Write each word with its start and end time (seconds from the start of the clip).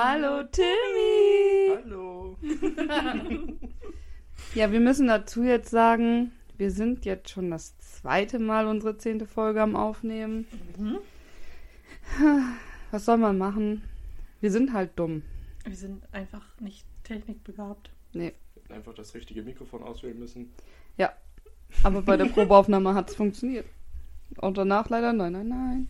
Hallo 0.00 0.44
Timmy! 0.44 1.76
Hallo. 1.82 2.38
Ja, 4.54 4.70
wir 4.70 4.78
müssen 4.78 5.08
dazu 5.08 5.42
jetzt 5.42 5.70
sagen, 5.70 6.30
wir 6.56 6.70
sind 6.70 7.04
jetzt 7.04 7.30
schon 7.30 7.50
das 7.50 7.76
zweite 7.78 8.38
Mal 8.38 8.68
unsere 8.68 8.96
zehnte 8.96 9.26
Folge 9.26 9.60
am 9.60 9.74
Aufnehmen. 9.74 10.46
Mhm. 10.76 10.98
Was 12.92 13.06
soll 13.06 13.16
man 13.16 13.38
machen? 13.38 13.82
Wir 14.40 14.52
sind 14.52 14.72
halt 14.72 14.92
dumm. 14.94 15.24
Wir 15.64 15.74
sind 15.74 16.04
einfach 16.12 16.46
nicht 16.60 16.86
technikbegabt. 17.02 17.90
Nee. 18.12 18.34
Einfach 18.68 18.94
das 18.94 19.14
richtige 19.14 19.42
Mikrofon 19.42 19.82
auswählen 19.82 20.16
müssen. 20.20 20.52
Aber 21.82 22.02
bei 22.02 22.16
der 22.16 22.24
Probeaufnahme 22.32 22.94
hat 22.94 23.10
es 23.10 23.16
funktioniert. 23.16 23.66
Und 24.36 24.58
danach 24.58 24.88
leider 24.90 25.12
nein, 25.12 25.32
nein, 25.32 25.48
nein. 25.48 25.88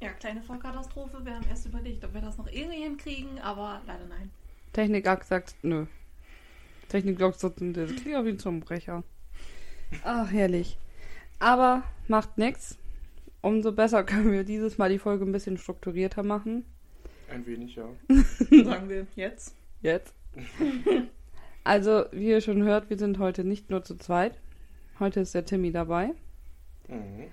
Ja, 0.00 0.08
kleine 0.12 0.42
Vollkatastrophe. 0.42 1.24
Wir 1.24 1.34
haben 1.34 1.46
erst 1.48 1.66
überlegt, 1.66 2.04
ob 2.04 2.14
wir 2.14 2.22
das 2.22 2.38
noch 2.38 2.50
irgendwie 2.50 2.82
hinkriegen, 2.82 3.38
aber 3.40 3.82
leider 3.86 4.06
nein. 4.06 4.30
Technik 4.72 5.06
sagt 5.24 5.56
nö. 5.62 5.86
Technik 6.88 7.18
sagt, 7.18 7.42
das 7.42 7.50
klingt 7.52 8.06
ja 8.06 8.24
wie 8.24 8.30
ein 8.30 8.38
Zungenbrecher. 8.38 9.04
Ach, 10.02 10.30
herrlich. 10.30 10.78
Aber 11.38 11.82
macht 12.08 12.38
nichts. 12.38 12.78
Umso 13.42 13.72
besser 13.72 14.04
können 14.04 14.32
wir 14.32 14.44
dieses 14.44 14.78
Mal 14.78 14.90
die 14.90 14.98
Folge 14.98 15.24
ein 15.24 15.32
bisschen 15.32 15.58
strukturierter 15.58 16.22
machen. 16.22 16.64
Ein 17.30 17.44
wenig, 17.46 17.76
ja. 17.76 17.88
Sagen 18.64 18.88
wir 18.88 19.06
jetzt. 19.16 19.54
Jetzt. 19.82 20.14
Also, 21.62 22.06
wie 22.10 22.30
ihr 22.30 22.40
schon 22.40 22.62
hört, 22.62 22.88
wir 22.88 22.96
sind 22.96 23.18
heute 23.18 23.44
nicht 23.44 23.68
nur 23.68 23.84
zu 23.84 23.94
zweit. 23.96 24.40
Heute 24.98 25.20
ist 25.20 25.34
der 25.34 25.44
Timmy 25.44 25.70
dabei. 25.70 26.14
Mhm. 26.88 27.26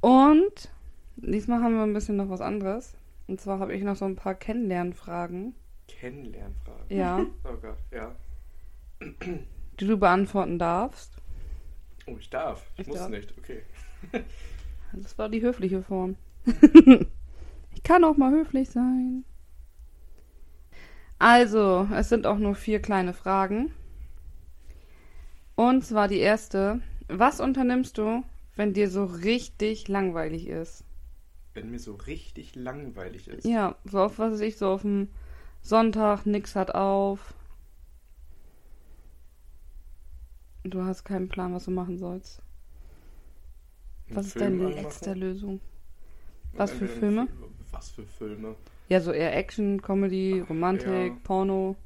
Und 0.00 0.70
diesmal 1.16 1.62
haben 1.62 1.74
wir 1.74 1.82
ein 1.82 1.92
bisschen 1.92 2.16
noch 2.16 2.28
was 2.28 2.40
anderes. 2.40 2.96
Und 3.26 3.40
zwar 3.40 3.58
habe 3.58 3.74
ich 3.74 3.82
noch 3.82 3.96
so 3.96 4.04
ein 4.04 4.16
paar 4.16 4.34
Kennenlernfragen. 4.34 5.54
Kennenlernfragen. 5.88 6.84
Ja, 6.88 7.24
Oh 7.44 7.56
Gott, 7.60 7.78
ja. 7.90 8.14
die 9.80 9.86
du 9.86 9.96
beantworten 9.96 10.58
darfst. 10.58 11.12
Oh, 12.06 12.16
ich 12.18 12.28
darf. 12.30 12.66
Ich, 12.74 12.80
Ich 12.82 12.86
muss 12.88 12.98
darf. 12.98 13.10
nicht. 13.10 13.34
Okay. 13.38 13.62
Das 14.96 15.18
war 15.18 15.28
die 15.28 15.42
höfliche 15.42 15.82
Form. 15.82 16.14
ich 17.74 17.82
kann 17.82 18.04
auch 18.04 18.16
mal 18.16 18.30
höflich 18.30 18.70
sein. 18.70 19.24
Also, 21.18 21.88
es 21.92 22.08
sind 22.10 22.28
auch 22.28 22.38
nur 22.38 22.54
vier 22.54 22.80
kleine 22.80 23.12
Fragen. 23.12 23.72
Und 25.56 25.84
zwar 25.84 26.06
die 26.06 26.18
erste. 26.18 26.80
Was 27.08 27.40
unternimmst 27.40 27.98
du, 27.98 28.22
wenn 28.54 28.72
dir 28.72 28.88
so 28.88 29.04
richtig 29.04 29.88
langweilig 29.88 30.46
ist? 30.46 30.83
Wenn 31.54 31.70
mir 31.70 31.78
so 31.78 31.94
richtig 31.94 32.56
langweilig 32.56 33.28
ist. 33.28 33.44
Ja, 33.46 33.76
so 33.84 34.00
auf 34.00 34.18
was 34.18 34.32
weiß 34.34 34.40
ich, 34.40 34.56
so 34.56 34.68
auf 34.68 34.82
dem 34.82 35.08
Sonntag, 35.62 36.26
nix 36.26 36.56
hat 36.56 36.74
auf. 36.74 37.32
Du 40.64 40.82
hast 40.82 41.04
keinen 41.04 41.28
Plan, 41.28 41.54
was 41.54 41.66
du 41.66 41.70
machen 41.70 41.98
sollst. 41.98 42.42
Was 44.08 44.26
ist 44.26 44.32
Film 44.32 44.58
deine 44.58 44.66
anmachen. 44.66 44.84
letzte 44.84 45.14
Lösung? 45.14 45.60
Was 46.52 46.72
für 46.72 46.88
Filme? 46.88 47.28
Was 47.70 47.90
für 47.90 48.04
Filme? 48.04 48.56
Ja, 48.88 49.00
so 49.00 49.12
eher 49.12 49.34
Action, 49.36 49.80
Comedy, 49.80 50.40
Romantik, 50.40 50.86
Ja. 50.88 51.16
Porno. 51.22 51.76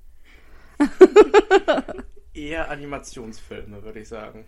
Eher 2.35 2.71
Animationsfilme, 2.71 3.83
würde 3.83 4.01
ich 4.01 4.09
sagen. 4.09 4.45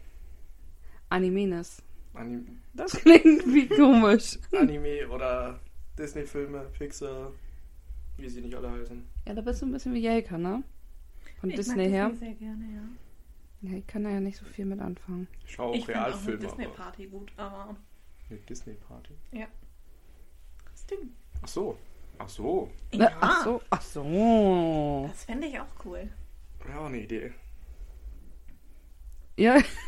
Animenes. 1.09 1.83
Anim 2.15 2.61
Das 2.75 2.93
klingt 2.93 3.47
wie 3.47 3.69
komisch. 3.69 4.39
Anime 4.53 5.09
oder 5.09 5.61
Disney-Filme, 5.99 6.67
Pixar, 6.77 7.33
wie 8.17 8.29
sie 8.29 8.41
nicht 8.41 8.55
alle 8.55 8.71
heißen. 8.71 9.05
Ja, 9.27 9.35
da 9.35 9.41
bist 9.43 9.63
du 9.63 9.67
ein 9.67 9.73
bisschen 9.73 9.95
wie 9.95 10.01
Jelka, 10.01 10.37
ne? 10.39 10.63
Von 11.41 11.51
Ich 11.51 11.57
Disney 11.57 11.85
mag 11.85 11.93
her. 11.93 12.09
Disney 12.11 12.27
sehr 12.29 12.35
gerne, 12.35 12.65
ja. 12.75 13.69
Ja, 13.71 13.77
ich 13.79 13.87
kann 13.87 14.05
da 14.05 14.11
ja 14.11 14.21
nicht 14.21 14.39
so 14.39 14.45
viel 14.47 14.65
mit 14.65 14.81
anfangen. 14.81 15.29
Ich 15.45 15.53
schaue 15.53 15.77
ich 15.77 15.83
auch 15.83 15.87
finde 15.87 16.01
auch 16.01 16.05
eine 16.07 16.15
Realfilme. 16.15 16.39
aber- 16.49 16.57
Disney-Party 16.57 17.07
gut, 17.07 17.33
aber 17.37 17.77
Eine 18.31 18.39
Disney-Party? 18.41 19.15
das 20.71 20.87
Ding. 20.87 21.15
Ach 21.43 21.49
so. 21.49 21.79
Ach 22.19 22.29
so. 22.29 22.71
Äh, 22.93 23.07
Ach 23.21 23.45
so, 23.45 23.63
ach 23.71 23.81
so. 23.83 25.05
Das 25.09 25.25
fände 25.25 25.47
ich 25.47 25.59
auch 25.59 25.67
cool. 25.85 26.09
Ja, 26.69 26.85
eine 26.85 27.01
Idee. 27.01 27.33
Ja, 29.41 29.57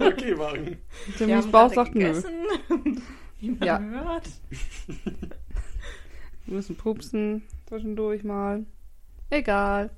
Okay, 0.00 0.38
Wagen. 0.38 0.78
Timmys 1.18 1.36
haben 1.44 1.50
Bauch 1.52 1.70
gerade 1.70 1.74
sagt 1.74 1.94
nö. 1.94 2.00
gegessen, 2.06 3.02
Wie 3.40 3.50
man 3.50 3.62
Ja. 3.62 3.78
hört. 3.78 4.28
Wir 6.46 6.54
müssen 6.54 6.76
pupsen 6.76 7.42
zwischendurch 7.66 8.24
mal. 8.24 8.64
Egal. 9.30 9.90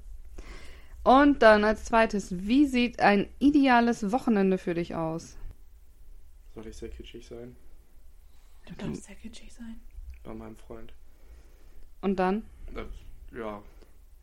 Und 1.05 1.43
dann 1.43 1.62
als 1.65 1.84
zweites, 1.84 2.34
wie 2.47 2.67
sieht 2.67 3.01
ein 3.01 3.29
ideales 3.39 4.11
Wochenende 4.11 4.59
für 4.59 4.75
dich 4.75 4.95
aus? 4.97 5.37
Soll 6.55 6.67
ich 6.67 6.77
sehr 6.77 6.89
kitschig 6.89 7.25
sein? 7.27 7.55
Du 8.67 8.75
darfst 8.75 9.05
sehr 9.05 9.15
kitschig 9.15 9.53
sein. 9.53 9.81
Bei 10.25 10.35
meinem 10.35 10.56
Freund. 10.56 10.93
Und 12.00 12.17
dann? 12.19 12.43
Ja. 13.33 13.62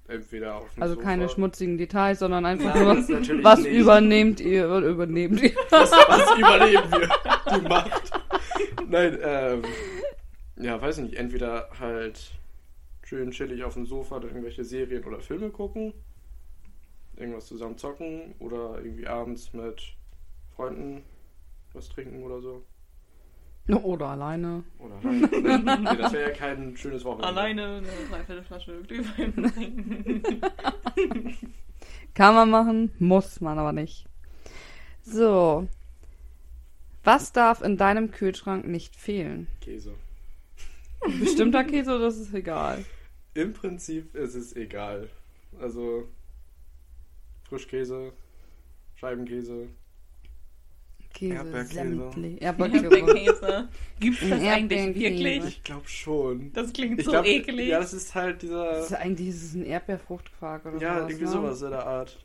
Entweder 0.08 0.56
auf 0.58 0.70
Also 0.80 0.94
Sofa. 0.96 1.08
keine 1.08 1.30
schmutzigen 1.30 1.78
Details, 1.80 2.20
sondern 2.20 2.46
einfach 2.46 2.76
nur, 2.76 2.96
was 3.44 3.60
nicht. 3.62 3.74
übernehmt 3.74 4.40
ihr, 4.40 4.68
übernehmt 4.68 5.42
ihr? 5.42 5.52
Was, 5.72 5.92
was 5.92 6.38
überleben 6.38 6.92
wir? 6.92 7.10
Die 7.56 7.68
Macht. 7.68 8.12
Nein, 8.88 9.18
ähm. 9.24 9.62
Ja, 10.58 10.80
weiß 10.82 11.00
ich 11.00 11.04
nicht. 11.06 11.16
Entweder 11.16 11.70
halt 11.80 12.32
schön 13.04 13.32
chillig 13.32 13.64
auf 13.64 13.74
dem 13.74 13.86
Sofa 13.88 14.20
dann 14.20 14.30
irgendwelche 14.30 14.64
Serien 14.64 15.04
oder 15.06 15.20
Filme 15.20 15.50
gucken. 15.50 15.94
Irgendwas 17.18 17.48
zusammen 17.48 17.78
zocken. 17.78 18.36
Oder 18.40 18.78
irgendwie 18.84 19.08
abends 19.08 19.54
mit 19.54 19.82
Freunden 20.56 21.04
was 21.74 21.90
trinken 21.90 22.24
oder 22.24 22.42
so. 22.42 22.64
Oder 23.84 24.08
alleine. 24.10 24.64
Oder 24.80 25.02
halt. 25.04 25.32
nee, 25.32 25.98
das 25.98 26.14
wäre 26.14 26.30
ja 26.30 26.36
kein 26.36 26.78
schönes 26.78 27.04
Wochenende. 27.04 27.28
Alleine 27.28 27.78
eine 27.78 27.88
Dreiviertelflasche 28.10 28.82
Glühwein 28.84 29.34
trinken. 29.54 30.42
Kann 32.14 32.36
man 32.36 32.50
machen, 32.50 32.92
muss 33.00 33.42
man 33.42 33.58
aber 33.58 33.74
nicht. 33.74 34.06
So. 35.02 35.68
Was 37.04 37.32
darf 37.32 37.62
in 37.62 37.78
deinem 37.78 38.12
Kühlschrank 38.12 38.68
nicht 38.68 38.96
fehlen? 38.96 39.48
Käse. 39.62 39.94
Bestimmter 41.20 41.64
Käse 41.64 41.96
oder 41.96 42.08
ist 42.08 42.18
es 42.18 42.34
egal? 42.34 42.84
Im 43.36 43.54
Prinzip 43.54 44.16
ist 44.16 44.34
es 44.34 44.56
egal. 44.56 45.10
Also 45.60 46.08
Frischkäse, 47.48 48.12
Scheibenkäse. 48.96 49.68
Käse, 51.16 51.34
Erdbeerkäse. 51.36 52.38
Erdbeerkäse. 52.40 52.84
Erdbeerkäse. 52.84 53.70
Gibt 54.00 54.22
es 54.22 54.30
das 54.30 54.42
eigentlich 54.44 54.96
wirklich? 54.96 55.46
Ich 55.46 55.64
glaube 55.64 55.88
schon. 55.88 56.52
Das 56.54 56.74
klingt 56.74 57.00
Ich 57.00 57.06
so 57.06 57.12
glaub, 57.12 57.26
eklig. 57.26 57.70
Ja, 57.70 57.80
das 57.80 57.94
ist 57.94 58.14
halt 58.14 58.42
dieser. 58.42 58.66
Das 58.74 58.92
ist 58.92 58.94
eigentlich 58.94 59.30
ist 59.30 59.44
es 59.44 59.54
ein 59.56 59.66
Erdbeerfruchtquark 59.66 60.66
oder 60.66 60.78
Ja, 60.80 60.96
sowas, 61.00 61.10
irgendwie 61.12 61.26
ne? 61.26 61.32
sowas 61.32 61.62
in 61.62 61.72
der 61.72 61.88
Art. 61.88 62.20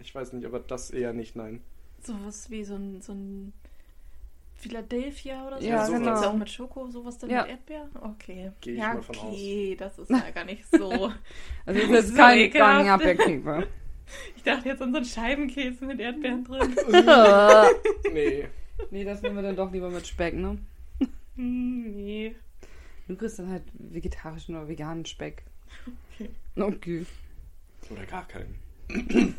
Ich 0.00 0.14
weiß 0.14 0.32
nicht, 0.32 0.46
aber 0.46 0.60
das 0.60 0.90
eher 0.90 1.12
nicht, 1.12 1.36
nein. 1.36 1.60
Sowas 2.02 2.50
wie 2.50 2.64
so 2.64 2.74
ein, 2.76 3.02
so 3.02 3.12
ein 3.12 3.52
Philadelphia 4.54 5.46
oder 5.46 5.60
so. 5.60 5.66
Ja, 5.66 5.76
das 5.76 5.90
genau. 5.90 6.04
gibt's 6.10 6.22
auch 6.22 6.34
mit 6.34 6.50
Schoko, 6.50 6.88
sowas 6.88 7.18
dann 7.18 7.30
Ja. 7.30 7.42
mit 7.42 7.50
Erdbeer? 7.50 7.88
Okay. 8.00 8.52
Geh 8.62 8.72
ich 8.72 8.78
ja, 8.78 8.94
mal 8.94 9.02
von 9.02 9.16
okay, 9.16 9.76
das 9.78 9.98
ist 9.98 10.10
ja 10.10 10.30
gar 10.30 10.44
nicht 10.44 10.64
so. 10.70 10.90
Also 11.66 11.80
es 11.80 12.04
ist 12.04 12.08
So 12.16 12.16
kein, 12.16 12.50
kein 12.50 12.86
Erdbeerkäse. 12.86 13.66
Ich 14.36 14.42
dachte 14.42 14.68
jetzt 14.68 14.82
an 14.82 14.92
so 14.92 14.98
einen 14.98 15.06
Scheibenkäse 15.06 15.84
mit 15.86 16.00
Erdbeeren 16.00 16.44
drin. 16.44 16.76
Nee. 18.12 18.48
nee, 18.90 19.04
das 19.04 19.22
nehmen 19.22 19.36
wir 19.36 19.42
dann 19.42 19.56
doch 19.56 19.72
lieber 19.72 19.90
mit 19.90 20.06
Speck, 20.06 20.34
ne? 20.34 20.58
Hm, 21.36 21.92
nee. 21.94 22.34
Du 23.08 23.16
kriegst 23.16 23.38
dann 23.38 23.50
halt 23.50 23.62
vegetarischen 23.74 24.56
oder 24.56 24.68
veganen 24.68 25.04
Speck. 25.06 25.42
Okay. 26.14 26.30
Okay. 26.56 27.06
Oder 27.90 28.06
gar 28.06 28.26
keinen. 28.28 28.54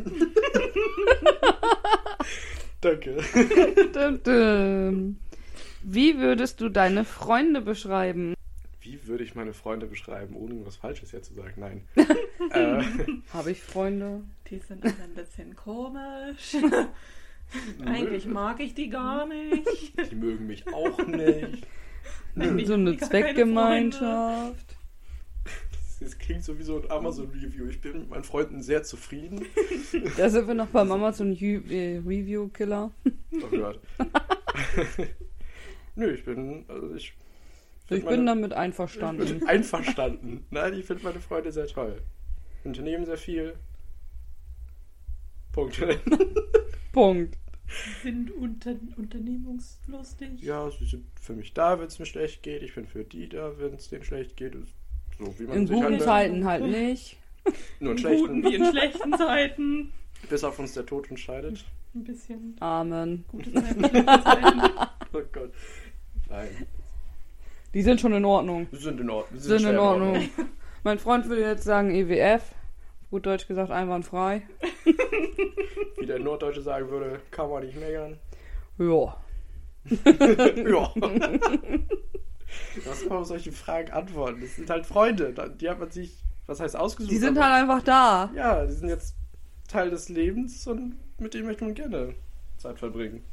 Danke. 2.81 3.17
Wie 5.83 6.17
würdest 6.17 6.62
du 6.62 6.69
deine 6.69 7.06
Freunde 7.06 7.62
beschreiben? 7.62 8.33
Wie 8.81 9.06
würde 9.07 9.24
ich 9.24 9.36
meine 9.36 9.54
Freunde 9.54 9.86
beschreiben, 9.86 10.36
ohne 10.36 10.54
irgendwas 10.54 10.75
Falsches 10.75 11.12
jetzt 11.12 11.28
zu 11.28 11.33
sagen? 11.36 11.54
Nein. 11.57 11.88
äh, 12.51 12.83
Habe 13.31 13.51
ich 13.51 13.62
Freunde? 13.62 14.24
Die 14.50 14.57
sind 14.57 14.83
alle 14.83 14.94
ein 15.04 15.13
bisschen 15.13 15.56
komisch. 15.56 16.56
Eigentlich 17.86 18.25
mag 18.25 18.60
ich 18.60 18.74
die 18.74 18.89
gar 18.89 19.28
nicht. 19.28 19.94
Die 20.12 20.16
mögen 20.16 20.48
mich 20.48 20.66
auch 20.74 21.06
nicht. 21.06 21.68
Eigentlich 22.36 22.68
so 22.68 22.74
eine 22.74 22.98
Zweckgemeinschaft. 22.98 24.78
Das 26.00 26.18
klingt 26.18 26.44
so 26.44 26.57
wie 26.57 26.63
so 26.63 26.81
ein 26.81 26.89
Amazon-Review. 26.89 27.68
Ich 27.68 27.80
bin 27.81 28.00
mit 28.00 28.10
meinen 28.10 28.24
Freunden 28.24 28.63
sehr 28.63 28.81
zufrieden. 28.84 29.45
Da 30.18 30.30
sind 30.30 30.48
wir 30.48 30.54
noch 30.56 30.68
beim 30.68 30.92
Amazon 30.92 31.34
Ju- 31.36 31.69
äh, 31.69 31.98
Review 31.98 32.48
Killer. 32.48 32.92
Oh 33.06 33.48
Gott. 33.56 33.80
Nö, 35.95 36.12
ich 36.13 36.24
bin, 36.24 36.63
also 36.69 36.95
ich 36.95 37.13
Ich 37.91 38.05
bin 38.05 38.25
damit 38.25 38.53
einverstanden. 38.53 39.45
Einverstanden. 39.47 40.45
Nein, 40.49 40.73
ich 40.73 40.85
finde 40.85 41.03
meine 41.03 41.19
Freunde 41.19 41.51
sehr 41.51 41.67
toll. 41.67 42.01
Unternehmen 42.63 43.05
sehr 43.05 43.17
viel. 43.17 43.55
Punkt. 45.51 45.81
Punkt. 46.93 47.38
Sind 48.03 48.31
unter 48.31 48.75
unternehmungslustig. 48.97 50.41
ja, 50.41 50.69
sie 50.71 50.85
sind 50.85 51.05
für 51.19 51.33
mich 51.33 51.53
da, 51.53 51.79
wenn 51.79 51.88
es 51.88 51.99
mir 51.99 52.05
schlecht 52.05 52.43
geht. 52.43 52.63
Ich 52.63 52.75
bin 52.75 52.85
für 52.85 53.03
die 53.05 53.29
da, 53.29 53.57
wenn 53.59 53.73
es 53.73 53.89
denen 53.89 54.03
schlecht 54.03 54.35
geht. 54.35 54.53
So 55.17 55.33
wie 55.39 55.43
man 55.43 55.57
In 55.57 55.67
sich 55.67 55.75
guten 55.77 55.99
Zeiten 55.99 56.45
halt 56.45 56.65
nicht. 56.65 57.17
nur 57.79 57.91
in 57.93 57.97
In 57.97 57.97
guten 57.97 57.97
schlechten, 57.99 58.43
wie 58.43 58.55
in 58.55 58.65
schlechten 58.71 59.13
Zeiten. 59.17 59.93
bis 60.29 60.43
auf 60.43 60.59
uns 60.59 60.73
der 60.73 60.85
Tod 60.85 61.09
entscheidet. 61.09 61.65
Ein 61.95 62.03
bisschen 62.03 62.55
Amen. 62.59 63.25
gute 63.29 63.53
Zeiten, 63.53 63.79
schlechte 63.85 64.05
Zeiten. 64.23 64.61
Oh 65.13 65.21
Gott. 65.33 65.51
Nein, 66.29 66.47
Die 67.73 67.81
sind 67.81 68.01
schon 68.01 68.13
in 68.13 68.25
Ordnung. 68.25 68.68
sie 68.71 68.77
sind 68.77 69.00
in 69.00 69.09
Ordnung. 69.09 69.39
Sind 69.39 69.62
schwer 69.62 69.71
in 69.71 69.79
Ordnung. 69.79 70.29
Mein 70.83 71.00
Freund 71.00 71.27
würde 71.29 71.41
jetzt 71.41 71.63
sagen 71.63 71.91
EWF. 71.91 72.44
Gut 73.09 73.25
Deutsch 73.25 73.47
gesagt, 73.47 73.71
einwandfrei. 73.71 74.41
Wie 76.00 76.06
der 76.06 76.19
Norddeutsche 76.19 76.62
sagen 76.62 76.89
würde, 76.89 77.19
kann 77.29 77.50
man 77.50 77.63
nicht 77.65 77.79
meckern. 77.79 78.18
Ja. 78.77 79.18
ja. 80.65 80.94
Was 82.85 83.00
kann 83.01 83.09
man 83.09 83.18
auf 83.19 83.27
solche 83.27 83.51
Fragen 83.51 83.91
antworten? 83.91 84.41
Das 84.41 84.56
sind 84.56 84.69
halt 84.69 84.85
Freunde. 84.85 85.33
Die 85.59 85.69
hat 85.69 85.79
man 85.79 85.91
sich, 85.91 86.24
was 86.47 86.59
heißt 86.59 86.75
ausgesucht? 86.75 87.12
Die 87.12 87.17
sind 87.17 87.38
aber- 87.38 87.50
halt 87.50 87.62
einfach 87.63 87.83
da. 87.83 88.31
Ja, 88.35 88.65
die 88.65 88.74
sind 88.74 88.89
jetzt 88.89 89.15
Teil 89.67 89.89
des 89.89 90.09
Lebens 90.09 90.65
und 90.67 90.95
mit 91.19 91.33
denen 91.33 91.45
möchte 91.45 91.63
man 91.65 91.74
gerne 91.75 92.15
Zeit 92.57 92.79
verbringen. 92.79 93.24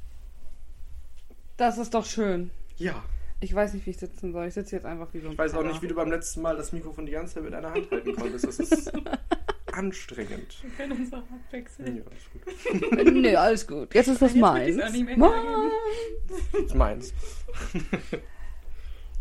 Das 1.57 1.79
ist 1.79 1.95
doch 1.95 2.05
schön. 2.05 2.51
Ja. 2.77 3.03
Ich 3.41 3.55
weiß 3.55 3.75
nicht, 3.75 3.87
wie 3.87 3.91
ich 3.91 3.99
sitzen 3.99 4.33
soll. 4.33 4.47
Ich 4.49 4.55
sitze 4.55 4.77
jetzt 4.77 4.85
einfach 4.85 5.09
wie 5.13 5.21
so 5.21 5.27
ein 5.29 5.33
Ich 5.33 5.39
weiß 5.39 5.55
auch 5.55 5.63
nicht, 5.63 5.81
wie 5.83 5.87
du 5.89 5.95
beim 5.95 6.11
letzten 6.11 6.43
Mal 6.43 6.57
das 6.57 6.73
Mikrofon 6.73 7.07
die 7.07 7.13
ganze 7.13 7.35
Zeit 7.35 7.45
mit 7.45 7.55
einer 7.55 7.71
Hand 7.73 7.91
halten 7.91 8.17
konntest. 8.17 8.47
Das 8.47 8.59
ist 8.59 8.93
anstrengend. 9.73 10.57
Wir 10.63 10.71
können 10.71 10.93
uns 11.01 11.13
auch 11.13 11.23
abwechseln. 11.31 11.97
Ja, 11.99 12.03
ist 12.13 12.33
gut. 13.03 13.13
Nee, 13.15 13.37
alles 13.37 13.67
gut. 13.67 13.95
Jetzt 13.95 14.09
ist 14.09 14.21
das 14.23 14.35
meins. 14.35 14.77
Meins. 14.77 14.95
Das 16.53 16.63
ist 16.65 16.75
meins. 16.75 17.13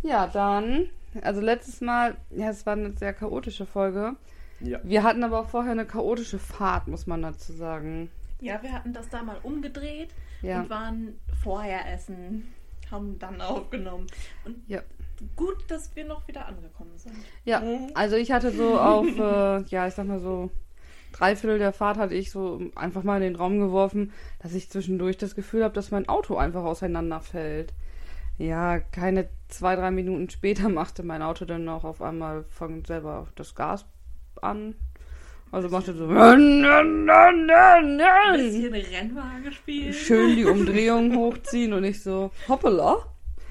Ja, 0.04 0.28
dann. 0.28 0.90
Also 1.22 1.42
letztes 1.42 1.82
Mal, 1.82 2.16
ja, 2.30 2.50
es 2.50 2.66
war 2.66 2.74
eine 2.74 2.94
sehr 2.94 3.14
chaotische 3.14 3.66
Folge. 3.66 4.16
Ja. 4.60 4.80
Wir 4.84 5.04
hatten 5.04 5.24
aber 5.24 5.40
auch 5.40 5.50
vorher 5.50 5.72
eine 5.72 5.86
chaotische 5.86 6.40
Fahrt, 6.40 6.88
muss 6.88 7.08
man 7.08 7.22
dazu 7.24 7.52
sagen. 7.54 8.10
Ja, 8.40 8.62
wir 8.62 8.72
hatten 8.72 8.94
das 8.94 9.10
da 9.10 9.24
mal 9.24 9.38
umgedreht 9.44 10.10
Ja. 10.42 10.62
und 10.62 10.70
waren 10.70 11.18
vorher 11.44 11.92
essen, 11.92 12.54
haben 12.92 13.18
dann 13.20 13.42
aufgenommen. 13.42 14.08
Und 14.46 14.58
Ja. 14.68 14.82
gut, 15.36 15.58
dass 15.68 15.96
wir 15.96 16.06
noch 16.06 16.28
wieder 16.28 16.46
angekommen 16.48 16.98
sind. 16.98 17.16
Ja, 17.46 17.62
also 17.94 18.16
ich 18.16 18.32
hatte 18.32 18.52
so 18.52 18.80
auf, 18.80 19.08
äh, 19.08 19.62
ja, 19.70 19.88
ich 19.88 19.94
sag 19.94 20.08
mal 20.08 20.20
so, 20.20 20.50
drei 21.12 21.36
Viertel 21.36 21.60
der 21.60 21.74
Fahrt 21.74 21.98
hatte 21.98 22.14
ich 22.14 22.32
so 22.32 22.62
einfach 22.76 23.04
mal 23.04 23.18
in 23.18 23.34
den 23.34 23.36
Raum 23.36 23.60
geworfen, 23.60 24.14
dass 24.40 24.54
ich 24.54 24.70
zwischendurch 24.70 25.18
das 25.18 25.36
Gefühl 25.36 25.64
habe, 25.64 25.74
dass 25.74 25.92
mein 25.92 26.08
Auto 26.08 26.38
einfach 26.38 26.64
auseinanderfällt. 26.64 27.74
Ja, 28.38 28.80
keine 28.80 29.30
zwei, 29.48 29.76
drei 29.76 29.92
Minuten 29.92 30.30
später 30.30 30.70
machte 30.70 31.04
mein 31.04 31.22
Auto 31.22 31.46
dann 31.46 31.66
noch 31.66 31.84
auf 31.84 32.02
einmal 32.02 32.44
von 32.50 32.86
selber 32.86 33.28
das 33.36 33.56
Gas 33.56 33.86
an. 34.42 34.76
Also 35.52 35.70
machte 35.70 35.94
so 35.94 36.08
Bisschen 38.34 38.74
Rennwagen 38.74 39.52
spielen. 39.54 39.94
schön 39.94 40.36
die 40.36 40.46
Umdrehung 40.54 41.16
hochziehen 41.16 41.74
und 41.74 41.84
ich 41.84 42.04
so, 42.04 42.32
hoppala. 42.48 43.06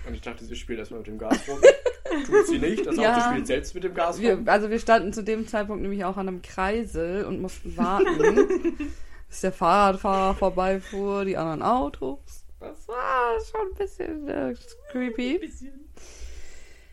Und 0.07 0.15
ich 0.15 0.21
dachte, 0.21 0.45
sie 0.45 0.55
spielt 0.55 0.79
erstmal 0.79 1.01
mit 1.01 1.09
dem 1.09 1.19
Gas 1.19 1.41
rum. 1.49 1.59
Tut 2.27 2.47
sie 2.47 2.59
nicht. 2.59 2.87
Das 2.87 2.97
Ja. 2.97 3.13
Auto 3.17 3.31
spielt 3.31 3.47
selbst 3.47 3.75
mit 3.75 3.83
dem 3.85 3.95
Gas 3.95 4.21
Wir, 4.21 4.41
also 4.47 4.71
wir 4.71 4.79
standen 4.79 5.13
zu 5.13 5.25
dem 5.25 5.49
Zeitpunkt 5.49 5.83
nämlich 5.83 6.05
auch 6.05 6.17
an 6.17 6.29
einem 6.29 6.43
Kreisel 6.43 7.25
und 7.25 7.41
mussten 7.41 7.77
warten, 7.77 8.47
bis 9.29 9.41
der 9.41 9.53
Fahrradfahrer 9.53 10.35
vorbeifuhr, 10.35 11.25
die 11.25 11.37
anderen 11.37 11.63
Autos. 11.63 12.45
Das 12.61 12.87
war 12.89 13.35
schon 13.51 13.69
ein 13.73 13.75
bisschen 13.77 14.29
äh, 14.29 14.55
creepy. 14.93 15.39
Bisschen. 15.39 15.89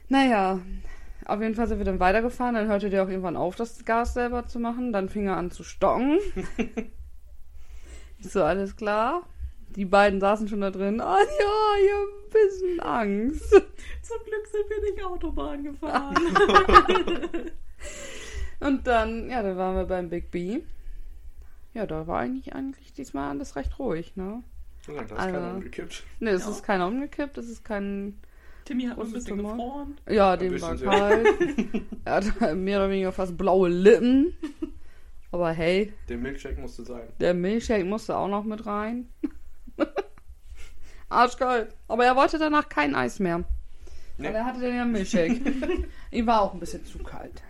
Naja, 0.10 0.60
auf 1.26 1.42
jeden 1.42 1.56
Fall 1.56 1.68
sind 1.68 1.78
wir 1.80 1.86
dann 1.86 2.00
weitergefahren. 2.00 2.56
Dann 2.56 2.68
hörte 2.68 2.90
der 2.90 3.04
auch 3.04 3.08
irgendwann 3.10 3.38
auf, 3.38 3.56
das 3.56 3.84
Gas 3.86 4.14
selber 4.14 4.48
zu 4.48 4.60
machen. 4.60 4.92
Dann 4.94 5.10
fing 5.10 5.28
er 5.28 5.38
an 5.38 5.52
zu 5.52 5.64
stocken. 5.64 6.20
Ich 8.20 8.32
so, 8.32 8.42
alles 8.42 8.78
klar. 8.78 9.24
Die 9.76 9.84
beiden 9.84 10.22
saßen 10.22 10.48
schon 10.48 10.62
da 10.62 10.72
drin. 10.72 11.02
Ah 11.02 11.18
ja, 11.20 11.84
ich 11.84 11.92
hab 11.92 12.08
ein 12.08 12.30
bisschen 12.32 12.80
Angst. 12.80 13.50
Zum 13.50 14.18
Glück 14.26 14.48
sind 14.50 14.70
wir 14.70 14.82
nicht 14.92 15.04
Autobahn 15.04 15.62
gefahren. 15.64 16.16
Und 18.62 18.88
dann, 18.88 19.30
ja, 19.30 19.44
dann 19.44 19.58
waren 19.58 19.76
wir 19.76 19.84
beim 19.86 20.10
Big 20.10 20.32
B. 20.32 20.62
Ja, 21.74 21.86
da 21.86 22.08
war 22.08 22.20
eigentlich, 22.20 22.54
eigentlich 22.56 22.94
diesmal 22.94 23.30
alles 23.32 23.56
recht 23.58 23.78
ruhig, 23.78 24.16
ne? 24.16 24.42
Ja, 24.88 24.94
da 24.94 25.02
ist 25.04 25.12
Also- 25.12 25.34
keiner 25.34 25.54
umgekippt. 25.56 26.04
Ne, 26.20 26.30
es 26.30 26.46
Ja. 26.46 26.52
ist 26.52 26.64
keiner 26.64 26.88
umgekippt, 26.88 27.38
es 27.38 27.50
ist 27.50 27.66
kein. 27.66 28.20
Timmy 28.66 28.84
hat 28.86 29.00
ein 29.00 29.12
bisschen 29.12 29.38
Tumor. 29.38 29.54
gefroren. 29.54 29.98
Ja, 30.10 30.38
dem 30.38 30.62
war 30.62 30.76
kalt. 30.78 31.28
er 32.06 32.14
hat 32.16 32.56
mehr 32.58 32.80
oder 32.80 32.90
weniger 32.90 33.12
fast 33.12 33.38
blaue 33.38 33.70
Lippen. 33.70 34.34
Aber 35.32 35.52
hey, 35.52 35.92
Der 36.10 36.18
Milkshake 36.18 36.60
musste 36.62 36.84
sein. 36.84 37.08
der 37.20 37.34
Milchshake 37.34 37.84
musste 37.86 38.16
auch 38.16 38.28
noch 38.28 38.44
mit 38.44 38.66
rein. 38.66 39.08
Arschkalt. 41.10 41.76
Aber 41.88 42.06
er 42.06 42.16
wollte 42.16 42.38
danach 42.40 42.70
kein 42.70 42.96
Eis 42.96 43.20
mehr. 43.20 43.44
Nee. 44.18 44.28
Weil 44.28 44.36
er 44.36 44.46
hatte 44.46 44.62
dann 44.62 44.76
ja 44.76 44.86
Milchshake. 44.86 45.40
Ihm 46.12 46.28
war 46.28 46.42
auch 46.42 46.54
ein 46.54 46.60
bisschen 46.60 46.86
zu 46.86 47.00
kalt. 47.00 47.42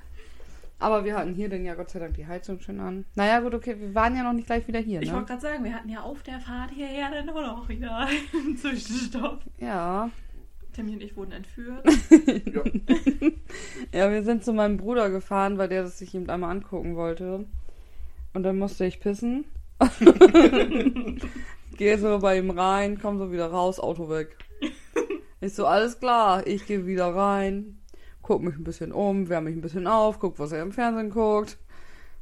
Aber 0.79 1.05
wir 1.05 1.15
hatten 1.15 1.33
hier 1.33 1.47
dann 1.49 1.63
ja 1.63 1.75
Gott 1.75 1.89
sei 1.91 1.99
Dank 1.99 2.15
die 2.15 2.27
Heizung 2.27 2.59
schön 2.59 2.79
an. 2.81 3.05
Naja, 3.15 3.39
gut, 3.39 3.53
okay, 3.53 3.79
wir 3.79 3.95
waren 3.95 4.15
ja 4.17 4.23
noch 4.23 4.33
nicht 4.33 4.47
gleich 4.47 4.67
wieder 4.67 4.79
hier, 4.79 5.01
Ich 5.01 5.09
ne? 5.09 5.15
wollte 5.15 5.27
gerade 5.27 5.41
sagen, 5.41 5.63
wir 5.63 5.73
hatten 5.73 5.87
ja 5.87 6.01
auf 6.01 6.21
der 6.23 6.39
Fahrt 6.41 6.71
hierher 6.71 7.09
dann 7.09 7.29
auch 7.29 7.41
noch 7.57 7.69
wieder 7.69 7.95
einen 7.97 8.57
Zwischenstopp. 8.57 9.41
Ja. 9.59 10.09
Timmy 10.73 10.93
und 10.93 11.03
ich 11.03 11.15
wurden 11.15 11.31
entführt. 11.31 11.85
Ja. 12.53 12.63
Ja, 13.93 14.11
wir 14.11 14.23
sind 14.23 14.43
zu 14.43 14.53
meinem 14.53 14.77
Bruder 14.77 15.09
gefahren, 15.09 15.57
weil 15.57 15.69
der 15.69 15.83
das 15.83 15.99
sich 15.99 16.13
eben 16.15 16.29
einmal 16.29 16.51
angucken 16.51 16.95
wollte. 16.95 17.45
Und 18.33 18.43
dann 18.43 18.57
musste 18.57 18.85
ich 18.85 18.99
pissen. 18.99 19.45
Gehe 21.77 21.97
so 21.97 22.19
bei 22.19 22.37
ihm 22.37 22.49
rein, 22.49 22.99
komm 22.99 23.17
so 23.19 23.31
wieder 23.31 23.47
raus, 23.47 23.79
Auto 23.79 24.09
weg. 24.09 24.37
Ich 25.41 25.53
so, 25.53 25.65
alles 25.65 25.99
klar, 25.99 26.47
ich 26.47 26.65
gehe 26.65 26.85
wieder 26.85 27.13
rein, 27.13 27.79
guck 28.21 28.41
mich 28.41 28.55
ein 28.55 28.63
bisschen 28.63 28.91
um, 28.91 29.27
wärme 29.27 29.49
mich 29.49 29.57
ein 29.57 29.61
bisschen 29.61 29.87
auf, 29.87 30.19
guck, 30.19 30.39
was 30.39 30.53
er 30.53 30.61
im 30.61 30.71
Fernsehen 30.71 31.09
guckt. 31.09 31.57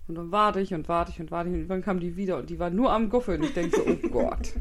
Und 0.07 0.15
dann 0.15 0.31
warte 0.31 0.59
ich 0.59 0.73
und 0.73 0.89
warte 0.89 1.11
ich 1.11 1.19
und 1.19 1.31
warte 1.31 1.49
ich. 1.49 1.53
Und 1.53 1.59
irgendwann 1.61 1.83
kam 1.83 1.99
die 1.99 2.15
wieder 2.15 2.37
und 2.37 2.49
die 2.49 2.59
war 2.59 2.69
nur 2.69 2.91
am 2.91 3.09
Guffeln. 3.09 3.43
Ich 3.43 3.53
denke 3.53 3.77
so, 3.77 3.83
oh 3.85 4.09
Gott. 4.09 4.53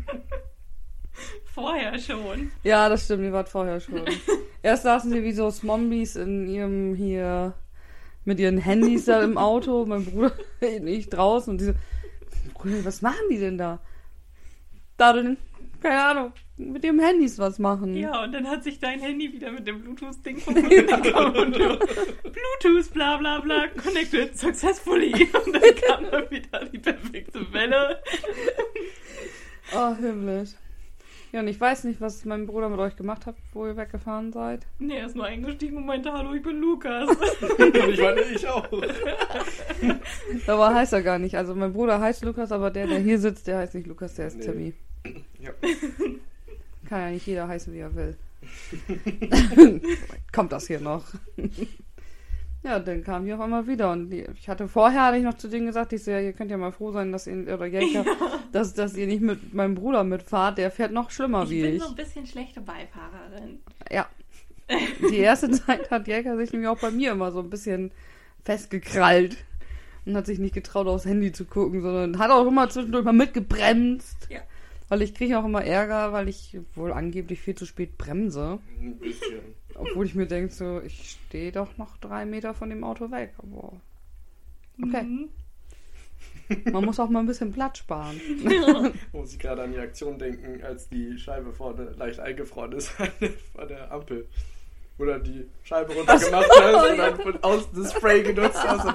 Vorher 1.54 1.98
schon. 1.98 2.50
Ja, 2.62 2.88
das 2.88 3.04
stimmt, 3.04 3.24
die 3.24 3.32
war 3.32 3.44
vorher 3.44 3.80
schon. 3.80 4.02
Erst 4.62 4.84
saßen 4.84 5.10
sie 5.10 5.24
wie 5.24 5.32
so 5.32 5.50
Zombies 5.50 6.16
in 6.16 6.48
ihrem 6.48 6.94
hier 6.94 7.54
mit 8.24 8.38
ihren 8.38 8.58
Handys 8.58 9.06
da 9.06 9.22
im 9.22 9.38
Auto, 9.38 9.84
mein 9.86 10.04
Bruder 10.04 10.32
und 10.60 10.86
ich 10.86 11.08
draußen 11.08 11.50
und 11.50 11.60
die 11.60 11.64
so, 11.64 11.72
Bruder, 12.54 12.84
was 12.84 13.02
machen 13.02 13.28
die 13.30 13.38
denn 13.38 13.58
da? 13.58 13.80
Da 14.96 15.12
denn, 15.14 15.38
keine 15.82 16.04
Ahnung, 16.04 16.32
mit 16.56 16.84
ihrem 16.84 17.00
Handys 17.00 17.38
was 17.38 17.58
machen. 17.58 17.96
Ja, 17.96 18.22
und 18.22 18.32
dann 18.32 18.46
hat 18.46 18.62
sich 18.62 18.78
dein 18.78 19.00
Handy 19.00 19.32
wieder 19.32 19.50
mit 19.50 19.66
dem 19.66 19.80
Bluetooth-Ding 19.80 20.38
verbunden. 20.38 21.78
Bluetooth, 22.22 22.92
bla 22.92 23.16
bla 23.16 23.40
bla, 23.40 23.66
connected 23.68 24.38
successfully. 24.38 25.12
Und 25.12 25.54
dann 25.54 25.74
kam 25.86 26.10
da 26.10 26.30
wieder 26.30 26.66
die 26.66 26.78
perfekte 26.78 27.50
Welle. 27.52 28.02
Oh, 29.74 29.94
himmlisch. 29.94 30.50
Ja, 31.32 31.40
und 31.40 31.48
ich 31.48 31.60
weiß 31.60 31.84
nicht, 31.84 32.00
was 32.00 32.24
mein 32.24 32.46
Bruder 32.46 32.68
mit 32.68 32.80
euch 32.80 32.96
gemacht 32.96 33.24
hat, 33.26 33.36
wo 33.52 33.64
ihr 33.66 33.76
weggefahren 33.76 34.32
seid. 34.32 34.66
Nee, 34.80 34.96
er 34.96 35.06
ist 35.06 35.14
nur 35.14 35.26
eingestiegen 35.26 35.76
und 35.76 35.86
meinte, 35.86 36.12
hallo, 36.12 36.34
ich 36.34 36.42
bin 36.42 36.60
Lukas. 36.60 37.08
Und 37.08 37.18
ich 37.74 38.00
meine, 38.00 38.20
ich 38.22 38.48
auch. 38.48 38.66
Aber 40.48 40.74
heißt 40.74 40.92
er 40.92 41.02
gar 41.02 41.18
nicht. 41.20 41.36
Also 41.36 41.54
mein 41.54 41.72
Bruder 41.72 42.00
heißt 42.00 42.24
Lukas, 42.24 42.50
aber 42.50 42.70
der, 42.70 42.86
der 42.88 42.98
hier 42.98 43.18
sitzt, 43.18 43.46
der 43.46 43.58
heißt 43.58 43.74
nicht 43.74 43.86
Lukas, 43.86 44.14
der 44.14 44.26
ist 44.28 44.38
Nee. 44.38 44.44
Timmy. 44.44 44.74
Ja. 45.40 45.52
Kann 46.86 47.00
ja 47.00 47.10
nicht 47.12 47.26
jeder 47.26 47.48
heißen, 47.48 47.72
wie 47.72 47.78
er 47.78 47.94
will. 47.94 48.14
Kommt 50.32 50.52
das 50.52 50.66
hier 50.66 50.80
noch? 50.80 51.04
Ja, 52.62 52.78
dann 52.78 53.02
kam 53.02 53.24
die 53.24 53.32
auf 53.32 53.40
einmal 53.40 53.66
wieder 53.66 53.90
und 53.90 54.10
die, 54.10 54.26
ich 54.34 54.48
hatte 54.48 54.68
vorher 54.68 55.06
hatte 55.06 55.16
ich 55.16 55.24
noch 55.24 55.34
zu 55.34 55.48
denen 55.48 55.66
gesagt, 55.66 55.92
ich 55.92 56.04
so, 56.04 56.10
ja, 56.10 56.20
ihr 56.20 56.32
könnt 56.34 56.50
ja 56.50 56.58
mal 56.58 56.72
froh 56.72 56.92
sein, 56.92 57.10
dass 57.10 57.26
ihr 57.26 57.42
oder 57.54 57.66
Jelka, 57.66 58.04
dass, 58.52 58.74
dass 58.74 58.96
ihr 58.96 59.06
nicht 59.06 59.22
mit 59.22 59.54
meinem 59.54 59.74
Bruder 59.74 60.04
mitfahrt, 60.04 60.58
der 60.58 60.70
fährt 60.70 60.92
noch 60.92 61.10
schlimmer 61.10 61.44
Ich 61.44 61.50
wie 61.50 61.62
bin 61.62 61.76
ich. 61.76 61.82
so 61.82 61.88
ein 61.88 61.94
bisschen 61.94 62.26
schlechte 62.26 62.60
Beifahrerin. 62.60 63.60
Ja. 63.90 64.06
Die 65.10 65.16
erste 65.16 65.50
Zeit 65.50 65.90
hat 65.90 66.06
Jelka 66.06 66.36
sich 66.36 66.52
nämlich 66.52 66.68
auch 66.68 66.78
bei 66.78 66.90
mir 66.90 67.12
immer 67.12 67.32
so 67.32 67.40
ein 67.40 67.50
bisschen 67.50 67.90
festgekrallt 68.44 69.36
und 70.04 70.16
hat 70.16 70.26
sich 70.26 70.38
nicht 70.38 70.54
getraut, 70.54 70.86
aufs 70.86 71.06
Handy 71.06 71.32
zu 71.32 71.44
gucken, 71.46 71.80
sondern 71.80 72.18
hat 72.18 72.30
auch 72.30 72.46
immer 72.46 72.68
zwischendurch 72.68 73.04
mal 73.04 73.12
mitgebremst. 73.12 74.28
Ja. 74.30 74.40
Weil 74.88 75.02
ich 75.02 75.14
kriege 75.14 75.38
auch 75.38 75.44
immer 75.44 75.64
Ärger, 75.64 76.12
weil 76.12 76.28
ich 76.28 76.58
wohl 76.74 76.92
angeblich 76.92 77.40
viel 77.40 77.54
zu 77.54 77.64
spät 77.64 77.96
bremse. 77.96 78.58
Ein 78.80 78.98
bisschen. 78.98 79.40
Obwohl 79.80 80.06
ich 80.06 80.14
mir 80.14 80.26
denke, 80.26 80.52
so, 80.52 80.80
ich 80.84 81.16
stehe 81.26 81.52
doch 81.52 81.76
noch 81.78 81.96
drei 81.98 82.24
Meter 82.26 82.54
von 82.54 82.70
dem 82.70 82.84
Auto 82.84 83.10
weg. 83.10 83.32
Aber 83.38 83.72
okay, 84.82 85.02
Mhm. 85.02 85.28
man 86.72 86.84
muss 86.84 86.98
auch 87.00 87.08
mal 87.08 87.20
ein 87.20 87.26
bisschen 87.26 87.52
Platz 87.52 87.78
sparen. 87.78 88.20
Muss 89.12 89.32
ich 89.32 89.38
gerade 89.38 89.62
an 89.62 89.72
die 89.72 89.78
Aktion 89.78 90.18
denken, 90.18 90.62
als 90.64 90.88
die 90.88 91.16
Scheibe 91.18 91.52
vorne 91.52 91.90
leicht 91.96 92.18
eingefroren 92.20 92.72
ist 92.72 92.88
vor 93.54 93.66
der 93.66 93.90
Ampel. 93.92 94.26
Oder 94.98 95.18
die 95.18 95.46
Scheibe 95.62 95.94
runtergemacht 95.94 96.46
hast 96.50 96.90
und 96.90 96.98
dann 96.98 97.16
von 97.20 97.42
außen 97.42 97.68
das 97.74 97.92
Spray 97.94 98.22
genutzt 98.22 98.62
hast. 98.62 98.86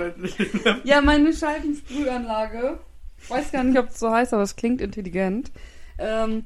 Ja, 0.83 1.01
meine 1.01 1.33
Scheibensprühanlage, 1.33 2.77
ich 3.23 3.29
weiß 3.29 3.51
gar 3.51 3.63
nicht, 3.63 3.79
ob 3.79 3.89
es 3.89 3.99
so 3.99 4.11
heißt, 4.11 4.33
aber 4.33 4.43
es 4.43 4.55
klingt 4.55 4.81
intelligent, 4.81 5.51
ähm, 5.97 6.45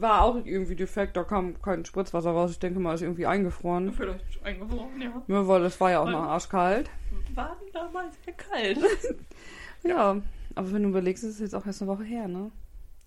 war 0.00 0.22
auch 0.22 0.36
irgendwie 0.44 0.76
defekt. 0.76 1.16
Da 1.16 1.24
kam 1.24 1.60
kein 1.60 1.84
Spritzwasser 1.84 2.30
raus. 2.30 2.50
Ich 2.52 2.58
denke 2.58 2.80
mal, 2.80 2.94
ist 2.94 3.02
irgendwie 3.02 3.26
eingefroren. 3.26 3.92
Vielleicht 3.92 4.24
eingefroren, 4.44 5.00
ja. 5.00 5.22
Ja, 5.26 5.48
weil 5.48 5.64
es 5.64 5.80
war 5.80 5.90
ja 5.90 6.00
auch 6.00 6.10
noch 6.10 6.22
arschkalt. 6.22 6.90
War 7.34 7.56
damals 7.72 8.16
sehr 8.24 8.34
kalt. 8.34 8.78
Ja, 9.82 10.20
aber 10.56 10.72
wenn 10.72 10.82
du 10.82 10.88
überlegst, 10.88 11.22
ist 11.22 11.34
es 11.34 11.38
jetzt 11.40 11.54
auch 11.54 11.64
erst 11.64 11.80
eine 11.80 11.90
Woche 11.90 12.02
her, 12.02 12.26
ne? 12.26 12.50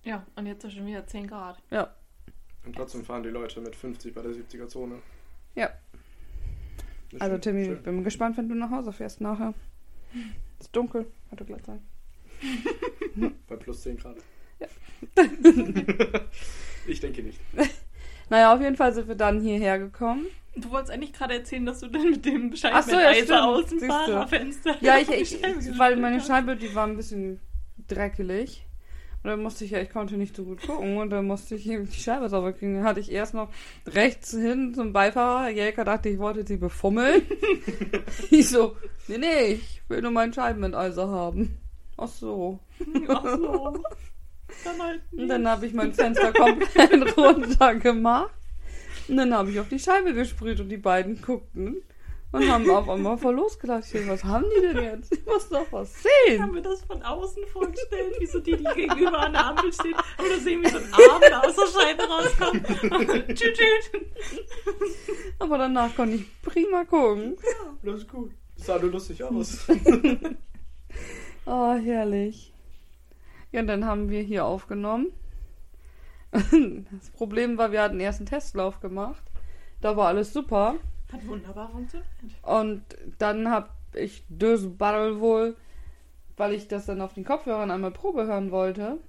Ja, 0.04 0.26
und 0.38 0.46
jetzt 0.46 0.64
ist 0.64 0.74
schon 0.76 0.86
wieder 0.86 1.06
10 1.06 1.28
Grad. 1.28 1.62
Ja. 1.72 1.94
Und 2.66 2.74
trotzdem 2.74 3.04
fahren 3.04 3.24
die 3.24 3.30
Leute 3.30 3.60
mit 3.60 3.76
50 3.76 4.14
bei 4.14 4.22
der 4.22 4.32
70er-Zone. 4.32 4.96
Ja. 5.56 5.70
Nicht 7.12 7.22
Also 7.22 7.38
Timmy, 7.38 7.66
schön. 7.66 7.74
ich 7.74 7.84
bin 7.84 8.04
gespannt, 8.04 8.38
wenn 8.38 8.48
du 8.48 8.56
nach 8.56 8.72
Hause 8.72 8.94
fährst 8.94 9.20
nachher. 9.20 9.54
Es 10.60 10.68
ist 10.68 10.76
dunkel, 10.76 11.08
hat 11.32 11.40
er 11.42 11.46
glatt 11.46 11.66
sein. 11.66 11.82
Bei 13.48 13.58
plus 13.58 13.82
10 13.82 13.98
Grad. 13.98 14.18
Ja. 14.60 14.68
ich 16.90 17.00
denke 17.00 17.24
nicht. 17.24 17.40
Naja, 18.32 18.54
auf 18.54 18.62
jeden 18.62 18.76
Fall 18.76 18.94
sind 18.94 19.08
wir 19.08 19.16
dann 19.16 19.42
hierher 19.42 19.80
gekommen. 19.80 20.28
Du 20.56 20.70
wolltest 20.70 20.92
eigentlich 20.92 21.14
gerade 21.14 21.34
erzählen, 21.34 21.66
dass 21.66 21.80
du 21.80 21.88
dann 21.88 22.12
mit 22.12 22.24
dem 22.26 22.54
Ach 22.72 22.84
so, 22.84 22.92
ja, 22.92 23.12
stimmt. 23.12 23.32
aus 23.32 23.66
dem 23.66 23.80
Siehst 23.80 23.92
du. 23.92 23.94
Fahrerfenster 23.94 24.76
Ja, 24.82 24.98
ich, 25.00 25.10
ich 25.10 25.30
Scheibe 25.30 25.80
weil 25.80 25.96
meine. 25.96 26.22
Scheibe, 26.22 26.56
die 26.56 26.76
war 26.76 26.86
ein 26.86 26.96
bisschen 26.96 27.40
dreckig. 27.88 28.68
Und 29.22 29.30
dann 29.32 29.42
musste 29.42 29.66
ich 29.66 29.72
ja, 29.72 29.82
ich 29.82 29.90
konnte 29.90 30.16
nicht 30.16 30.34
so 30.36 30.46
gut 30.46 30.62
gucken 30.62 30.98
und 30.98 31.10
dann 31.10 31.26
musste 31.28 31.56
ich 31.56 31.70
eben 31.70 31.90
die 31.90 32.00
Scheibe 32.00 32.30
sauber 32.30 32.54
kriegen. 32.54 32.76
Dann 32.76 32.84
hatte 32.86 33.02
ich 33.02 33.12
erst 33.12 33.34
noch 33.34 33.50
rechts 33.88 34.32
hin 34.32 34.74
zum 34.74 34.94
Beifahrer. 34.94 35.50
Jelka 35.50 35.84
dachte, 35.84 36.08
ich 36.08 36.20
wollte 36.20 36.48
sie 36.48 36.56
befummeln. 36.56 37.24
ich 38.32 38.48
so, 38.48 38.78
nee, 39.08 39.18
nee, 39.18 39.46
ich 39.54 39.82
will 39.90 40.02
nur 40.02 40.12
meinen 40.12 40.32
Scheibenenteiser 40.32 41.10
haben. 41.10 41.58
Ach 41.98 42.08
so. 42.08 42.60
Ach 43.10 43.26
so. 43.26 43.84
Dann 44.64 44.82
halt 44.82 45.02
Und 45.12 45.18
nicht. 45.18 45.30
dann 45.32 45.48
habe 45.48 45.66
ich 45.66 45.74
mein 45.74 45.94
Fenster 45.94 46.32
komplett 46.34 47.18
runter 47.18 47.76
gemacht. 47.76 48.32
Und 49.08 49.18
dann 49.18 49.34
habe 49.34 49.50
ich 49.52 49.60
auf 49.60 49.70
die 49.70 49.80
Scheibe 49.80 50.14
gesprüht 50.14 50.60
und 50.60 50.70
die 50.70 50.78
beiden 50.78 51.20
guckten 51.22 51.82
und 52.32 52.48
haben 52.48 52.70
auf 52.70 52.88
einmal 52.88 53.18
voll 53.18 53.34
losgelacht. 53.36 53.86
Ich 53.92 54.08
was 54.08 54.24
haben 54.24 54.46
die 54.56 54.62
denn 54.62 54.84
jetzt? 54.84 55.12
Ich 55.12 55.26
muss 55.26 55.50
doch 55.50 55.66
was 55.72 55.96
Ich 55.96 56.04
sehen. 56.28 56.44
habe 56.44 56.52
mir 56.54 56.62
das 56.62 56.84
von 56.84 57.02
außen 57.02 57.44
vorgestellt, 57.52 58.16
wie 58.20 58.26
so 58.28 58.40
die, 58.40 58.56
die 58.56 58.64
gegenüber 58.76 59.18
an 59.18 59.34
der 59.34 59.48
Ampel 59.48 59.74
stehen 59.74 59.96
oder 60.20 60.38
sehen, 60.40 60.64
wie 60.64 60.70
so 60.70 60.78
ein 60.78 60.94
Arm 60.94 61.44
aus 61.44 61.56
der 61.56 61.80
Scheibe 61.82 62.04
rauskommt. 62.04 62.68
tschüt, 63.36 63.58
tschüt. 63.58 64.06
Aber 65.40 65.58
danach 65.58 65.96
konnte 65.96 66.18
ich 66.18 66.42
prima 66.44 66.86
gucken. 66.86 67.36
Das 67.82 67.96
ist 67.96 68.08
gut. 68.08 68.32
Das 68.58 68.68
sah 68.68 68.78
nur 68.78 68.92
lustig 68.92 69.24
aus. 69.24 69.66
Oh, 71.48 71.74
herrlich. 71.74 72.54
Ja, 73.52 73.62
und 73.62 73.68
dann 73.68 73.86
haben 73.86 74.10
wir 74.10 74.22
hier 74.22 74.46
aufgenommen. 74.46 75.08
Das 76.92 77.10
Problem 77.12 77.58
war, 77.58 77.72
wir 77.72 77.82
hatten 77.82 78.00
erst 78.00 78.20
einen 78.20 78.28
Testlauf 78.28 78.80
gemacht. 78.82 79.24
Da 79.82 79.98
war 79.98 80.08
alles 80.08 80.32
super. 80.32 80.76
Hat 81.12 81.28
wunderbar 81.28 81.70
funktioniert. 81.70 82.08
Und 82.44 82.84
dann 83.18 83.50
habe 83.50 83.70
ich 83.96 84.24
das 84.30 84.68
Battle 84.78 85.20
wohl, 85.20 85.56
weil 86.38 86.54
ich 86.54 86.68
das 86.68 86.86
dann 86.86 87.02
auf 87.02 87.14
den 87.14 87.26
Kopfhörern 87.26 87.72
einmal 87.72 87.92
Probe 87.92 88.28
hören 88.28 88.52
wollte. 88.52 89.00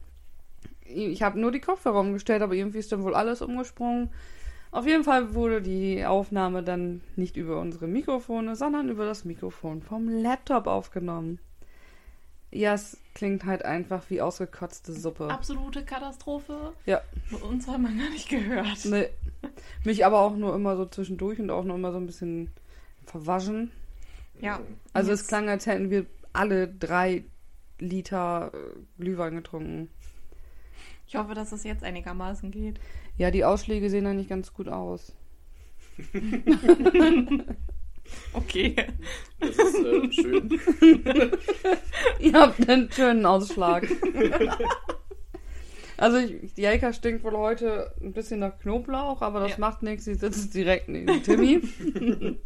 Ich 0.82 1.22
habe 1.22 1.38
nur 1.38 1.52
die 1.52 1.60
Kopfhörer 1.60 2.00
umgestellt, 2.00 2.42
aber 2.42 2.54
irgendwie 2.54 2.78
ist 2.78 2.90
dann 2.90 3.02
wohl 3.02 3.14
alles 3.14 3.42
umgesprungen. 3.42 4.10
Auf 4.72 4.86
jeden 4.86 5.04
Fall 5.04 5.34
wurde 5.34 5.62
die 5.62 6.04
Aufnahme 6.06 6.62
dann 6.62 7.02
nicht 7.16 7.36
über 7.36 7.60
unsere 7.60 7.86
Mikrofone, 7.86 8.56
sondern 8.56 8.88
über 8.88 9.04
das 9.04 9.24
Mikrofon 9.24 9.82
vom 9.82 10.08
Laptop 10.08 10.66
aufgenommen. 10.66 11.38
Ja, 12.52 12.74
es 12.74 12.96
klingt 13.14 13.44
halt 13.44 13.64
einfach 13.64 14.02
wie 14.10 14.20
ausgekotzte 14.20 14.92
Suppe. 14.92 15.28
Absolute 15.30 15.84
Katastrophe. 15.84 16.72
Ja. 16.84 17.00
Uns 17.48 17.68
hat 17.68 17.80
man 17.80 17.96
gar 17.96 18.10
nicht 18.10 18.28
gehört. 18.28 18.84
Nee. 18.84 19.08
Mich 19.84 20.04
aber 20.04 20.20
auch 20.20 20.34
nur 20.36 20.54
immer 20.54 20.76
so 20.76 20.84
zwischendurch 20.86 21.38
und 21.38 21.50
auch 21.50 21.64
nur 21.64 21.76
immer 21.76 21.92
so 21.92 21.98
ein 21.98 22.06
bisschen 22.06 22.50
verwaschen. 23.06 23.70
Ja. 24.40 24.60
Also 24.92 25.12
es 25.12 25.20
Jetzt- 25.20 25.28
klang, 25.28 25.48
als 25.48 25.66
hätten 25.66 25.90
wir 25.90 26.06
alle 26.32 26.66
drei 26.68 27.24
Liter 27.78 28.50
äh, 28.52 28.58
Glühwein 29.02 29.36
getrunken. 29.36 29.88
Ich 31.06 31.16
hoffe, 31.16 31.34
dass 31.34 31.52
es 31.52 31.64
jetzt 31.64 31.82
einigermaßen 31.84 32.50
geht. 32.50 32.80
Ja, 33.16 33.30
die 33.30 33.44
Ausschläge 33.44 33.90
sehen 33.90 34.04
da 34.04 34.12
nicht 34.12 34.28
ganz 34.28 34.52
gut 34.52 34.68
aus. 34.68 35.12
Okay. 38.32 38.76
Das 39.40 39.50
ist 39.56 39.78
äh, 39.78 40.12
schön. 40.12 40.60
Ihr 42.20 42.32
habt 42.32 42.68
einen 42.68 42.90
schönen 42.92 43.26
Ausschlag. 43.26 43.88
also 45.96 46.18
ich, 46.18 46.54
die 46.54 46.62
Jelka 46.62 46.92
stinkt 46.92 47.24
wohl 47.24 47.36
heute 47.36 47.92
ein 48.00 48.12
bisschen 48.12 48.40
nach 48.40 48.58
Knoblauch, 48.60 49.22
aber 49.22 49.40
das 49.40 49.52
Ja. 49.52 49.58
macht 49.58 49.82
nichts. 49.82 50.04
Sie 50.04 50.14
sitzt 50.14 50.54
direkt 50.54 50.88
neben 50.88 51.22
Timmy. 51.22 51.60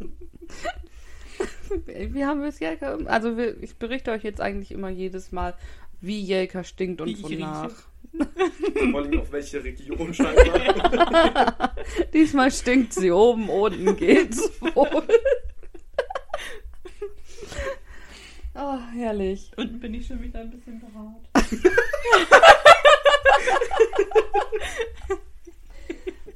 Wie 1.86 2.24
haben 2.24 2.40
wir 2.40 2.48
es, 2.48 2.60
Jelka? 2.60 2.96
Also 3.06 3.36
wir, 3.36 3.60
ich 3.62 3.76
berichte 3.76 4.10
euch 4.12 4.22
jetzt 4.22 4.40
eigentlich 4.40 4.70
immer 4.70 4.88
jedes 4.90 5.32
Mal, 5.32 5.54
wie 6.00 6.20
Jelka 6.20 6.62
stinkt 6.64 7.00
und 7.00 7.08
Wie 7.08 7.12
ich 7.12 7.22
wonach. 7.22 7.72
Vor 8.90 9.00
allem 9.00 9.20
auf 9.20 9.32
welche 9.32 9.64
Region 9.64 10.14
scheinbar. 10.14 11.74
Diesmal 12.12 12.52
stinkt 12.52 12.92
sie 12.92 13.10
oben, 13.10 13.48
unten 13.48 13.96
geht's 13.96 14.52
wohl. 14.60 15.02
Ah, 18.54 18.78
herrlich. 18.94 19.50
Unten 19.56 19.80
bin 19.80 19.94
ich 19.94 20.06
schon 20.06 20.22
wieder 20.22 20.40
ein 20.40 20.50
bisschen 20.50 20.80
behaart. 20.80 21.28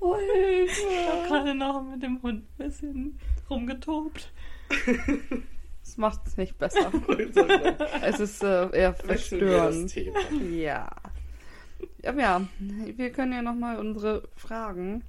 Oh, 0.00 0.16
Ich 0.16 0.28
habe 0.28 0.38
Hilfe. 0.38 1.28
gerade 1.28 1.54
noch 1.54 1.82
mit 1.82 2.02
dem 2.02 2.22
Hund 2.22 2.44
ein 2.58 2.66
bisschen 2.68 3.18
rumgetobt. 3.50 4.32
Das 5.82 5.96
macht 5.96 6.26
es 6.26 6.36
nicht 6.36 6.56
besser. 6.58 6.92
Es 8.02 8.20
ist 8.20 8.42
äh, 8.42 8.70
eher 8.70 8.94
verstörend. 8.94 9.90
Thema. 9.90 10.18
Ja. 10.50 10.88
Ja, 12.02 12.12
ja, 12.12 12.48
wir 12.58 13.10
können 13.12 13.32
ja 13.32 13.42
nochmal 13.42 13.78
unsere 13.78 14.28
Fragen, 14.36 15.04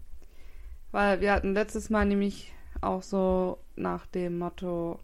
weil 0.92 1.20
wir 1.22 1.34
hatten 1.34 1.54
letztes 1.54 1.90
Mal 1.90 2.06
nämlich 2.06 2.52
auch 2.82 3.02
so 3.04 3.60
nach 3.76 4.06
dem 4.08 4.38
Motto, 4.38 5.00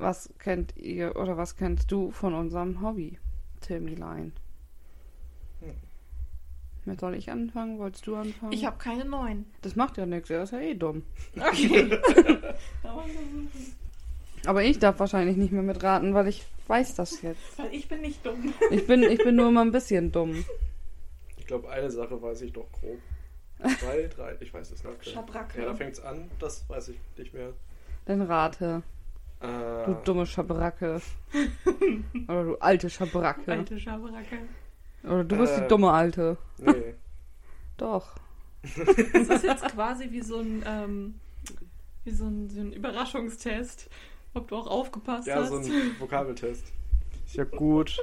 was 0.00 0.30
kennt 0.38 0.76
ihr 0.76 1.16
oder 1.16 1.36
was 1.36 1.56
kennst 1.56 1.90
du 1.92 2.10
von 2.10 2.34
unserem 2.34 2.80
Hobby, 2.82 3.18
Timmy-Line? 3.60 4.32
Hm. 5.60 5.74
Mit 6.84 7.00
soll 7.00 7.14
ich 7.14 7.30
anfangen? 7.30 7.78
Wolltest 7.78 8.06
du 8.06 8.16
anfangen? 8.16 8.52
Ich 8.52 8.64
habe 8.64 8.78
keine 8.78 9.04
neuen. 9.04 9.44
Das 9.62 9.76
macht 9.76 9.98
ja 9.98 10.06
nichts, 10.06 10.30
er 10.30 10.42
ist 10.42 10.52
ja 10.52 10.60
eh 10.60 10.74
dumm. 10.74 11.02
Okay. 11.36 11.98
Aber 14.46 14.62
ich 14.62 14.78
darf 14.78 14.98
wahrscheinlich 14.98 15.36
nicht 15.36 15.52
mehr 15.52 15.62
mitraten, 15.62 16.14
weil 16.14 16.28
ich 16.28 16.46
weiß 16.66 16.94
das 16.94 17.20
jetzt. 17.22 17.58
Weil 17.58 17.74
ich 17.74 17.88
bin 17.88 18.00
nicht 18.00 18.24
dumm. 18.24 18.54
Ich 18.70 18.86
bin, 18.86 19.02
ich 19.02 19.22
bin 19.22 19.36
nur 19.36 19.48
immer 19.48 19.60
ein 19.60 19.72
bisschen 19.72 20.10
dumm. 20.10 20.44
Ich 21.36 21.46
glaube, 21.46 21.68
eine 21.68 21.90
Sache 21.90 22.20
weiß 22.22 22.40
ich 22.42 22.52
doch 22.52 22.70
grob. 22.72 22.98
Zwei, 23.78 24.08
drei, 24.08 24.36
ich 24.40 24.54
weiß 24.54 24.70
es 24.70 24.82
nicht. 24.82 25.10
Schabracke. 25.10 25.60
Ja, 25.60 25.66
da 25.66 25.74
fängt 25.74 25.92
es 25.92 26.00
an, 26.00 26.30
das 26.38 26.66
weiß 26.68 26.88
ich 26.88 26.98
nicht 27.18 27.34
mehr. 27.34 27.52
Dann 28.06 28.22
rate. 28.22 28.82
Äh, 29.40 29.84
Du 29.86 29.94
dumme 30.04 30.26
Schabracke. 30.26 31.00
Oder 32.28 32.44
du 32.44 32.56
alte 32.58 32.90
Schabracke. 32.90 33.50
Alte 33.52 33.80
Schabracke. 33.80 34.38
Oder 35.04 35.24
du 35.24 35.36
bist 35.38 35.54
Äh. 35.56 35.62
die 35.62 35.68
dumme 35.68 35.90
Alte. 35.90 36.36
Nee. 36.58 36.94
Doch. 37.78 38.16
Das 38.62 39.28
ist 39.28 39.44
jetzt 39.44 39.64
quasi 39.68 40.10
wie 40.10 40.20
so 40.20 40.40
ein, 40.40 40.62
ähm, 40.66 41.14
wie 42.04 42.10
so 42.10 42.24
ein, 42.26 42.50
so 42.50 42.60
ein 42.60 42.72
Überraschungstest, 42.74 43.88
ob 44.34 44.48
du 44.48 44.56
auch 44.56 44.66
aufgepasst 44.66 45.26
Ja, 45.26 45.36
hast. 45.36 45.48
so 45.48 45.56
ein 45.56 45.64
Vokabeltest. 45.98 46.64
Ist 47.26 47.36
ja 47.36 47.44
gut. 47.44 47.96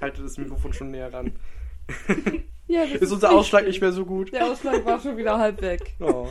Halte 0.00 0.22
das 0.22 0.38
Mikrofon 0.38 0.72
schon 0.72 0.92
näher 0.92 1.12
ran. 1.12 1.32
Ja, 2.68 2.84
das 2.86 3.00
Ist 3.00 3.12
unser 3.12 3.32
Ausschlag 3.32 3.66
nicht 3.66 3.80
mehr 3.80 3.90
so 3.92 4.04
gut? 4.06 4.32
Der 4.32 4.46
Ausschlag 4.46 4.84
war 4.86 5.00
schon 5.00 5.16
wieder 5.16 5.38
halb 5.38 5.60
weg. 5.62 5.94
Oh. 5.98 6.28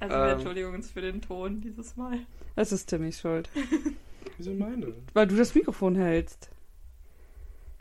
Also 0.00 0.14
Ähm. 0.16 0.22
wir 0.22 0.32
entschuldigen 0.32 0.74
uns 0.74 0.90
für 0.90 1.00
den 1.02 1.20
Ton 1.22 1.60
dieses 1.60 1.96
Mal. 1.96 2.18
Das 2.56 2.72
ist 2.72 2.86
Timmys 2.86 3.20
Schuld. 3.20 3.48
Wieso 4.38 4.52
meine? 4.54 4.94
Weil 5.14 5.26
du 5.26 5.36
das 5.36 5.54
Mikrofon 5.54 5.94
hältst. 5.96 6.50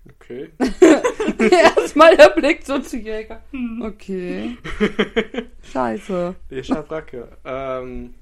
Okay. 0.09 0.49
Erstmal 1.51 2.15
der 2.17 2.29
Blick 2.29 2.65
so 2.65 2.79
zu 2.79 2.97
Jäger. 2.97 3.41
Hm. 3.51 3.81
Okay. 3.81 4.57
Scheiße. 5.71 6.35
Die 6.49 6.63
Schabracke. 6.63 7.37
ähm, 7.45 8.13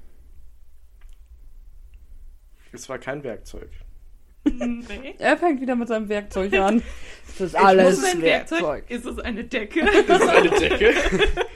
es 2.72 2.88
war 2.88 2.98
kein 2.98 3.22
Werkzeug. 3.24 3.70
Nee. 4.44 5.14
Er 5.18 5.36
fängt 5.36 5.60
wieder 5.60 5.76
mit 5.76 5.88
seinem 5.88 6.08
Werkzeug 6.08 6.52
an. 6.54 6.82
Das 7.38 7.40
ist 7.48 7.54
alles 7.54 8.02
ein 8.04 8.22
Werkzeug. 8.22 8.90
Ist 8.90 9.04
es 9.06 9.18
eine 9.18 9.44
Decke? 9.44 9.80
Das 10.06 10.20
ist 10.22 10.28
eine 10.28 10.50
Decke. 10.50 10.94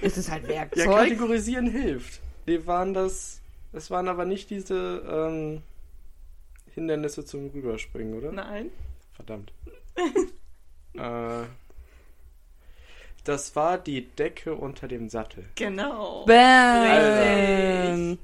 Ist 0.03 0.17
es 0.19 0.31
halt 0.31 0.43
Ja, 0.45 0.49
Werkzeug? 0.51 0.87
kategorisieren 0.87 1.71
hilft. 1.71 2.21
Die 2.47 2.67
waren 2.67 2.95
das. 2.95 3.41
Es 3.73 3.91
waren 3.91 4.09
aber 4.09 4.25
nicht 4.25 4.51
diese 4.51 5.03
ähm, 5.09 5.63
Hindernisse 6.75 7.25
zum 7.25 7.49
Rüberspringen, 7.51 8.15
oder? 8.15 8.33
Nein. 8.33 8.71
Verdammt. 9.13 9.53
äh, 10.95 11.45
das 13.25 13.55
war 13.55 13.79
die 13.79 14.09
Decke 14.09 14.55
unter 14.55 14.89
dem 14.89 15.09
Sattel. 15.09 15.45
Genau. 15.55 16.25
Bam! 16.27 18.19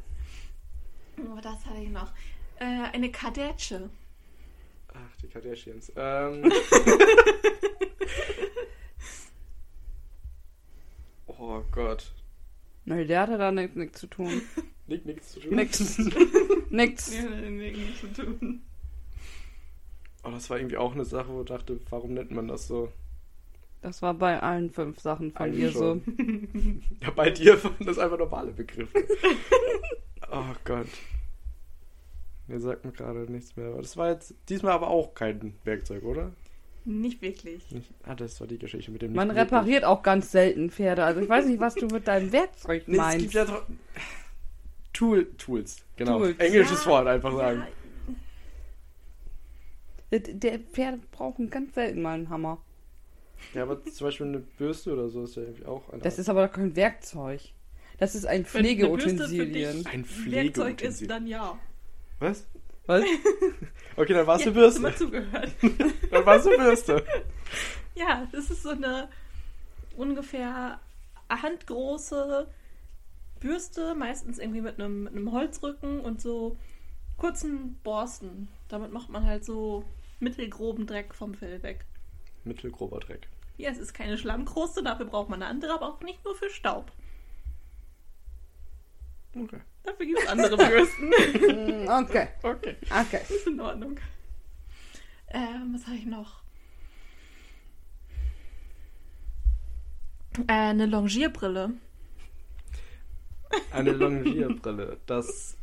Oh, 1.18 1.40
das 1.40 1.64
hatte 1.66 1.80
ich 1.80 1.90
noch. 1.90 2.12
Äh, 2.58 2.90
eine 2.92 3.10
Kadetsche. 3.12 3.88
Ach, 4.92 5.16
die 5.22 5.28
Kardashians. 5.28 5.92
Ähm, 5.96 6.52
oh 11.26 11.62
Gott. 11.70 12.10
Nee, 12.88 13.04
der 13.04 13.20
hatte 13.20 13.36
da 13.36 13.52
nichts 13.52 13.76
nichts 13.76 14.00
zu 14.00 14.06
tun. 14.06 14.40
Liegt 14.86 15.04
nichts 15.04 15.32
zu 15.32 15.40
tun. 15.40 15.54
Nix. 15.54 15.98
Nix. 16.70 17.14
Ja, 17.14 17.28
nichts 17.50 18.00
zu 18.00 18.06
tun. 18.06 18.62
Oh, 20.24 20.30
das 20.30 20.48
war 20.48 20.56
irgendwie 20.56 20.78
auch 20.78 20.94
eine 20.94 21.04
Sache, 21.04 21.28
wo 21.28 21.42
ich 21.42 21.46
dachte, 21.48 21.78
warum 21.90 22.14
nennt 22.14 22.30
man 22.30 22.48
das 22.48 22.66
so? 22.66 22.90
Das 23.82 24.00
war 24.00 24.14
bei 24.14 24.40
allen 24.40 24.70
fünf 24.70 25.00
Sachen 25.00 25.32
von 25.32 25.42
Eigentlich 25.42 25.64
ihr 25.64 25.72
so. 25.72 26.00
Ja, 27.02 27.10
bei 27.10 27.28
dir 27.30 27.62
waren 27.62 27.86
das 27.86 27.98
einfach 27.98 28.18
normale 28.18 28.52
Begriffe. 28.52 29.04
oh 30.32 30.54
Gott. 30.64 30.88
Mir 32.46 32.58
sagt 32.58 32.86
mir 32.86 32.92
gerade 32.92 33.30
nichts 33.30 33.54
mehr. 33.56 33.68
Aber 33.68 33.82
das 33.82 33.98
war 33.98 34.10
jetzt 34.10 34.34
diesmal 34.48 34.72
aber 34.72 34.88
auch 34.88 35.14
kein 35.14 35.54
Werkzeug, 35.64 36.02
oder? 36.04 36.32
Nicht 36.88 37.20
wirklich. 37.20 37.70
Nicht, 37.70 37.90
ah, 38.04 38.14
das 38.14 38.40
war 38.40 38.46
die 38.46 38.58
Geschichte 38.58 38.90
mit 38.90 39.02
dem 39.02 39.12
Man 39.12 39.28
nicht 39.28 39.36
wirklich. 39.36 39.52
repariert 39.52 39.84
auch 39.84 40.02
ganz 40.02 40.32
selten 40.32 40.70
Pferde. 40.70 41.04
Also 41.04 41.20
ich 41.20 41.28
weiß 41.28 41.44
nicht, 41.46 41.60
was 41.60 41.74
du 41.74 41.86
mit 41.86 42.08
deinem 42.08 42.32
Werkzeug 42.32 42.84
Nee, 42.86 42.94
es 42.94 42.98
meinst. 42.98 43.18
gibt 43.20 43.34
ja 43.34 43.44
doch. 43.44 43.62
Tool, 44.94 45.26
Tools, 45.36 45.84
genau. 45.96 46.18
Tools. 46.18 46.38
Englisches 46.38 46.84
Ja, 46.84 46.90
Wort 46.90 47.06
einfach 47.06 47.32
sagen. 47.36 47.60
Ja, 47.60 48.14
Der- 50.18 50.34
Der 50.34 50.58
Pferde 50.58 50.98
brauchen 51.12 51.50
ganz 51.50 51.74
selten 51.74 52.00
mal 52.02 52.14
einen 52.14 52.30
Hammer. 52.30 52.58
Ja, 53.54 53.62
aber 53.64 53.84
zum 53.84 54.06
Beispiel 54.06 54.26
eine 54.26 54.38
Bürste 54.38 54.92
oder 54.92 55.08
so 55.10 55.24
ist 55.24 55.36
ja 55.36 55.42
irgendwie 55.42 55.66
auch 55.66 55.88
eine 55.90 56.02
Das 56.02 56.14
Art- 56.14 56.18
ist 56.20 56.28
aber 56.28 56.46
doch 56.46 56.52
kein 56.54 56.74
Werkzeug. 56.74 57.40
Das 57.98 58.14
ist 58.14 58.24
ein 58.26 58.44
Pflegeutensilien. 58.46 59.84
ein 59.86 60.04
Werkzeug 60.26 60.80
ist, 60.82 61.08
dann 61.10 61.26
ja. 61.26 61.58
Was? 62.20 62.46
Was? 62.88 63.04
Okay, 63.96 64.12
dann 64.14 64.28
war 64.28 64.36
es 64.36 64.42
ja, 64.42 64.46
eine 64.46 64.54
Bürste. 64.54 64.78
Immer 64.78 64.94
zugehört. 64.94 65.52
Dann 66.12 66.24
war 66.24 66.36
es 66.36 66.46
eine 66.46 66.56
Bürste. 66.56 67.04
ja, 67.96 68.28
das 68.30 68.48
ist 68.48 68.62
so 68.62 68.68
eine 68.68 69.08
ungefähr 69.96 70.78
handgroße 71.28 72.46
Bürste, 73.40 73.96
meistens 73.96 74.38
irgendwie 74.38 74.60
mit 74.60 74.78
einem, 74.78 75.02
mit 75.02 75.16
einem 75.16 75.32
Holzrücken 75.32 75.98
und 75.98 76.20
so 76.20 76.56
kurzen 77.16 77.80
Borsten. 77.82 78.46
Damit 78.68 78.92
macht 78.92 79.08
man 79.08 79.26
halt 79.26 79.44
so 79.44 79.84
mittelgroben 80.20 80.86
Dreck 80.86 81.12
vom 81.12 81.34
Fell 81.34 81.60
weg. 81.64 81.84
Mittelgrober 82.44 83.00
Dreck. 83.00 83.26
Ja, 83.56 83.70
es 83.70 83.78
ist 83.78 83.94
keine 83.94 84.16
Schlammkruste, 84.16 84.84
dafür 84.84 85.06
braucht 85.06 85.28
man 85.28 85.42
eine 85.42 85.50
andere, 85.50 85.74
aber 85.74 85.88
auch 85.88 86.00
nicht 86.02 86.24
nur 86.24 86.36
für 86.36 86.50
Staub. 86.50 86.92
Okay. 89.44 89.60
Dafür 89.84 90.06
gibt 90.06 90.18
es 90.20 90.28
andere 90.28 90.56
Bürsten. 90.56 91.12
Okay, 91.88 92.28
Okay. 92.42 92.76
okay. 92.90 93.20
ist 93.28 93.46
in 93.46 93.60
Ordnung. 93.60 93.98
Ähm, 95.30 95.72
was 95.74 95.86
habe 95.86 95.96
ich 95.96 96.06
noch? 96.06 96.40
Äh, 100.46 100.52
eine 100.52 100.86
Longierbrille. 100.86 101.70
Eine 103.72 103.92
Longierbrille. 103.92 104.98
Das. 105.06 105.56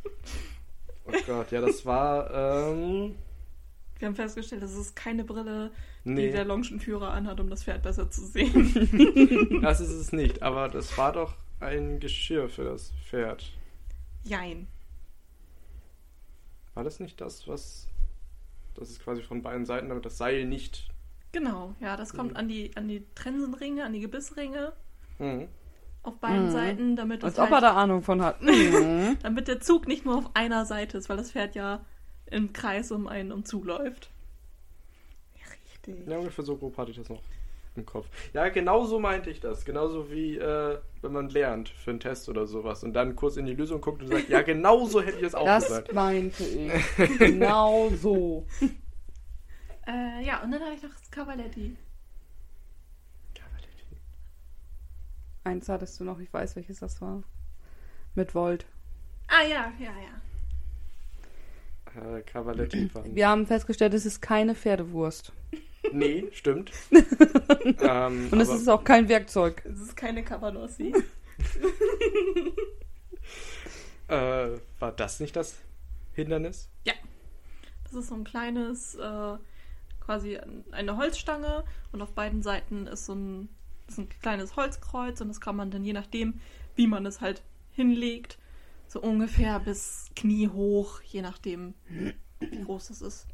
Oh 1.06 1.12
Gott, 1.26 1.52
ja, 1.52 1.60
das 1.60 1.86
war. 1.86 2.30
Ähm, 2.32 3.14
Wir 3.98 4.08
haben 4.08 4.16
festgestellt, 4.16 4.62
das 4.62 4.74
ist 4.74 4.96
keine 4.96 5.22
Brille, 5.24 5.70
die 6.04 6.10
nee, 6.10 6.30
der 6.32 6.44
Longenführer 6.44 7.12
anhat, 7.12 7.38
um 7.40 7.48
das 7.48 7.62
Pferd 7.62 7.82
besser 7.82 8.10
zu 8.10 8.26
sehen. 8.26 9.60
das 9.62 9.80
ist 9.80 9.90
es 9.92 10.12
nicht. 10.12 10.42
Aber 10.42 10.68
das 10.68 10.96
war 10.98 11.12
doch 11.12 11.34
ein 11.60 12.00
Geschirr 12.00 12.48
für 12.48 12.64
das 12.64 12.92
Pferd. 13.08 13.52
Jein. 14.26 14.66
War 16.74 16.84
das 16.84 17.00
nicht 17.00 17.20
das, 17.20 17.46
was. 17.48 17.88
Das 18.74 18.90
ist 18.90 19.00
quasi 19.02 19.22
von 19.22 19.40
beiden 19.42 19.64
Seiten, 19.64 19.88
damit 19.88 20.04
das 20.04 20.18
Seil 20.18 20.44
nicht. 20.44 20.88
Genau, 21.32 21.74
ja, 21.80 21.96
das 21.96 22.12
kommt 22.12 22.32
Mhm. 22.32 22.36
an 22.36 22.48
die, 22.48 22.76
an 22.76 22.88
die 22.88 23.04
Trensenringe, 23.14 23.84
an 23.84 23.92
die 23.92 24.00
Gebissringe 24.00 24.72
Hm. 25.18 25.48
auf 26.02 26.16
beiden 26.18 26.46
Mhm. 26.46 26.50
Seiten, 26.50 26.96
damit, 26.96 27.22
das 27.22 27.38
Als 27.38 27.38
ob 27.38 27.48
er 27.50 27.54
halt, 27.54 27.62
da 27.64 27.74
Ahnung 27.76 28.02
von 28.02 28.20
hat. 28.22 28.40
Mhm. 28.42 29.16
damit 29.22 29.48
der 29.48 29.60
Zug 29.60 29.86
nicht 29.88 30.04
nur 30.04 30.16
auf 30.18 30.30
einer 30.34 30.66
Seite 30.66 30.98
ist, 30.98 31.08
weil 31.08 31.16
das 31.16 31.32
Pferd 31.32 31.54
ja 31.54 31.84
im 32.26 32.52
Kreis 32.52 32.90
um 32.92 33.06
einen 33.06 33.32
umzuläuft. 33.32 34.10
Ja, 35.36 35.46
richtig. 35.52 36.06
Ja, 36.08 36.18
ungefähr 36.18 36.44
so 36.44 36.56
grob 36.56 36.76
hatte 36.76 36.90
ich 36.90 36.96
das 36.98 37.08
noch 37.08 37.22
im 37.76 37.86
Kopf. 37.86 38.06
Ja, 38.32 38.48
genau 38.48 38.84
so 38.84 38.98
meinte 38.98 39.30
ich 39.30 39.40
das. 39.40 39.64
Genauso 39.64 40.10
wie 40.10 40.36
äh, 40.36 40.78
wenn 41.02 41.12
man 41.12 41.28
lernt 41.28 41.68
für 41.68 41.90
einen 41.90 42.00
Test 42.00 42.28
oder 42.28 42.46
sowas 42.46 42.82
und 42.84 42.92
dann 42.92 43.16
kurz 43.16 43.36
in 43.36 43.46
die 43.46 43.54
Lösung 43.54 43.80
guckt 43.80 44.02
und 44.02 44.08
sagt, 44.08 44.28
ja, 44.28 44.42
genau 44.42 44.86
so 44.86 45.00
hätte 45.02 45.18
ich 45.18 45.24
es 45.24 45.34
auch 45.34 45.44
Das 45.44 45.66
gesagt. 45.66 45.92
meinte 45.92 46.44
ich. 46.98 47.18
Genau 47.18 47.90
so. 47.90 48.46
Äh, 49.88 50.24
ja, 50.24 50.42
und 50.42 50.50
dann 50.50 50.60
habe 50.62 50.74
ich 50.74 50.82
noch 50.82 50.90
das 50.90 51.08
Cavaletti. 51.12 51.76
Eins 55.44 55.68
hattest 55.68 56.00
du 56.00 56.04
noch, 56.04 56.18
ich 56.18 56.32
weiß, 56.32 56.56
welches 56.56 56.80
das 56.80 57.00
war. 57.00 57.22
Mit 58.16 58.34
Volt. 58.34 58.66
Ah, 59.28 59.42
ja, 59.42 59.72
ja, 59.78 59.92
ja. 61.94 62.16
Äh, 62.16 62.22
Cavaletti. 62.22 62.90
Wir 63.14 63.28
haben 63.28 63.46
festgestellt, 63.46 63.94
es 63.94 64.06
ist 64.06 64.20
keine 64.20 64.56
Pferdewurst. 64.56 65.32
Nee, 65.92 66.28
stimmt. 66.32 66.72
ähm, 67.80 68.28
Und 68.30 68.40
es 68.40 68.48
ist 68.48 68.68
auch 68.68 68.84
kein 68.84 69.08
Werkzeug. 69.08 69.62
Es 69.64 69.80
ist 69.80 69.96
keine 69.96 70.24
Cabanossi. 70.24 70.94
Äh, 74.08 74.60
war 74.78 74.92
das 74.92 75.18
nicht 75.18 75.34
das 75.34 75.56
Hindernis? 76.14 76.68
Das 77.86 77.94
ist 77.94 78.08
so 78.08 78.14
ein 78.14 78.24
kleines, 78.24 78.96
äh, 78.96 79.36
quasi 80.00 80.38
eine 80.72 80.96
Holzstange 80.96 81.64
und 81.92 82.02
auf 82.02 82.12
beiden 82.12 82.42
Seiten 82.42 82.86
ist 82.86 83.06
so 83.06 83.14
ein, 83.14 83.48
ist 83.88 83.98
ein 83.98 84.08
kleines 84.08 84.56
Holzkreuz 84.56 85.20
und 85.20 85.28
das 85.28 85.40
kann 85.40 85.56
man 85.56 85.70
dann 85.70 85.84
je 85.84 85.92
nachdem, 85.92 86.40
wie 86.74 86.88
man 86.88 87.06
es 87.06 87.20
halt 87.20 87.42
hinlegt, 87.72 88.38
so 88.88 89.00
ungefähr 89.00 89.60
bis 89.60 90.10
Knie 90.16 90.48
hoch, 90.48 91.00
je 91.02 91.22
nachdem, 91.22 91.74
wie 92.40 92.62
groß 92.62 92.90
es 92.90 93.02
ist, 93.02 93.26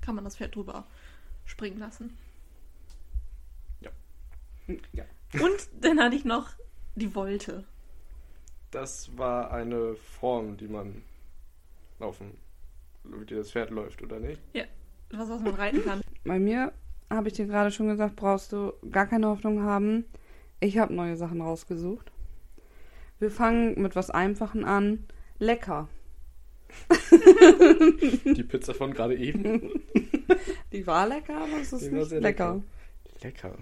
kann 0.00 0.14
man 0.14 0.24
das 0.24 0.36
Pferd 0.36 0.56
drüber 0.56 0.86
springen 1.44 1.78
lassen. 1.78 2.16
Ja. 4.92 5.04
Und 5.34 5.68
dann 5.80 6.00
hatte 6.00 6.16
ich 6.16 6.24
noch 6.24 6.50
die 6.94 7.08
Volte. 7.08 7.64
Das 8.70 9.16
war 9.16 9.50
eine 9.50 9.94
Form, 9.94 10.56
die 10.56 10.68
man 10.68 11.02
laufen, 11.98 12.36
die 13.04 13.34
das 13.34 13.50
Pferd 13.50 13.70
läuft, 13.70 14.02
oder 14.02 14.20
nicht? 14.20 14.40
Was, 15.10 15.28
was 15.28 15.40
man 15.40 15.54
reiten 15.54 15.84
kann. 15.84 16.00
Bei 16.24 16.38
mir, 16.38 16.72
habe 17.08 17.28
ich 17.28 17.34
dir 17.34 17.46
gerade 17.46 17.72
schon 17.72 17.88
gesagt, 17.88 18.16
brauchst 18.16 18.52
du 18.52 18.72
gar 18.90 19.06
keine 19.06 19.26
Hoffnung 19.26 19.62
haben. 19.62 20.04
Ich 20.60 20.78
habe 20.78 20.94
neue 20.94 21.16
Sachen 21.16 21.40
rausgesucht. 21.40 22.12
Wir 23.18 23.30
fangen 23.30 23.80
mit 23.80 23.96
was 23.96 24.10
Einfachen 24.10 24.64
an. 24.64 25.06
Lecker. 25.38 25.88
Die 28.24 28.44
Pizza 28.44 28.74
von 28.74 28.92
gerade 28.92 29.16
eben. 29.16 29.82
Die 30.72 30.86
war 30.86 31.06
lecker, 31.06 31.36
aber 31.36 31.60
es 31.60 31.72
ist 31.72 31.84
Die 31.84 31.90
nicht 31.90 32.10
lecker. 32.12 32.62
Lecker. 33.22 33.56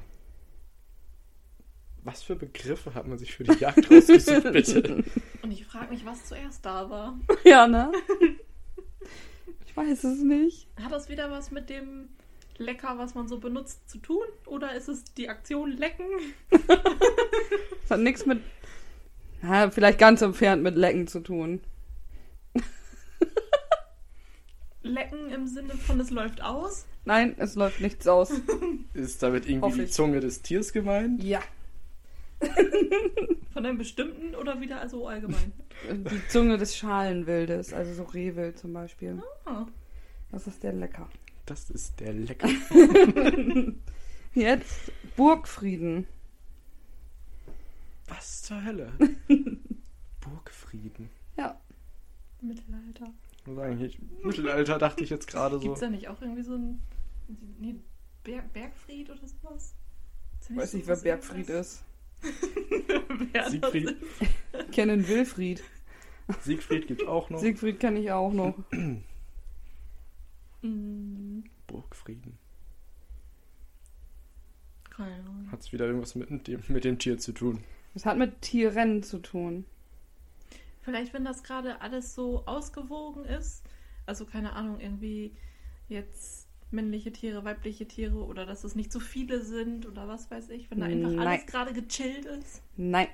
Was 2.04 2.22
für 2.22 2.36
Begriffe 2.36 2.94
hat 2.94 3.06
man 3.06 3.18
sich 3.18 3.34
für 3.34 3.44
die 3.44 3.58
Jagd 3.58 3.90
rausgesucht, 3.90 4.42
bitte? 4.52 5.04
Und 5.42 5.50
ich 5.50 5.66
frage 5.66 5.92
mich, 5.92 6.04
was 6.06 6.24
zuerst 6.24 6.64
da 6.64 6.88
war. 6.88 7.18
Ja, 7.44 7.66
ne? 7.66 7.92
Ich 9.66 9.76
weiß 9.76 10.04
es 10.04 10.22
nicht. 10.22 10.68
Hat 10.82 10.92
das 10.92 11.08
wieder 11.08 11.30
was 11.30 11.50
mit 11.50 11.68
dem 11.68 12.08
Lecker, 12.56 12.98
was 12.98 13.14
man 13.14 13.28
so 13.28 13.38
benutzt, 13.38 13.88
zu 13.88 13.98
tun? 13.98 14.24
Oder 14.46 14.74
ist 14.74 14.88
es 14.88 15.04
die 15.14 15.28
Aktion 15.28 15.70
Lecken? 15.72 16.06
Es 17.84 17.90
hat 17.90 18.00
nichts 18.00 18.26
mit. 18.26 18.40
Na, 19.42 19.70
vielleicht 19.70 19.98
ganz 19.98 20.20
entfernt 20.22 20.62
mit 20.62 20.76
Lecken 20.76 21.06
zu 21.06 21.20
tun. 21.20 21.60
Lecken 24.82 25.30
im 25.30 25.46
Sinne 25.46 25.74
von 25.74 25.98
es 26.00 26.10
läuft 26.10 26.42
aus? 26.42 26.86
Nein, 27.04 27.34
es 27.38 27.54
läuft 27.54 27.80
nichts 27.80 28.06
aus. 28.06 28.30
Ist 28.94 29.22
damit 29.22 29.48
irgendwie 29.48 29.82
die. 29.82 29.90
Zunge 29.90 30.20
des 30.20 30.42
Tiers 30.42 30.72
gemeint? 30.72 31.22
Ja. 31.22 31.40
Von 33.52 33.66
einem 33.66 33.78
bestimmten 33.78 34.34
oder 34.36 34.60
wieder 34.60 34.88
so 34.88 35.08
allgemein? 35.08 35.52
Die 35.90 36.28
Zunge 36.28 36.58
des 36.58 36.76
Schalenwildes, 36.76 37.72
also 37.72 37.94
so 37.94 38.04
Rehwild 38.04 38.58
zum 38.58 38.72
Beispiel. 38.72 39.20
Ah. 39.44 39.66
Das 40.30 40.46
ist 40.46 40.62
der 40.62 40.72
lecker. 40.72 41.08
Das 41.46 41.70
ist 41.70 41.98
der 41.98 42.12
lecker. 42.12 42.48
Jetzt 44.34 44.92
Burgfrieden. 45.16 46.06
Was 48.06 48.42
zur 48.42 48.62
Hölle? 48.62 48.92
Burgfrieden. 50.20 51.10
Ja, 51.36 51.58
Mittelalter. 52.40 53.12
Also 53.48 53.62
eigentlich 53.62 53.98
Mittelalter 54.22 54.78
dachte 54.78 55.02
ich 55.02 55.10
jetzt 55.10 55.26
gerade 55.26 55.56
so. 55.56 55.62
Gibt's 55.62 55.80
da 55.80 55.88
nicht 55.88 56.08
auch 56.08 56.20
irgendwie 56.20 56.42
so 56.42 56.54
ein 56.54 56.80
nee, 57.58 57.76
Berg, 58.22 58.52
Bergfried 58.52 59.08
oder 59.10 59.26
sowas? 59.26 59.74
Da 60.48 60.56
weiß 60.56 60.74
nicht, 60.74 60.86
wer 60.86 60.96
Bergfried 60.96 61.48
ist. 61.48 61.82
Siegfried. 63.48 63.96
Ich 64.52 64.70
kenne 64.72 64.96
den 64.96 65.08
Wilfried. 65.08 65.62
Siegfried 66.42 66.88
gibt's 66.88 67.06
auch 67.06 67.30
noch. 67.30 67.38
Siegfried 67.38 67.80
kenne 67.80 68.00
ich 68.00 68.12
auch 68.12 68.32
noch. 68.32 68.54
Mm, 70.60 71.40
Burgfrieden. 71.66 72.36
keine 74.90 75.14
Ahnung. 75.14 75.48
Hat's 75.52 75.72
wieder 75.72 75.86
irgendwas 75.86 76.16
mit 76.16 76.48
dem, 76.48 76.62
mit 76.68 76.84
dem 76.84 76.98
Tier 76.98 77.18
zu 77.18 77.32
tun? 77.32 77.62
Das 77.94 78.04
hat 78.04 78.18
mit 78.18 78.42
Tieren 78.42 79.02
zu 79.02 79.20
tun. 79.20 79.64
Vielleicht, 80.88 81.12
wenn 81.12 81.26
das 81.26 81.42
gerade 81.42 81.82
alles 81.82 82.14
so 82.14 82.46
ausgewogen 82.46 83.26
ist, 83.26 83.62
also 84.06 84.24
keine 84.24 84.54
Ahnung, 84.54 84.80
irgendwie 84.80 85.34
jetzt 85.90 86.48
männliche 86.70 87.12
Tiere, 87.12 87.44
weibliche 87.44 87.86
Tiere 87.86 88.24
oder 88.24 88.46
dass 88.46 88.64
es 88.64 88.74
nicht 88.74 88.90
so 88.90 88.98
viele 88.98 89.42
sind 89.42 89.84
oder 89.84 90.08
was 90.08 90.30
weiß 90.30 90.48
ich, 90.48 90.70
wenn 90.70 90.80
da 90.80 90.86
einfach 90.86 91.10
Nein. 91.10 91.18
alles 91.18 91.44
gerade 91.44 91.74
gechillt 91.74 92.24
ist. 92.24 92.62
Nein. 92.78 93.08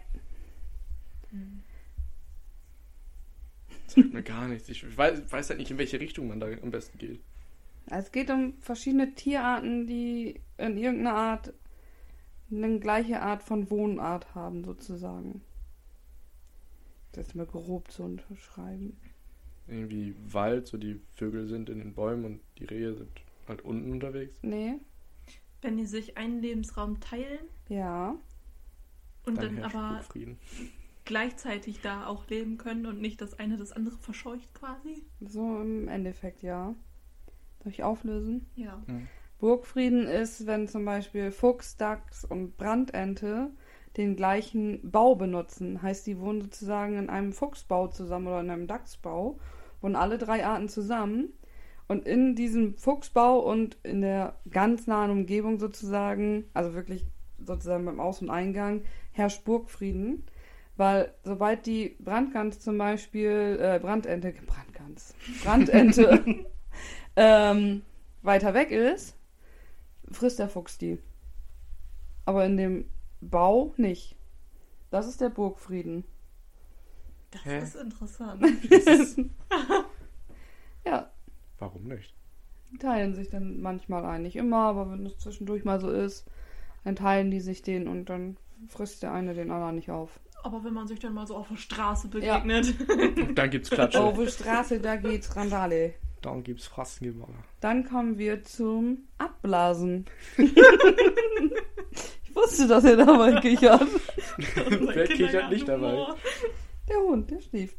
Sagt 3.88 4.12
mir 4.12 4.22
gar 4.22 4.46
nichts. 4.46 4.68
Ich 4.68 4.96
weiß, 4.96 5.32
weiß 5.32 5.50
halt 5.50 5.58
nicht, 5.58 5.72
in 5.72 5.78
welche 5.78 5.98
Richtung 5.98 6.28
man 6.28 6.38
da 6.38 6.46
am 6.46 6.70
besten 6.70 6.96
geht. 6.96 7.18
Es 7.86 8.12
geht 8.12 8.30
um 8.30 8.54
verschiedene 8.60 9.16
Tierarten, 9.16 9.88
die 9.88 10.40
in 10.58 10.78
irgendeiner 10.78 11.16
Art 11.16 11.52
eine 12.52 12.78
gleiche 12.78 13.20
Art 13.20 13.42
von 13.42 13.68
Wohnart 13.68 14.32
haben, 14.36 14.62
sozusagen. 14.62 15.42
Das 17.14 17.28
ist 17.28 17.34
mal 17.34 17.46
grob 17.46 17.90
zu 17.90 18.02
unterschreiben. 18.02 18.96
Irgendwie 19.68 20.14
Wald, 20.30 20.66
so 20.66 20.76
die 20.76 21.00
Vögel 21.14 21.46
sind 21.46 21.68
in 21.70 21.78
den 21.78 21.94
Bäumen 21.94 22.24
und 22.24 22.40
die 22.58 22.64
Rehe 22.64 22.94
sind 22.94 23.08
halt 23.48 23.62
unten 23.62 23.92
unterwegs. 23.92 24.38
Nee? 24.42 24.74
Wenn 25.62 25.76
die 25.76 25.86
sich 25.86 26.18
einen 26.18 26.42
Lebensraum 26.42 27.00
teilen 27.00 27.46
Ja. 27.68 28.16
und 29.24 29.38
Dann 29.38 29.56
dann, 29.56 29.64
aber 29.64 29.94
Burgfrieden. 30.00 30.38
gleichzeitig 31.04 31.80
da 31.80 32.06
auch 32.06 32.26
leben 32.28 32.58
können 32.58 32.84
und 32.86 33.00
nicht 33.00 33.20
das 33.22 33.38
eine 33.38 33.56
das 33.56 33.72
andere 33.72 33.96
verscheucht 33.96 34.52
quasi. 34.54 35.02
So 35.20 35.60
im 35.60 35.88
Endeffekt, 35.88 36.42
ja. 36.42 36.74
Soll 37.62 37.72
ich 37.72 37.82
auflösen? 37.82 38.44
Ja. 38.56 38.82
Burgfrieden 39.38 40.06
ist, 40.06 40.46
wenn 40.46 40.68
zum 40.68 40.84
Beispiel 40.84 41.30
Fuchs, 41.30 41.76
Dachs 41.76 42.24
und 42.24 42.56
Brandente 42.58 43.50
den 43.96 44.16
gleichen 44.16 44.90
Bau 44.90 45.14
benutzen. 45.14 45.82
Heißt, 45.82 46.06
die 46.06 46.18
wohnen 46.18 46.42
sozusagen 46.42 46.98
in 46.98 47.10
einem 47.10 47.32
Fuchsbau 47.32 47.88
zusammen 47.88 48.26
oder 48.26 48.40
in 48.40 48.50
einem 48.50 48.66
Dachsbau, 48.66 49.38
wohnen 49.80 49.96
alle 49.96 50.18
drei 50.18 50.44
Arten 50.44 50.68
zusammen. 50.68 51.32
Und 51.86 52.06
in 52.06 52.34
diesem 52.34 52.76
Fuchsbau 52.76 53.40
und 53.40 53.76
in 53.82 54.00
der 54.00 54.36
ganz 54.50 54.86
nahen 54.86 55.10
Umgebung 55.10 55.58
sozusagen, 55.58 56.44
also 56.54 56.74
wirklich 56.74 57.06
sozusagen 57.38 57.84
beim 57.84 58.00
Aus- 58.00 58.22
und 58.22 58.30
Eingang, 58.30 58.82
herrscht 59.12 59.44
Burgfrieden. 59.44 60.24
Weil 60.76 61.12
sobald 61.22 61.66
die 61.66 61.96
Brandgans 62.00 62.58
zum 62.60 62.78
Beispiel, 62.78 63.58
äh, 63.60 63.78
Brandente, 63.78 64.34
Brandgans, 64.46 65.14
Brandente 65.44 66.46
ähm, 67.16 67.82
weiter 68.22 68.54
weg 68.54 68.70
ist, 68.70 69.16
frisst 70.10 70.40
der 70.40 70.48
Fuchs 70.48 70.78
die. 70.78 70.98
Aber 72.24 72.44
in 72.44 72.56
dem 72.56 72.84
Bau 73.30 73.74
nicht. 73.76 74.16
Das 74.90 75.06
ist 75.06 75.20
der 75.20 75.30
Burgfrieden. 75.30 76.04
Das 77.30 77.44
Hä? 77.44 77.58
ist 77.58 77.76
interessant. 77.76 78.42
Das 78.70 78.84
ist, 78.86 79.18
Ja, 80.86 81.10
warum 81.58 81.84
nicht? 81.84 82.14
die 82.74 82.78
teilen 82.78 83.14
sich 83.14 83.30
dann 83.30 83.60
manchmal 83.60 84.04
ein. 84.04 84.22
Nicht 84.22 84.34
immer, 84.36 84.66
aber 84.66 84.90
wenn 84.90 85.06
es 85.06 85.16
zwischendurch 85.18 85.64
mal 85.64 85.80
so 85.80 85.90
ist, 85.90 86.26
dann 86.82 86.96
teilen 86.96 87.30
die 87.30 87.40
sich 87.40 87.62
den 87.62 87.86
und 87.86 88.06
dann 88.06 88.36
frisst 88.68 89.02
der 89.04 89.12
eine 89.12 89.32
den 89.32 89.50
anderen 89.52 89.76
nicht 89.76 89.90
auf. 89.90 90.18
Aber 90.42 90.64
wenn 90.64 90.74
man 90.74 90.88
sich 90.88 90.98
dann 90.98 91.14
mal 91.14 91.26
so 91.26 91.36
auf 91.36 91.48
der 91.48 91.56
Straße 91.56 92.08
begegnet. 92.08 92.74
Und 92.90 93.34
dann 93.38 93.50
gibt's 93.50 93.70
Klatsche. 93.70 94.00
Auf 94.00 94.18
der 94.18 94.26
Straße, 94.26 94.80
da 94.80 94.96
geht's 94.96 95.36
Randale. 95.36 95.94
Dann 96.20 96.42
gibt's 96.42 96.66
Frassengeballer. 96.66 97.44
Dann 97.60 97.84
kommen 97.84 98.18
wir 98.18 98.42
zum 98.42 99.06
Abblasen. 99.18 100.06
Ich 102.34 102.42
wusste, 102.42 102.66
dass 102.68 102.84
er 102.84 102.96
dabei 102.96 103.32
kichert. 103.40 103.86
Wer 104.94 105.06
kichert 105.06 105.50
nicht 105.50 105.68
dabei? 105.68 106.06
Der 106.88 106.98
Hund, 106.98 107.30
der 107.30 107.40
schläft. 107.40 107.76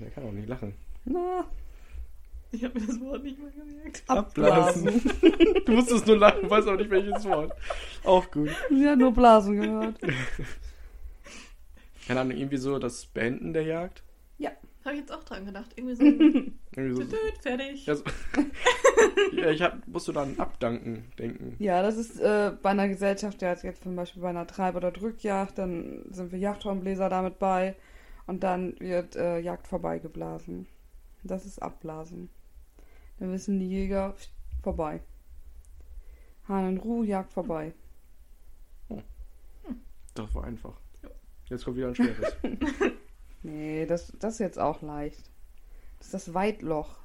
Der 0.00 0.10
kann 0.10 0.24
auch 0.24 0.32
nicht 0.32 0.48
lachen. 0.48 0.74
Na, 1.04 1.44
Ich 2.52 2.64
habe 2.64 2.78
mir 2.78 2.86
das 2.86 3.00
Wort 3.00 3.22
nicht 3.22 3.38
mal 3.40 3.50
gemerkt. 3.52 4.02
abblasen. 4.06 5.00
Du 5.66 5.72
musstest 5.72 6.06
nur 6.06 6.18
lachen, 6.18 6.50
weiß 6.50 6.66
auch 6.66 6.76
nicht 6.76 6.90
welches 6.90 7.24
Wort. 7.24 7.52
Auch 8.04 8.28
gut. 8.30 8.50
Sie 8.70 8.88
hat 8.88 8.98
nur 8.98 9.12
Blasen 9.12 9.60
gehört. 9.60 9.96
Keine 12.06 12.20
Ahnung, 12.20 12.36
irgendwie 12.36 12.56
so 12.56 12.78
das 12.78 13.06
Beenden 13.06 13.52
der 13.52 13.62
Jagd. 13.64 14.02
Habe 14.90 14.98
ich 14.98 15.06
jetzt 15.06 15.12
auch 15.12 15.22
dran 15.22 15.46
gedacht. 15.46 15.70
Irgendwie 15.76 15.94
so 15.94 16.02
ein 16.02 16.58
Irgendwie 16.76 16.96
so, 16.96 17.02
Tütüt, 17.04 17.38
fertig. 17.42 17.86
ja, 17.86 17.94
so 17.94 18.02
ja, 19.36 19.50
ich 19.50 19.62
hab, 19.62 19.86
musste 19.86 20.12
dann 20.12 20.36
Abdanken 20.40 21.12
denken. 21.16 21.54
Ja, 21.60 21.80
das 21.80 21.96
ist 21.96 22.18
äh, 22.18 22.50
bei 22.60 22.70
einer 22.70 22.88
Gesellschaft, 22.88 23.40
der 23.40 23.56
jetzt 23.62 23.84
zum 23.84 23.94
Beispiel 23.94 24.20
bei 24.20 24.30
einer 24.30 24.48
Treib- 24.48 24.74
oder 24.74 24.90
Drückjagd, 24.90 25.58
dann 25.58 26.06
sind 26.10 26.32
wir 26.32 26.40
Jagdhornbläser 26.40 27.08
damit 27.08 27.38
bei 27.38 27.76
und 28.26 28.42
dann 28.42 28.74
wird 28.80 29.14
äh, 29.14 29.38
Jagd 29.38 29.68
vorbeigeblasen. 29.68 30.66
Das 31.22 31.46
ist 31.46 31.62
Abblasen. 31.62 32.28
Dann 33.20 33.30
wissen 33.30 33.60
die 33.60 33.68
Jäger, 33.68 34.16
vorbei. 34.60 35.02
Hahn 36.48 36.68
in 36.68 36.78
Ruhe, 36.78 37.06
Jagd 37.06 37.32
vorbei. 37.32 37.74
Das 40.14 40.34
war 40.34 40.42
einfach. 40.42 40.74
Jetzt 41.48 41.64
kommt 41.64 41.76
wieder 41.76 41.88
ein 41.88 41.94
schweres. 41.94 42.36
Nee, 43.42 43.86
das, 43.86 44.12
das 44.18 44.34
ist 44.34 44.40
jetzt 44.40 44.58
auch 44.58 44.82
leicht. 44.82 45.30
Das 45.98 46.08
ist 46.08 46.14
das 46.14 46.34
Weitloch. 46.34 46.96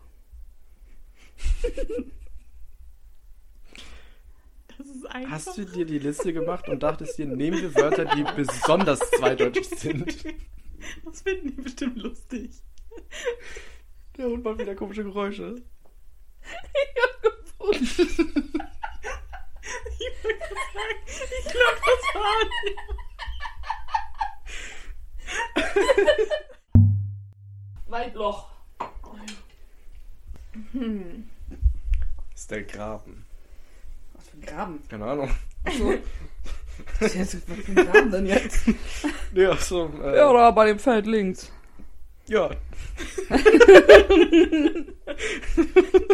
Das 4.78 4.88
ist 4.88 5.06
einfach. 5.06 5.32
Hast 5.32 5.58
du 5.58 5.66
dir 5.66 5.86
die 5.86 6.00
Liste 6.00 6.34
gemacht 6.34 6.68
und 6.68 6.84
dachtest 6.84 7.18
dir, 7.18 7.26
nehmen 7.26 7.62
wir 7.62 7.74
Wörter, 7.76 8.06
die 8.06 8.24
besonders 8.36 9.00
zweideutig 9.12 9.70
sind? 9.70 10.26
Das 11.04 11.22
finden 11.22 11.48
die 11.48 11.62
bestimmt 11.62 11.98
lustig. 11.98 12.52
Der 14.18 14.28
Hund 14.28 14.44
macht 14.44 14.60
wieder 14.60 14.76
komische 14.76 15.04
Geräusche. 15.04 15.56
Ich 15.60 16.94
glaube, 21.54 21.80
das 21.86 22.06
war 22.14 22.44
nicht. 22.64 22.95
Weitloch. 27.88 28.50
Hm. 30.72 31.30
Das 32.32 32.42
ist 32.42 32.52
der 32.52 32.64
Graben. 32.64 33.26
Was 34.14 34.28
für 34.30 34.38
ein 34.38 34.42
Graben? 34.42 34.80
Keine 34.90 35.06
Ahnung. 35.06 35.30
Achso. 35.64 35.94
Was 37.00 37.16
ist 37.16 37.34
jetzt- 37.34 37.50
was 37.50 37.58
für 37.60 37.72
ein 37.72 37.76
Graben 37.88 38.12
denn 38.12 38.26
jetzt? 38.26 38.60
Ja, 39.34 39.56
so. 39.58 39.92
Äh, 40.02 40.16
Ja, 40.18 40.30
oder 40.30 40.52
bei 40.54 40.68
dem 40.68 40.80
Feld 40.80 41.08
links. 41.08 41.52
ja. 42.28 42.50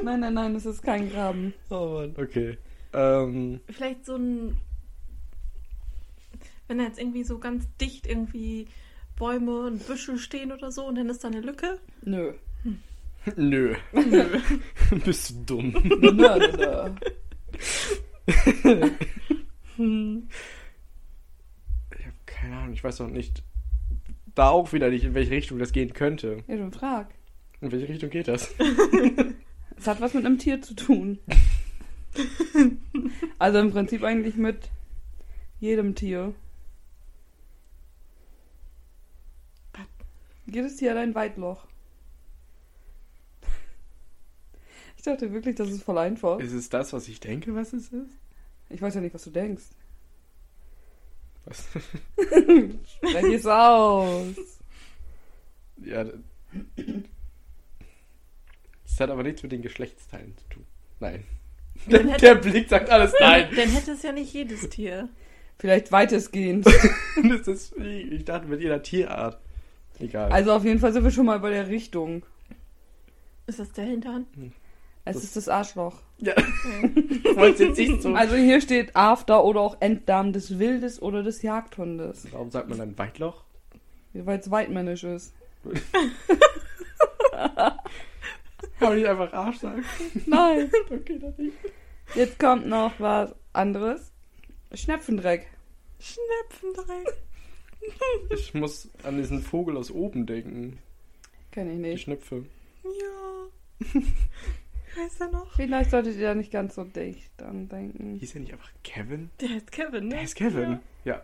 Nein, 0.04 0.20
nein, 0.20 0.34
nein, 0.34 0.54
das 0.56 0.66
ist 0.66 0.82
kein 0.84 1.10
Graben. 1.12 1.54
Oh 1.70 2.00
Mann. 2.00 2.16
Okay. 2.18 2.58
Ähm, 2.94 3.62
Vielleicht 3.70 4.06
so 4.06 4.16
ein. 4.16 4.60
Wenn 6.68 6.78
da 6.80 6.86
jetzt 6.86 7.00
irgendwie 7.00 7.24
so 7.24 7.38
ganz 7.38 7.66
dicht 7.80 8.08
irgendwie 8.08 8.68
Bäume 9.22 9.68
und 9.68 9.86
Büsche 9.86 10.18
stehen 10.18 10.52
oder 10.52 10.72
so 10.72 10.88
und 10.88 10.96
dann 10.96 11.08
ist 11.08 11.24
da 11.24 11.28
eine 11.28 11.42
Lücke. 11.42 11.80
Nö. 12.02 12.34
nö. 13.36 13.76
Nö. 13.94 14.26
Bist 15.06 15.30
du 15.30 15.44
dumm. 15.46 15.72
Nö, 15.84 16.12
nö, 16.12 16.92
nö. 18.64 18.90
Hm. 19.76 20.28
Ich 22.00 22.06
habe 22.06 22.16
keine 22.26 22.58
Ahnung, 22.58 22.74
ich 22.74 22.84
weiß 22.84 23.02
auch 23.02 23.10
nicht. 23.10 23.44
Da 24.34 24.50
auch 24.50 24.74
wieder 24.74 24.90
nicht, 24.90 25.04
in 25.04 25.14
welche 25.14 25.30
Richtung 25.30 25.60
das 25.60 25.72
gehen 25.72 25.94
könnte. 25.94 26.44
Ja, 26.48 26.56
du 26.56 26.72
frag. 26.72 27.14
In 27.62 27.72
welche 27.72 27.90
Richtung 27.90 28.10
geht 28.10 28.28
das? 28.28 28.54
Es 29.78 29.88
hat 29.88 30.02
was 30.02 30.14
mit 30.14 30.26
einem 30.26 30.38
Tier 30.38 30.62
zu 30.62 30.74
tun. 30.76 31.20
Also 33.40 33.58
im 33.58 33.72
Prinzip 33.72 34.04
eigentlich 34.04 34.36
mit 34.36 34.70
jedem 35.60 35.96
Tier. 35.96 36.36
Jedes 40.54 40.76
Tier 40.78 40.92
hat 40.92 40.98
ein 40.98 41.16
Weitloch. 41.16 41.66
Ich 44.98 45.04
dachte 45.04 45.34
wirklich, 45.34 45.56
das 45.56 45.70
ist 45.70 45.82
voll 45.84 45.98
einfach. 45.98 46.40
Ist 46.40 46.52
es 46.54 46.70
das, 46.70 46.94
was 46.94 47.08
ich 47.08 47.20
denke, 47.20 47.56
was 47.56 47.74
es 47.74 47.88
ist? 47.92 48.12
Ich 48.70 48.80
weiß 48.84 48.94
ja 48.94 49.02
nicht, 49.02 49.16
was 49.16 49.24
du 49.24 49.32
denkst. 49.32 49.64
Was? 51.46 51.66
Sprech 52.86 53.34
es 53.34 53.46
aus. 53.48 54.36
Ja. 55.84 56.06
Das 58.84 59.00
hat 59.00 59.10
aber 59.10 59.24
nichts 59.24 59.42
mit 59.42 59.52
den 59.52 59.64
Geschlechtsteilen 59.64 60.38
zu 60.38 60.46
tun. 60.50 60.66
Nein. 61.00 61.24
Dann 61.88 62.04
Der, 62.06 62.14
hätte- 62.14 62.26
der 62.28 62.36
Blick 62.36 62.70
sagt 62.70 62.92
alles 62.92 63.14
nein. 63.20 63.50
Dann 63.56 63.70
hätte 63.70 63.94
es 63.94 64.04
ja 64.04 64.12
nicht 64.12 64.32
jedes 64.32 64.70
Tier. 64.70 65.10
Vielleicht 65.58 65.92
weitestgehend. 65.92 66.68
Das 66.68 67.48
ist, 67.48 67.76
ich 67.80 68.24
dachte 68.26 68.48
mit 68.48 68.62
jeder 68.62 68.84
Tierart. 68.84 69.40
Egal. 70.02 70.32
Also 70.32 70.52
auf 70.54 70.64
jeden 70.66 70.80
Fall 70.80 70.92
sind 70.94 71.04
wir 71.04 71.12
schon 71.12 71.26
mal 71.26 71.40
bei 71.40 71.50
der 71.52 71.68
Richtung. 71.68 72.26
Ist 73.48 73.60
das 73.60 73.72
der 73.72 73.86
Hintern? 73.86 74.26
Es 75.06 75.16
Das- 75.16 75.24
ist 75.24 75.36
das 75.36 75.50
Arschloch. 75.50 75.96
ja. 76.20 76.34
Wollt's 77.36 77.60
jetzt 77.60 77.78
nicht 77.78 78.02
so. 78.02 78.14
Also 78.14 78.36
hier 78.36 78.62
steht 78.62 78.96
After 78.96 79.44
oder 79.44 79.62
auch 79.62 79.78
Enddarm 79.80 80.32
des 80.34 80.60
Wildes 80.60 81.02
oder 81.02 81.24
des 81.24 81.42
Jagdhundes. 81.42 82.28
Warum 82.32 82.52
sagt 82.52 82.70
man 82.70 82.78
dann 82.78 82.98
Weitloch? 82.98 83.44
Weil 84.14 84.40
es 84.40 84.52
weitmännisch 84.52 85.04
ist. 85.04 85.34
Kann 87.32 88.90
man 88.90 88.96
nicht 88.96 89.08
einfach 89.08 89.32
Arsch 89.34 89.58
sagen? 89.60 89.84
Nein. 90.26 90.72
Okay, 90.90 91.20
dann 91.20 91.34
nicht. 91.38 91.58
Jetzt 92.16 92.40
kommt 92.40 92.68
noch 92.68 92.94
was 93.00 93.34
anderes. 93.54 94.12
Schnepfendreck. 94.74 95.48
Schnepfendreck. 96.00 97.14
Ich 98.30 98.54
muss 98.54 98.90
an 99.04 99.18
diesen 99.18 99.42
Vogel 99.42 99.78
aus 99.78 99.92
oben 99.92 100.26
denken. 100.26 100.80
Kenn 101.52 101.68
ich 101.70 101.76
Die 101.76 101.82
nicht. 101.82 102.02
Schnepfe. 102.04 102.46
Ja. 102.84 103.48
Wie 103.94 105.02
heißt 105.02 105.22
er 105.22 105.32
noch? 105.32 105.54
Vielleicht 105.56 105.92
solltet 105.92 106.16
ihr 106.18 106.28
da 106.28 106.36
nicht 106.36 106.52
ganz 106.52 106.76
so 106.76 106.84
dicht 106.84 107.32
dran 107.38 107.68
denken. 107.70 108.18
Hieß 108.20 108.36
er 108.36 108.42
nicht 108.42 108.54
einfach 108.54 108.72
Kevin? 108.84 109.30
Der 109.40 109.50
heißt 109.50 109.72
Kevin, 109.72 110.04
ne? 110.06 110.10
Der 110.12 110.20
heißt 110.22 110.36
Kevin. 110.36 110.80
Ja. 111.06 111.24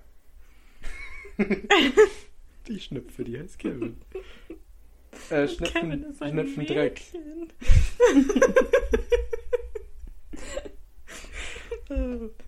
die 2.68 2.80
Schnepfe, 2.80 3.24
die 3.24 3.40
heißt 3.40 3.60
Kevin. 3.60 3.98
Äh, 5.32 5.42
Ja. 5.42 5.48
Schnepfen, 5.48 5.82
Kevin 5.90 6.04
ist 6.04 6.22
ein. 6.22 6.38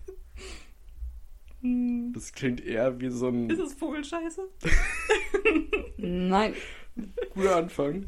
Hm. 1.62 2.12
Das 2.14 2.32
klingt 2.32 2.64
eher 2.64 3.00
wie 3.00 3.10
so 3.10 3.28
ein 3.28 3.50
Ist 3.50 3.58
es 3.60 3.74
Vogelscheiße? 3.74 4.48
Nein. 5.98 6.54
guter 7.34 7.56
Anfang. 7.56 8.06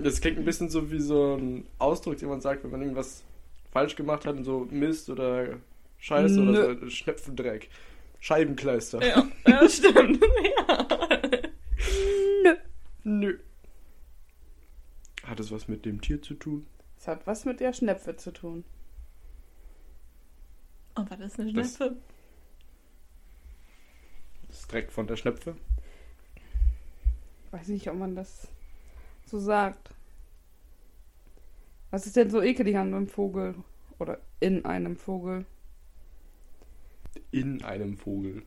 Das 0.00 0.20
klingt 0.20 0.38
ein 0.38 0.44
bisschen 0.44 0.68
so 0.70 0.90
wie 0.90 1.00
so 1.00 1.36
ein 1.36 1.66
Ausdruck, 1.78 2.16
den 2.18 2.28
man 2.28 2.40
sagt, 2.40 2.64
wenn 2.64 2.70
man 2.70 2.80
irgendwas 2.82 3.24
falsch 3.70 3.96
gemacht 3.96 4.24
hat, 4.24 4.42
so 4.44 4.66
Mist 4.70 5.10
oder 5.10 5.58
Scheiße 5.98 6.40
oder 6.42 6.74
Nö. 6.74 6.80
so 6.80 6.90
Schnepfendreck. 6.90 7.68
Scheibenkleister. 8.20 9.06
Ja, 9.06 9.28
ja 9.46 9.68
stimmt. 9.68 10.22
ja. 10.58 10.88
Nö. 12.42 12.56
Nö. 13.04 13.38
Hat 15.24 15.38
es 15.40 15.50
was 15.50 15.68
mit 15.68 15.84
dem 15.84 16.00
Tier 16.00 16.22
zu 16.22 16.34
tun? 16.34 16.66
Es 16.98 17.06
hat 17.08 17.26
was 17.26 17.44
mit 17.44 17.60
der 17.60 17.72
Schnepfe 17.72 18.16
zu 18.16 18.32
tun. 18.32 18.64
Und 20.94 21.10
was 21.10 21.20
ist 21.20 21.38
eine 21.38 21.52
Das- 21.52 21.76
Schnepfe? 21.76 21.96
Das 21.96 22.15
Dreck 24.68 24.90
von 24.92 25.06
der 25.06 25.16
Schnepfe? 25.16 25.56
Weiß 27.50 27.68
nicht, 27.68 27.88
ob 27.88 27.96
man 27.96 28.14
das 28.16 28.48
so 29.26 29.38
sagt. 29.38 29.90
Was 31.90 32.06
ist 32.06 32.16
denn 32.16 32.30
so 32.30 32.42
ekelig 32.42 32.76
an 32.76 32.92
einem 32.94 33.08
Vogel? 33.08 33.54
Oder 33.98 34.18
in 34.40 34.64
einem 34.64 34.96
Vogel? 34.96 35.46
In 37.30 37.62
einem 37.62 37.96
Vogel. 37.96 38.42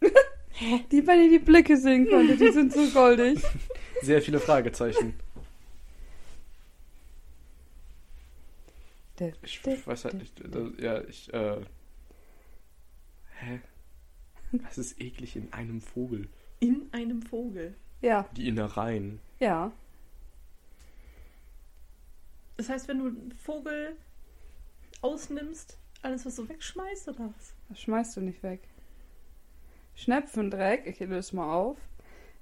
Die, 0.92 1.06
wenn 1.06 1.20
ihr 1.24 1.30
die 1.38 1.44
Blicke 1.44 1.76
sehen 1.76 2.06
könntet, 2.08 2.40
die 2.40 2.52
sind 2.52 2.72
so 2.72 2.86
goldig. 2.94 3.42
Sehr 4.02 4.20
viele 4.22 4.38
Fragezeichen. 4.38 5.14
Der- 9.18 9.32
Ich 9.42 9.64
weiß 9.86 10.04
halt 10.04 10.14
nicht. 10.14 10.40
Ja, 10.80 11.00
ich, 11.02 11.32
äh. 11.32 11.60
Hä? 13.40 13.60
Was 14.52 14.78
ist 14.78 15.00
eklig 15.00 15.36
in 15.36 15.52
einem 15.52 15.80
Vogel? 15.80 16.28
In 16.60 16.86
einem 16.92 17.22
Vogel. 17.22 17.74
Ja, 18.00 18.28
Die 18.36 18.48
Innereien. 18.48 19.20
ja. 19.40 19.72
Das 22.56 22.68
heißt, 22.68 22.86
wenn 22.86 22.98
du 23.00 23.06
einen 23.06 23.32
Vogel 23.32 23.96
ausnimmst, 25.00 25.76
alles 26.02 26.24
was 26.24 26.36
du 26.36 26.48
wegschmeißt 26.48 27.08
oder 27.08 27.32
was? 27.36 27.54
Das 27.68 27.80
schmeißt 27.80 28.16
du 28.16 28.20
nicht 28.20 28.42
weg. 28.44 28.60
Schnepfendreck, 29.96 30.86
ich 30.86 31.00
löse 31.00 31.34
mal 31.34 31.52
auf, 31.52 31.78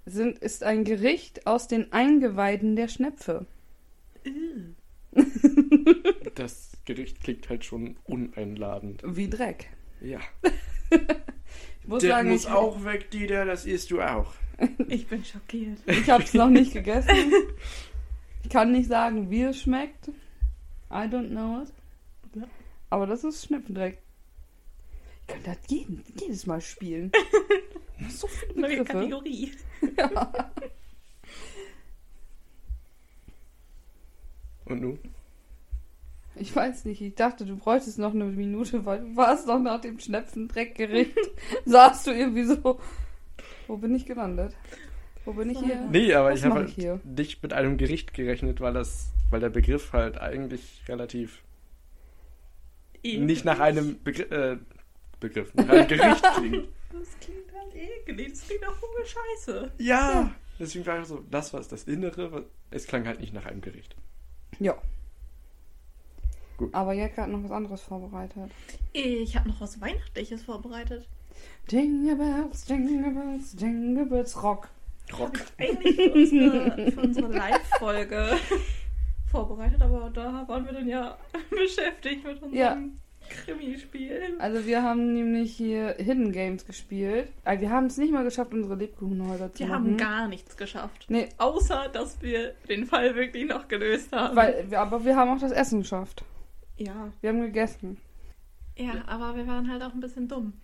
sind, 0.04 0.38
ist 0.40 0.64
ein 0.64 0.84
Gericht 0.84 1.46
aus 1.46 1.66
den 1.66 1.92
Eingeweiden 1.94 2.76
der 2.76 2.88
Schnepfe. 2.88 3.46
Das 6.34 6.72
Gericht 6.84 7.20
klingt 7.22 7.48
halt 7.48 7.64
schon 7.64 7.96
uneinladend. 8.04 9.02
Wie 9.06 9.30
Dreck. 9.30 9.68
Ja. 10.00 10.20
Ich 11.82 11.88
muss 11.88 12.02
Der 12.02 12.10
sagen, 12.10 12.30
muss 12.30 12.44
ich, 12.44 12.50
auch 12.50 12.84
weg, 12.84 13.10
Dieter, 13.10 13.44
das 13.44 13.66
isst 13.66 13.90
du 13.90 14.00
auch. 14.00 14.32
Ich 14.88 15.08
bin 15.08 15.24
schockiert. 15.24 15.78
ich 15.86 16.08
habe 16.08 16.22
es 16.22 16.34
noch 16.34 16.48
nicht 16.48 16.72
gegessen. 16.72 17.10
Ich 18.44 18.50
kann 18.50 18.70
nicht 18.70 18.88
sagen, 18.88 19.28
wie 19.30 19.42
es 19.42 19.60
schmeckt. 19.60 20.08
I 20.90 21.08
don't 21.08 21.30
know 21.30 21.62
it. 21.62 21.72
Ja. 22.34 22.44
Aber 22.90 23.06
das 23.06 23.24
ist 23.24 23.44
Schnepfendreck. 23.46 23.98
Ich 25.22 25.26
könnte 25.26 25.50
das 25.50 25.58
jeden, 25.68 26.04
jedes 26.20 26.46
Mal 26.46 26.60
spielen. 26.60 27.10
So 28.08 28.26
viele 28.26 28.60
Neue 28.60 28.78
Begriffe. 28.78 28.92
Kategorie. 28.98 29.52
Und 34.64 34.80
nun? 34.80 34.98
Ich 36.34 36.54
weiß 36.54 36.86
nicht, 36.86 37.00
ich 37.02 37.14
dachte, 37.14 37.44
du 37.44 37.56
bräuchtest 37.56 37.98
noch 37.98 38.14
eine 38.14 38.24
Minute, 38.24 38.84
weil 38.86 39.00
du 39.00 39.16
warst 39.16 39.46
noch 39.46 39.58
nach 39.58 39.80
dem 39.80 39.98
Schnepfendreckgericht. 39.98 41.16
Saßt 41.66 42.06
du 42.06 42.10
irgendwie 42.12 42.44
so. 42.44 42.80
Wo 43.66 43.76
bin 43.76 43.94
ich 43.94 44.06
gelandet? 44.06 44.54
Wo 45.24 45.32
bin 45.34 45.50
ich 45.50 45.58
hier? 45.58 45.86
Nee, 45.90 46.12
aber 46.14 46.30
Was 46.30 46.38
ich 46.40 46.44
habe 46.44 46.54
halt 46.56 46.70
hier? 46.70 47.00
nicht 47.04 47.42
mit 47.42 47.52
einem 47.52 47.76
Gericht 47.76 48.12
gerechnet, 48.14 48.60
weil 48.60 48.72
das, 48.72 49.10
weil 49.30 49.40
der 49.40 49.50
Begriff 49.50 49.92
halt 49.92 50.18
eigentlich 50.18 50.82
relativ 50.88 51.42
nicht 53.04 53.44
nach 53.44 53.60
einem 53.60 54.02
Begr 54.02 54.30
äh, 54.32 54.56
Begriff, 55.20 55.54
nach 55.54 55.68
einem 55.68 55.86
Gericht 55.88 56.24
klingt. 56.36 56.68
Das 56.92 57.08
klingt 57.20 57.52
halt 57.52 57.74
eklig. 57.74 58.30
Das 58.32 58.46
klingt 58.46 58.62
nach 58.62 58.74
Vogelscheiße. 58.74 59.72
Ja, 59.78 60.34
deswegen 60.58 60.86
war 60.86 61.00
ich 61.00 61.06
so, 61.06 61.24
das 61.30 61.52
war 61.52 61.60
das 61.62 61.84
Innere, 61.84 62.46
es 62.70 62.86
klang 62.86 63.06
halt 63.06 63.20
nicht 63.20 63.32
nach 63.32 63.46
einem 63.46 63.60
Gericht. 63.60 63.94
Ja. 64.58 64.76
Gut. 66.62 66.74
Aber 66.74 66.92
Jekka 66.92 67.22
hat 67.22 67.30
noch 67.30 67.42
was 67.42 67.50
anderes 67.50 67.80
vorbereitet. 67.82 68.50
Ich 68.92 69.36
habe 69.36 69.48
noch 69.48 69.60
was 69.60 69.80
Weihnachtliches 69.80 70.42
vorbereitet. 70.42 71.08
Jingle 71.68 72.16
Bells, 72.16 72.68
Jingle 72.68 73.10
Bells, 73.12 73.56
Jingle 73.58 74.06
Bells 74.06 74.42
Rock. 74.42 74.68
Rock. 75.18 75.32
Eigentlich 75.58 75.96
für 75.96 76.12
unsere, 76.12 76.90
für 76.92 77.00
unsere 77.00 77.32
Live-Folge 77.32 78.36
vorbereitet, 79.30 79.82
aber 79.82 80.10
da 80.14 80.44
waren 80.46 80.64
wir 80.64 80.72
dann 80.72 80.88
ja 80.88 81.16
beschäftigt 81.50 82.24
mit 82.24 82.34
unserem 82.42 82.54
Ja. 82.54 82.78
Krimispiel. 83.28 84.36
Also 84.38 84.66
wir 84.66 84.82
haben 84.82 85.14
nämlich 85.14 85.52
hier 85.56 85.94
Hidden 85.98 86.32
Games 86.32 86.66
gespielt. 86.66 87.28
Also 87.44 87.62
wir 87.62 87.70
haben 87.70 87.86
es 87.86 87.96
nicht 87.96 88.12
mal 88.12 88.24
geschafft, 88.24 88.52
unsere 88.52 88.74
Lebkuchenhäuser 88.74 89.52
zu 89.52 89.60
Wir 89.60 89.66
machen. 89.68 89.84
haben 89.84 89.96
gar 89.96 90.28
nichts 90.28 90.56
geschafft. 90.56 91.06
Nee, 91.08 91.28
Außer, 91.38 91.88
dass 91.92 92.20
wir 92.20 92.54
den 92.68 92.84
Fall 92.84 93.14
wirklich 93.14 93.46
noch 93.48 93.68
gelöst 93.68 94.12
haben. 94.12 94.36
weil, 94.36 94.64
wir- 94.68 94.80
aber 94.80 95.04
wir 95.04 95.16
haben 95.16 95.30
auch 95.30 95.40
das 95.40 95.52
Essen 95.52 95.80
geschafft. 95.80 96.24
Ja. 96.76 97.12
Wir 97.20 97.30
haben 97.30 97.40
gegessen. 97.40 97.98
Ja, 98.76 99.04
aber 99.06 99.36
wir 99.36 99.46
waren 99.46 99.70
halt 99.70 99.82
auch 99.82 99.92
ein 99.92 100.00
bisschen 100.00 100.28
dumm. 100.28 100.54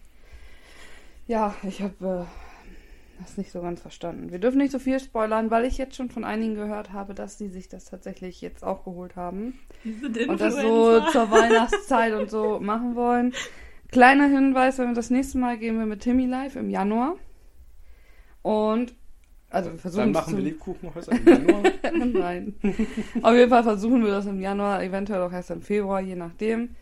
Ja, 1.26 1.54
ich 1.62 1.82
habe 1.82 2.26
äh, 2.26 3.20
das 3.20 3.36
nicht 3.36 3.52
so 3.52 3.60
ganz 3.60 3.82
verstanden. 3.82 4.30
Wir 4.30 4.38
dürfen 4.38 4.58
nicht 4.58 4.72
so 4.72 4.78
viel 4.78 4.98
spoilern, 4.98 5.50
weil 5.50 5.64
ich 5.64 5.76
jetzt 5.76 5.96
schon 5.96 6.10
von 6.10 6.24
einigen 6.24 6.54
gehört 6.54 6.92
habe, 6.92 7.14
dass 7.14 7.36
die 7.36 7.48
sich 7.48 7.68
das 7.68 7.84
tatsächlich 7.84 8.40
jetzt 8.40 8.64
auch 8.64 8.84
geholt 8.84 9.16
haben. 9.16 9.58
Und 9.84 10.40
das 10.40 10.54
so 10.54 11.00
zur 11.10 11.30
Weihnachtszeit 11.30 12.14
und 12.14 12.30
so 12.30 12.60
machen 12.62 12.94
wollen. 12.94 13.34
Kleiner 13.90 14.26
Hinweis, 14.26 14.78
wenn 14.78 14.88
wir 14.88 14.94
das 14.94 15.10
nächste 15.10 15.38
Mal 15.38 15.58
gehen 15.58 15.78
wir 15.78 15.86
mit 15.86 16.00
Timmy 16.00 16.26
live 16.26 16.56
im 16.56 16.70
Januar. 16.70 17.16
Und 18.42 18.94
also 19.50 19.70
wir 19.70 19.72
Dann 19.72 19.80
versuchen 19.80 20.08
es 20.08 20.14
machen 20.14 20.36
wir 20.36 20.44
Lebkuchenhäuser 20.44 21.12
im 21.12 21.26
Januar. 21.26 21.62
Nein. 22.06 22.54
Auf 23.22 23.34
jeden 23.34 23.50
Fall 23.50 23.62
versuchen 23.62 24.04
wir 24.04 24.10
das 24.10 24.26
im 24.26 24.40
Januar, 24.40 24.82
eventuell 24.82 25.22
auch 25.22 25.32
erst 25.32 25.50
im 25.50 25.62
Februar, 25.62 26.00
je 26.00 26.16
nachdem. 26.16 26.76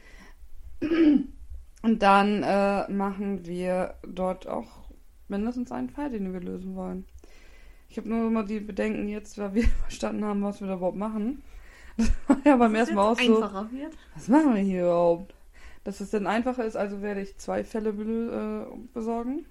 Und 1.82 2.02
dann 2.02 2.42
äh, 2.42 2.90
machen 2.90 3.46
wir 3.46 3.94
dort 4.06 4.48
auch 4.48 4.90
mindestens 5.28 5.70
einen 5.70 5.90
Fall, 5.90 6.10
den 6.10 6.32
wir 6.32 6.40
lösen 6.40 6.74
wollen. 6.74 7.04
Ich 7.88 7.96
habe 7.98 8.08
nur 8.08 8.26
immer 8.26 8.42
die 8.42 8.60
Bedenken 8.60 9.08
jetzt, 9.08 9.38
weil 9.38 9.54
wir 9.54 9.68
verstanden 9.82 10.24
haben, 10.24 10.42
was 10.42 10.60
wir 10.60 10.66
da 10.66 10.74
überhaupt 10.74 10.98
machen. 10.98 11.42
Das 11.96 12.10
war 12.26 12.36
ja 12.44 12.56
beim 12.56 12.74
ersten 12.74 12.94
Mal 12.96 13.12
auch 13.12 13.18
so. 13.20 13.42
einfacher 13.42 13.70
wird. 13.70 13.94
Was 14.14 14.28
machen 14.28 14.54
wir 14.54 14.60
hier 14.60 14.82
überhaupt? 14.82 15.34
Dass 15.84 16.00
es 16.00 16.10
dann 16.10 16.26
einfacher 16.26 16.64
ist, 16.64 16.76
also 16.76 17.00
werde 17.00 17.22
ich 17.22 17.38
zwei 17.38 17.62
Fälle 17.62 17.90
äh, 17.90 18.76
besorgen. 18.92 19.46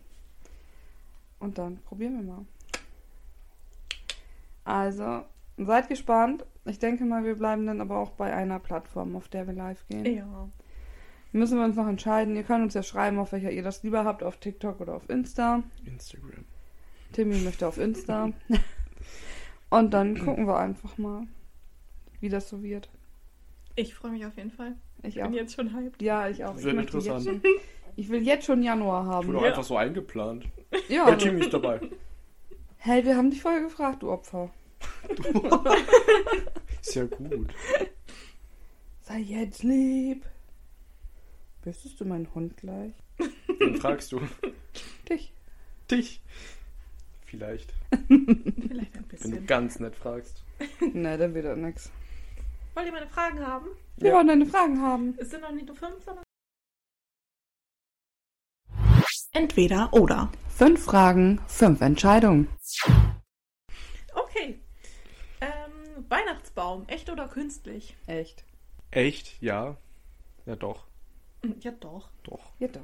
Und 1.39 1.57
dann 1.57 1.77
probieren 1.77 2.17
wir 2.17 2.33
mal. 2.33 2.45
Also, 4.65 5.23
seid 5.57 5.87
gespannt. 5.87 6.45
Ich 6.65 6.79
denke 6.79 7.05
mal, 7.05 7.23
wir 7.23 7.35
bleiben 7.35 7.65
dann 7.67 7.79
aber 7.79 7.99
auch 7.99 8.11
bei 8.11 8.33
einer 8.33 8.59
Plattform, 8.59 9.15
auf 9.15 9.27
der 9.29 9.45
wir 9.47 9.53
live 9.53 9.85
gehen. 9.87 10.05
Ja. 10.17 10.49
Müssen 11.31 11.57
wir 11.57 11.65
uns 11.65 11.75
noch 11.75 11.87
entscheiden. 11.87 12.35
Ihr 12.35 12.43
könnt 12.43 12.63
uns 12.63 12.73
ja 12.73 12.81
schreiben, 12.83 13.19
auf 13.19 13.31
welcher 13.31 13.51
ihr 13.51 13.61
das 13.63 13.83
lieber 13.83 14.03
habt, 14.03 14.23
auf 14.23 14.37
TikTok 14.37 14.81
oder 14.81 14.95
auf 14.95 15.09
Insta. 15.09 15.61
Instagram. 15.85 16.45
Timmy 17.13 17.37
möchte 17.37 17.67
auf 17.67 17.77
Insta. 17.77 18.31
Und 19.69 19.93
dann 19.93 20.17
gucken 20.17 20.47
wir 20.47 20.57
einfach 20.57 20.97
mal, 20.97 21.23
wie 22.19 22.29
das 22.29 22.49
so 22.49 22.63
wird. 22.63 22.89
Ich 23.75 23.93
freue 23.93 24.11
mich 24.11 24.25
auf 24.25 24.35
jeden 24.37 24.51
Fall. 24.51 24.73
Ich 25.03 25.17
Ich 25.17 25.21
auch. 25.23 25.27
bin 25.27 25.35
jetzt 25.35 25.53
schon 25.55 25.73
hyped. 25.75 26.01
Ja, 26.01 26.29
ich 26.29 26.43
auch. 26.45 26.57
Ich, 26.57 26.63
möchte 26.65 26.97
jetzt 26.97 27.07
interessant. 27.07 27.41
schon, 27.43 27.51
ich 27.97 28.09
will 28.09 28.23
jetzt 28.23 28.45
schon 28.45 28.63
Januar 28.63 29.05
haben. 29.05 29.27
Wurde 29.27 29.37
auch 29.39 29.41
Ja. 29.43 29.49
einfach 29.49 29.63
so 29.63 29.77
eingeplant. 29.77 30.45
Ja, 30.87 31.05
Der 31.05 31.13
also, 31.15 31.25
Team 31.27 31.37
ist 31.39 31.53
dabei. 31.53 31.79
hey, 32.85 33.03
wir 33.03 33.17
haben 33.17 33.31
dich 33.31 33.41
vorher 33.41 33.61
gefragt, 33.61 34.03
du 34.03 34.11
Opfer. 34.11 34.49
Ist 36.81 36.95
ja 36.95 37.05
gut. 37.05 37.53
Sei 39.01 39.19
jetzt 39.19 39.63
lieb. 39.63 40.23
Wüsstest 41.63 41.99
du 41.99 42.05
meinen 42.05 42.33
Hund 42.35 42.57
gleich? 42.57 42.93
Dann 43.59 43.75
fragst 43.77 44.11
du 44.11 44.21
Dich. 45.09 45.33
dich. 45.89 46.21
Vielleicht. 47.25 47.73
Vielleicht 48.07 48.11
ein 48.11 48.55
Wenn 48.67 48.95
du 48.95 49.07
bisschen. 49.09 49.47
ganz 49.47 49.79
nett 49.79 49.95
fragst. 49.95 50.43
Ne, 50.93 51.17
dann 51.17 51.33
wird 51.33 51.45
das 51.45 51.57
nix. 51.57 51.91
Wollt 52.75 52.85
ihr 52.85 52.91
meine 52.93 53.07
Fragen 53.07 53.39
haben? 53.45 53.65
Wir 53.97 54.09
Ja. 54.09 54.15
wollen 54.15 54.27
deine 54.27 54.45
Fragen 54.45 54.79
haben. 54.81 55.15
Es 55.17 55.31
sind 55.31 55.41
noch 55.41 55.51
nicht 55.51 55.65
nur 55.65 55.75
fünf, 55.75 56.03
sondern. 56.03 56.24
Entweder 59.35 59.91
oder. 59.91 60.31
Fünf 60.47 60.85
Fragen, 60.85 61.41
fünf 61.47 61.81
Entscheidungen. 61.81 62.47
Okay. 64.13 64.61
Ähm, 65.41 66.05
Weihnachtsbaum, 66.07 66.87
echt 66.87 67.09
oder 67.09 67.27
künstlich? 67.27 67.97
Echt? 68.07 68.45
Echt? 68.91 69.41
Ja. 69.41 69.75
Ja, 70.45 70.55
doch. 70.55 70.87
Hm, 71.43 71.55
Ja, 71.59 71.71
doch. 71.71 72.09
Doch. 72.23 72.53
Ja, 72.59 72.69
doch. 72.69 72.81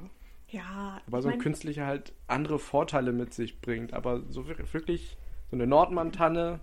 Ja. 0.48 1.00
Aber 1.06 1.22
so 1.22 1.28
ein 1.28 1.36
mein- 1.36 1.40
künstlicher 1.40 1.86
halt 1.86 2.12
andere 2.26 2.58
Vorteile 2.58 3.12
mit 3.12 3.32
sich 3.32 3.62
bringt. 3.62 3.94
Aber 3.94 4.20
so 4.28 4.46
wir- 4.46 4.58
wirklich, 4.74 5.16
so 5.50 5.56
eine 5.56 5.66
Nordmann-Tanne 5.66 6.60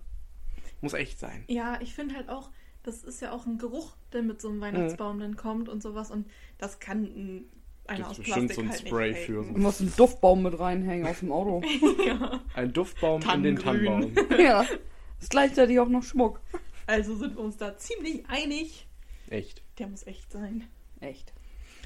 muss 0.81 0.93
echt 0.93 1.17
sein. 1.17 1.45
Ja, 1.47 1.81
ich 1.81 1.95
finde 1.95 2.13
halt 2.15 2.29
auch, 2.29 2.51
das 2.83 3.03
ist 3.03 3.21
ja 3.21 3.31
auch 3.31 3.47
ein 3.47 3.57
Geruch, 3.57 3.95
der 4.13 4.21
mit 4.21 4.39
so 4.39 4.49
einem 4.49 4.61
Weihnachtsbaum 4.61 5.19
dann 5.19 5.35
kommt 5.35 5.67
und 5.67 5.81
sowas. 5.81 6.11
Und 6.11 6.29
das 6.59 6.79
kann 6.79 7.05
ein, 7.05 7.51
einer 7.89 8.09
aus 8.09 8.17
bestimmt 8.17 8.47
Plastik 8.47 8.55
so 8.55 8.61
ein 8.61 8.69
halt 8.69 8.79
Spray 8.79 9.13
für 9.13 9.33
Du 9.33 9.43
faken. 9.43 9.61
musst 9.61 9.81
einen 9.81 9.93
Duftbaum 9.95 10.43
mit 10.43 10.59
reinhängen 10.59 11.07
aus 11.07 11.19
dem 11.19 11.31
Auto. 11.31 11.61
ja. 12.05 12.41
Ein 12.55 12.73
Duftbaum 12.73 13.21
in 13.21 13.43
den. 13.43 13.55
Tannenbaum. 13.57 14.13
ja. 14.39 14.65
Ist 15.19 15.31
gleichzeitig 15.31 15.79
auch 15.79 15.89
noch 15.89 16.03
Schmuck. 16.03 16.39
Also 16.87 17.15
sind 17.15 17.35
wir 17.35 17.43
uns 17.43 17.57
da 17.57 17.77
ziemlich 17.77 18.23
einig. 18.29 18.87
Echt. 19.29 19.61
Der 19.77 19.87
muss 19.87 20.07
echt 20.07 20.31
sein. 20.31 20.67
Echt. 21.01 21.33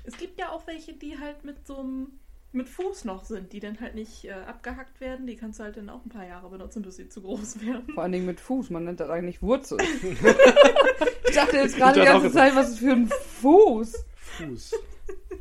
Es 0.06 0.18
gibt 0.18 0.40
ja 0.40 0.50
auch 0.52 0.68
welche, 0.68 0.94
die 0.94 1.20
halt 1.20 1.44
mit 1.44 1.66
so 1.66 1.78
einem 1.78 2.08
mit 2.56 2.70
Fuß 2.70 3.06
noch 3.06 3.26
sind, 3.26 3.52
die 3.52 3.60
dann 3.60 3.80
halt 3.82 3.96
nicht 3.96 4.26
äh, 4.26 4.32
abgehackt 4.34 5.02
werden. 5.02 5.26
Die 5.26 5.36
kannst 5.36 5.60
du 5.60 5.64
halt 5.64 5.76
dann 5.76 5.90
auch 5.90 6.06
ein 6.06 6.10
paar 6.10 6.28
Jahre 6.28 6.50
benutzen, 6.50 6.84
bis 6.84 6.98
sie 6.98 7.10
zu 7.10 7.22
groß 7.22 7.62
werden. 7.66 7.92
Vor 7.94 8.04
allen 8.04 8.12
Dingen 8.12 8.28
mit 8.28 8.40
Fuß. 8.40 8.70
Man 8.70 8.84
nennt 8.86 9.00
das 9.00 9.10
eigentlich 9.10 9.42
Wurzel. 9.42 9.80
ich 9.82 11.36
dachte 11.36 11.58
jetzt 11.58 11.76
gerade 11.76 12.00
die 12.00 12.06
ganze 12.06 12.32
Zeit, 12.32 12.56
was 12.56 12.70
ist 12.70 12.80
für 12.80 12.92
ein 12.92 13.08
Fuß? 13.42 14.06
Fuß. 14.16 14.74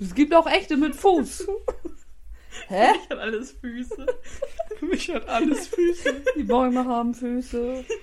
Es 0.03 0.15
gibt 0.15 0.35
auch 0.35 0.47
echte 0.47 0.77
mit 0.77 0.97
Fuß. 0.97 1.47
Hä? 2.69 2.87
Ich 3.05 3.11
habe 3.11 3.21
alles 3.21 3.53
Füße. 3.53 4.07
Mich 4.81 5.09
hat 5.13 5.29
alles 5.29 5.69
Füße. 5.69 6.23
Die 6.37 6.43
Bäume 6.45 6.85
haben 6.85 7.15
Füße. 7.15 7.85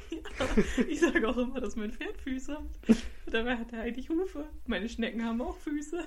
Ich 0.88 1.02
sage 1.02 1.28
auch 1.28 1.36
immer, 1.36 1.60
dass 1.60 1.76
mein 1.76 1.92
Pferd 1.92 2.16
Füße 2.22 2.54
hat. 2.54 2.98
Dabei 3.30 3.58
hat 3.58 3.74
er 3.74 3.82
eigentlich 3.82 4.08
Hufe. 4.08 4.46
Meine 4.68 4.88
Schnecken 4.88 5.26
haben 5.26 5.42
auch 5.42 5.58
Füße. 5.58 6.02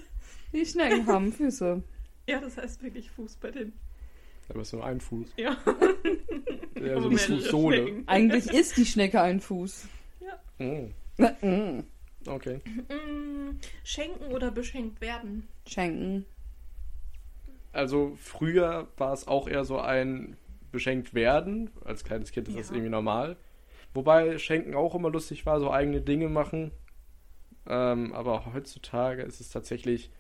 Die 0.55 0.65
Schnecken 0.65 1.07
haben 1.07 1.31
Füße. 1.33 1.83
Ja, 2.27 2.41
das 2.41 2.57
heißt 2.57 2.83
wirklich 2.83 3.11
Fuß 3.11 3.37
bei 3.37 3.51
denen. 3.51 3.75
Aber 4.49 4.61
es 4.61 4.69
ist 4.69 4.73
nur 4.73 4.87
ein 4.87 5.01
Fuß. 5.01 5.29
Ja. 5.37 5.57
Ja, 6.81 7.01
so 7.01 7.09
eine 7.11 7.19
Fußsohle. 7.19 8.03
Eigentlich 8.07 8.47
ist 8.51 8.77
die 8.77 8.87
Schnecke 8.87 9.21
ein 9.21 9.41
Fuß. 9.41 9.87
Mm, 10.59 10.87
Mm. 11.43 11.85
Okay. 12.27 12.61
Mm, 12.89 13.61
Schenken 13.85 14.33
oder 14.33 14.51
beschenkt 14.51 15.01
werden? 15.01 15.47
Schenken. 15.67 16.25
Also 17.73 18.17
früher 18.21 18.89
war 18.99 19.13
es 19.13 19.27
auch 19.27 19.49
eher 19.49 19.65
so 19.65 19.79
ein 19.79 20.37
beschenkt 20.71 21.15
werden. 21.15 21.71
Als 21.85 22.05
kleines 22.05 22.33
Kind 22.33 22.49
ist 22.49 22.59
das 22.59 22.69
Ja. 22.69 22.75
irgendwie 22.75 22.91
normal. 22.91 23.37
Wobei 23.95 24.39
Schenken 24.39 24.75
auch 24.75 24.95
immer 24.95 25.11
lustig 25.11 25.45
war, 25.47 25.61
so 25.61 25.71
eigene 25.71 26.01
Dinge 26.01 26.29
machen. 26.29 26.71
Ähm, 27.69 28.13
aber 28.15 28.53
heutzutage 28.53 29.23
ist 29.23 29.41
es 29.41 29.51
tatsächlich 29.51 30.11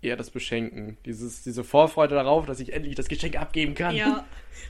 eher 0.00 0.16
das 0.16 0.30
Beschenken. 0.30 0.96
Dieses, 1.04 1.42
diese 1.42 1.64
Vorfreude 1.64 2.14
darauf, 2.14 2.46
dass 2.46 2.60
ich 2.60 2.72
endlich 2.72 2.94
das 2.94 3.08
Geschenk 3.08 3.38
abgeben 3.38 3.74
kann. 3.74 3.94
Ja. 3.94 4.24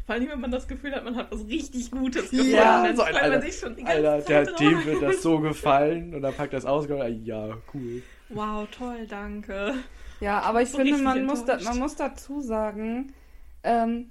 Vor 0.07 0.15
allem, 0.15 0.29
wenn 0.29 0.41
man 0.41 0.51
das 0.51 0.67
Gefühl 0.69 0.93
hat, 0.93 1.05
man 1.05 1.17
hat 1.17 1.31
was 1.31 1.47
richtig 1.47 1.91
Gutes 1.91 2.31
Ja, 2.33 2.39
gefunden. 2.39 2.57
dann 2.57 2.97
so 2.97 3.03
ein 3.03 3.15
Alter- 3.15 3.29
man 3.31 3.43
sich 3.43 3.57
schon 3.57 3.77
die 3.77 3.83
ganze 3.85 4.11
Alter, 4.11 4.25
Zeit 4.25 4.61
der, 4.61 4.71
dem 4.71 4.85
wird 4.85 5.03
das 5.03 5.23
so 5.23 5.39
gefallen 5.41 6.15
und 6.15 6.23
dann 6.23 6.35
packt 6.35 6.53
er 6.55 6.59
es 6.59 6.65
aus 6.65 6.87
und 6.87 6.99
sagt, 6.99 7.15
ja, 7.25 7.57
cool. 7.75 8.03
Wow, 8.29 8.69
toll, 8.71 9.07
danke. 9.07 9.75
Ja, 10.21 10.41
aber 10.41 10.63
ich 10.63 10.71
So 10.71 10.79
finde, 10.79 10.99
man 10.99 11.25
muss, 11.25 11.45
da, 11.45 11.59
man 11.61 11.79
muss 11.79 11.97
dazu 11.97 12.41
sagen, 12.41 13.15
ähm, 13.63 14.11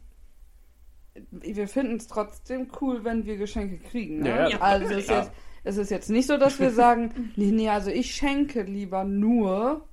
wir 1.31 1.67
finden 1.67 1.97
es 1.97 2.07
trotzdem 2.07 2.71
cool, 2.81 3.03
wenn 3.03 3.25
wir 3.25 3.37
Geschenke 3.37 3.77
kriegen. 3.79 4.19
Ne? 4.21 4.29
Ja, 4.29 4.47
ja, 4.47 4.59
also 4.61 4.85
es 4.85 5.03
ist, 5.03 5.09
jetzt, 5.09 5.31
es 5.63 5.77
ist 5.77 5.89
jetzt 5.91 6.09
nicht 6.09 6.27
so, 6.27 6.37
dass 6.37 6.59
wir 6.59 6.71
sagen, 6.71 7.31
nee, 7.35 7.51
nee, 7.51 7.69
also 7.69 7.89
ich 7.91 8.15
schenke 8.15 8.63
lieber 8.63 9.03
nur. 9.03 9.87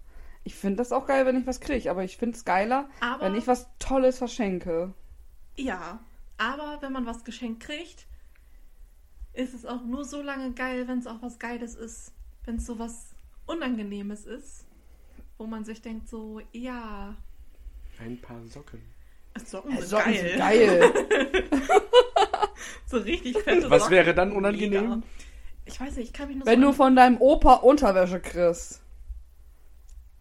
Ich 0.44 0.54
finde 0.54 0.76
das 0.76 0.92
auch 0.92 1.06
geil, 1.06 1.24
wenn 1.26 1.38
ich 1.40 1.46
was 1.46 1.60
kriege, 1.60 1.90
aber 1.90 2.04
ich 2.04 2.16
finde 2.18 2.37
es 2.37 2.44
geiler, 2.44 2.88
Aber, 3.00 3.24
wenn 3.24 3.34
ich 3.34 3.46
was 3.46 3.68
Tolles 3.78 4.18
verschenke. 4.18 4.92
ja, 5.56 6.00
aber 6.37 6.78
wenn 6.82 6.92
man 6.92 7.06
was 7.06 7.24
geschenkt 7.24 7.60
kriegt, 7.62 8.06
ist 9.32 9.54
es 9.54 9.64
auch 9.64 9.82
nur 9.84 10.04
so 10.04 10.20
lange 10.20 10.52
geil, 10.52 10.87
wenn 10.88 10.98
es 10.98 11.06
auch 11.06 11.22
was 11.22 11.38
Geiles 11.38 11.74
ist. 11.76 12.12
Wenn 12.44 12.56
es 12.56 12.66
so 12.66 12.78
was 12.78 13.13
Unangenehmes 13.46 14.24
ist, 14.26 14.64
wo 15.38 15.46
man 15.46 15.64
sich 15.64 15.83
denkt 15.83 16.09
so, 16.09 16.40
ja, 16.52 17.14
Ein 18.00 18.20
paar 18.20 18.44
Socken. 18.46 18.80
Socken 19.44 19.72
Äh, 19.72 19.80
sind 19.80 19.88
Socken 19.88 20.12
geil. 20.12 20.28
sind 20.28 20.38
geil. 20.38 20.92
So 22.87 22.98
richtig 22.98 23.38
fette 23.38 23.68
Was 23.70 23.83
Socken. 23.83 23.96
wäre 23.96 24.14
dann 24.14 24.33
unangenehm? 24.33 24.88
Mega. 24.88 25.02
Ich 25.66 25.80
weiß 25.80 25.96
nicht, 25.96 26.09
ich 26.09 26.12
kann 26.12 26.28
mich 26.28 26.37
nur 26.37 26.46
wenn 26.46 26.61
so 26.61 26.66
du 26.68 26.72
von 26.72 26.94
deinem 26.94 27.18
Opa 27.20 27.54
Unterwäsche 27.54 28.20
kriegst. 28.20 28.80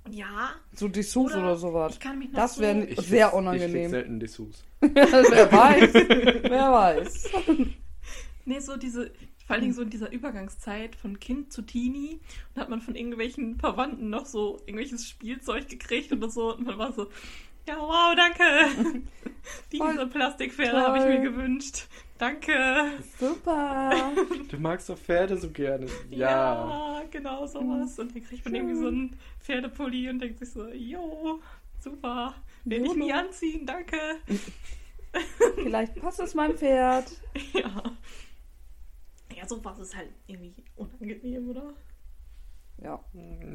Ja, 0.10 0.52
So 0.74 0.88
Dessous 0.90 1.32
oder, 1.34 1.44
Oder 1.44 1.56
sowas. 1.56 1.94
ich 1.94 2.00
kann 2.00 2.20
mich 2.20 2.30
noch 2.32 2.40
Das 2.40 2.56
so... 2.56 2.62
wäre 2.62 2.84
Ich 2.86 3.00
sehr 3.02 3.28
Ich 3.28 3.34
unangenehm. 3.34 3.72
krieg 3.84 3.90
selten 3.90 4.20
Dessous. 4.20 4.64
wer 4.82 5.52
weiß. 5.52 5.94
Wer 6.44 6.72
weiß. 6.72 7.30
Nee, 8.46 8.60
so 8.60 8.76
diese, 8.76 9.12
vor 9.54 9.58
allen 9.58 9.62
Dingen 9.66 9.76
so 9.76 9.84
in 9.84 9.92
dieser 9.92 10.12
Übergangszeit 10.12 10.96
von 10.96 11.20
Kind 11.20 11.54
zu 11.54 11.62
Teenie 11.62 12.20
und 12.56 12.62
hat 12.62 12.70
man 12.70 12.82
von 12.82 12.96
irgendwelchen 12.96 13.60
Verwandten 13.60 14.10
noch 14.10 14.26
so 14.26 14.58
irgendwelches 14.66 15.08
Spielzeug 15.08 15.70
gekriegt 15.70 16.12
oder 16.12 16.28
so 16.28 16.56
und 16.56 16.66
man 16.66 16.80
war 16.80 16.92
so, 16.92 17.08
ja, 17.68 17.78
wow, 17.78 18.16
danke. 18.16 19.04
Diese 19.72 20.08
Plastikpferde 20.08 20.82
habe 20.82 20.98
ich 20.98 21.06
mir 21.06 21.22
gewünscht. 21.22 21.86
Danke. 22.18 22.54
Super. 23.20 24.12
Du 24.50 24.58
magst 24.58 24.90
doch 24.90 24.98
Pferde 24.98 25.38
so 25.38 25.52
gerne. 25.52 25.86
Ja. 26.10 26.98
Ja, 26.98 27.04
genau 27.12 27.46
sowas. 27.46 28.00
Und 28.00 28.16
dann 28.16 28.24
kriegt 28.24 28.44
man 28.46 28.56
irgendwie 28.56 28.76
so 28.76 28.88
einen 28.88 29.16
Pferdepulli 29.40 30.10
und 30.10 30.18
denkt 30.18 30.40
sich 30.40 30.50
so, 30.50 30.68
jo, 30.70 31.42
super. 31.80 32.34
Werde 32.66 32.86
ich 32.86 32.96
nie 32.96 33.14
anziehen, 33.14 33.68
danke. 33.68 33.98
Vielleicht 35.56 35.96
passt 36.02 36.20
es 36.22 36.34
meinem 36.34 36.58
Pferd. 36.58 37.06
Ja. 37.54 37.84
Ja, 39.36 39.48
sowas 39.48 39.80
ist 39.80 39.96
halt 39.96 40.10
irgendwie 40.28 40.64
unangenehm, 40.76 41.50
oder? 41.50 41.74
Ja. 42.82 43.00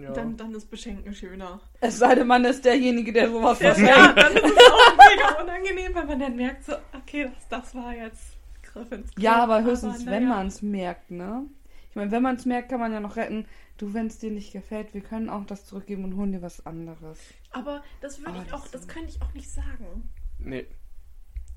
ja. 0.01 0.13
Dann, 0.13 0.37
dann 0.37 0.55
ist 0.55 0.71
Beschenken 0.71 1.13
schöner. 1.15 1.61
Es 1.81 1.99
sei 1.99 2.15
denn, 2.15 2.27
man 2.27 2.45
ist 2.45 2.65
derjenige, 2.65 3.13
der 3.13 3.31
sowas 3.31 3.59
Ja, 3.61 3.75
verschenkt. 3.75 4.17
dann 4.19 4.37
ist 4.37 4.45
es 4.45 4.73
auch 4.73 4.97
mega 4.97 5.43
unangenehm, 5.43 5.95
weil 5.95 6.07
man 6.07 6.21
dann 6.21 6.37
merkt 6.37 6.65
so, 6.65 6.75
okay, 6.97 7.31
das, 7.35 7.49
das 7.49 7.75
war 7.75 7.95
jetzt 7.95 8.37
Griff 8.63 8.91
ins 8.93 9.15
Klo. 9.15 9.23
Ja, 9.25 9.43
aber 9.43 9.63
höchstens, 9.65 10.05
naja. 10.05 10.11
wenn 10.13 10.29
man 10.29 10.47
es 10.47 10.63
merkt, 10.63 11.11
ne? 11.11 11.47
Ich 11.91 11.97
meine, 11.97 12.11
wenn 12.11 12.23
man 12.23 12.37
es 12.37 12.47
merkt, 12.47 12.69
kann 12.69 12.81
man 12.81 12.93
ja 12.93 13.01
noch 13.01 13.17
retten. 13.17 13.47
Du, 13.77 13.93
wenn 13.95 14.07
es 14.07 14.19
dir 14.19 14.31
nicht 14.31 14.53
gefällt, 14.53 14.95
wir 14.95 15.01
können 15.01 15.29
auch 15.31 15.45
das 15.47 15.65
zurückgeben 15.67 16.05
und 16.05 16.17
holen 16.17 16.33
dir 16.33 16.43
was 16.43 16.65
anderes. 16.67 17.19
Aber 17.51 17.83
das 18.01 18.19
würde 18.21 18.33
Aber 18.33 18.43
ich 18.45 18.53
auch, 18.53 18.69
das 18.69 18.89
könnte 18.89 19.11
ich 19.11 19.23
auch 19.23 19.33
nicht 19.35 19.51
sagen. 19.51 20.11
Nee. 20.39 20.67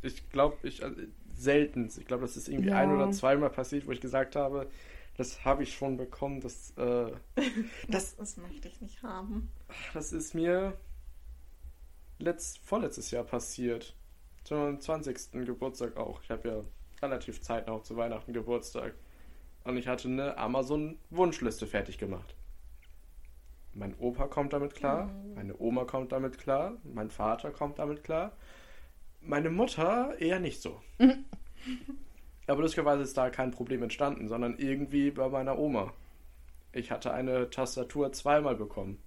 ich 0.01 0.29
glaube, 0.29 0.57
ich 0.67 0.83
also, 0.83 1.01
selten. 1.41 1.85
Ich 1.97 2.05
glaube, 2.05 2.21
das 2.23 2.37
ist 2.37 2.47
irgendwie 2.47 2.69
Ja. 2.69 2.77
ein 2.77 2.91
oder 2.91 3.11
zweimal 3.11 3.49
passiert, 3.49 3.87
wo 3.87 3.91
ich 3.91 4.01
gesagt 4.01 4.35
habe, 4.35 4.67
das 5.17 5.43
habe 5.45 5.63
ich 5.63 5.73
schon 5.73 5.97
bekommen. 5.97 6.39
Das, 6.41 6.71
äh, 6.77 7.11
Das, 7.89 8.15
das 8.15 8.37
möchte 8.37 8.67
ich 8.67 8.81
nicht 8.81 9.03
haben. 9.03 9.51
das 9.93 10.13
ist 10.13 10.33
mir 10.33 10.77
letzt, 12.19 12.59
vorletztes 12.59 13.11
Jahr 13.11 13.23
passiert. 13.23 13.95
Zu 14.43 14.55
meinem 14.55 14.79
20. 14.79 15.31
Geburtstag 15.45 15.97
auch. 15.97 16.21
Ich 16.23 16.29
habe 16.31 16.47
ja 16.47 16.63
relativ 17.01 17.41
zeitnah 17.41 17.73
auch 17.73 17.83
zu 17.83 17.95
Weihnachten 17.97 18.33
Geburtstag. 18.33 18.93
Und 19.63 19.77
ich 19.77 19.87
hatte 19.87 20.07
eine 20.07 20.37
Amazon-Wunschliste 20.37 21.67
fertig 21.67 21.97
gemacht. 21.97 22.35
Mein 23.73 23.95
Opa 23.99 24.27
kommt 24.27 24.51
damit 24.53 24.73
klar, 24.75 25.09
meine 25.35 25.55
Oma 25.57 25.85
kommt 25.85 26.11
damit 26.11 26.37
klar, 26.37 26.73
mein 26.83 27.09
Vater 27.09 27.51
kommt 27.51 27.79
damit 27.79 28.03
klar. 28.03 28.33
Meine 29.21 29.49
Mutter 29.49 30.15
eher 30.19 30.39
nicht 30.39 30.61
so. 30.61 30.81
Aber 32.47 32.61
lustigerweise 32.61 33.03
ist 33.03 33.17
da 33.17 33.29
kein 33.29 33.51
Problem 33.51 33.83
entstanden, 33.83 34.27
sondern 34.27 34.57
irgendwie 34.57 35.11
bei 35.11 35.29
meiner 35.29 35.57
Oma. 35.57 35.93
Ich 36.73 36.91
hatte 36.91 37.13
eine 37.13 37.49
Tastatur 37.49 38.11
zweimal 38.13 38.55
bekommen. 38.55 38.97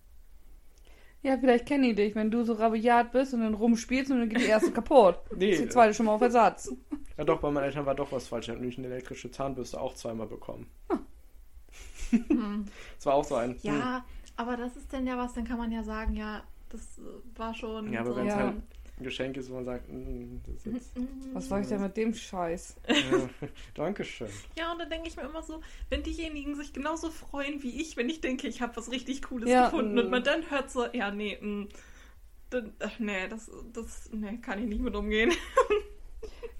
Ja, 1.22 1.38
vielleicht 1.38 1.66
kenne 1.66 1.88
ich 1.88 1.96
dich, 1.96 2.14
wenn 2.14 2.30
du 2.30 2.44
so 2.44 2.52
rabiat 2.52 3.10
bist 3.12 3.32
und 3.34 3.40
dann 3.40 3.54
rumspielst 3.54 4.10
und 4.12 4.20
dann 4.20 4.28
geht 4.28 4.40
die 4.40 4.46
erste 4.46 4.70
kaputt. 4.72 5.18
Nee, 5.34 5.50
Ist 5.52 5.62
die 5.64 5.68
zweite 5.68 5.94
schon 5.94 6.06
mal 6.06 6.12
auf 6.14 6.20
Ersatz. 6.20 6.70
Ja 7.16 7.24
doch, 7.24 7.40
bei 7.40 7.50
meinen 7.50 7.64
Eltern 7.64 7.86
war 7.86 7.94
doch 7.94 8.12
was 8.12 8.28
falsch. 8.28 8.46
Ich 8.46 8.50
habe 8.50 8.60
nämlich 8.60 8.76
eine 8.78 8.88
elektrische 8.88 9.30
Zahnbürste 9.30 9.80
auch 9.80 9.94
zweimal 9.94 10.26
bekommen. 10.26 10.68
Das 12.96 13.06
war 13.06 13.14
auch 13.14 13.24
so 13.24 13.34
ein. 13.34 13.52
hm. 13.52 13.58
Ja, 13.62 14.04
aber 14.36 14.56
das 14.56 14.76
ist 14.76 14.92
denn 14.92 15.04
ja 15.06 15.18
was, 15.18 15.32
dann 15.32 15.44
kann 15.44 15.58
man 15.58 15.72
ja 15.72 15.82
sagen, 15.82 16.14
ja, 16.14 16.44
das 16.68 17.00
war 17.34 17.52
schon. 17.54 17.92
Ja, 17.92 18.00
aber 18.00 18.10
so 18.10 18.16
wenn 18.16 18.28
es 18.28 18.34
Ja. 18.34 18.40
halt 18.40 18.54
Geschenk 19.00 19.36
ist, 19.36 19.50
wo 19.50 19.54
man 19.54 19.64
sagt, 19.64 19.88
"Mm, 19.88 20.38
das 20.46 20.54
ist 20.54 20.66
jetzt, 20.66 20.92
Was 21.34 21.48
soll 21.48 21.62
ich 21.62 21.68
denn 21.68 21.82
mit 21.82 21.96
dem 21.96 22.14
Scheiß? 22.14 22.76
ja, 22.88 23.28
Dankeschön. 23.74 24.28
Ja, 24.56 24.72
und 24.72 24.78
dann 24.78 24.88
denke 24.90 25.08
ich 25.08 25.16
mir 25.16 25.22
immer 25.24 25.42
so, 25.42 25.60
wenn 25.90 26.02
diejenigen 26.02 26.54
sich 26.54 26.72
genauso 26.72 27.10
freuen 27.10 27.62
wie 27.62 27.80
ich, 27.80 27.96
wenn 27.96 28.08
ich 28.08 28.20
denke, 28.20 28.46
ich 28.46 28.62
habe 28.62 28.76
was 28.76 28.90
richtig 28.90 29.22
Cooles 29.22 29.50
Ja, 29.50 29.64
gefunden 29.64 29.94
mm. 29.96 29.98
und 29.98 30.10
man 30.10 30.22
dann 30.22 30.48
hört 30.50 30.70
so, 30.70 30.86
ja, 30.92 31.10
nee, 31.10 31.36
mm, 31.40 31.68
dann, 32.50 32.72
ach, 32.78 32.98
nee, 32.98 33.26
das, 33.28 33.50
das, 33.72 34.10
nee, 34.12 34.38
kann 34.38 34.60
ich 34.60 34.66
nicht 34.66 34.80
mit 34.82 34.94
umgehen. 34.94 35.32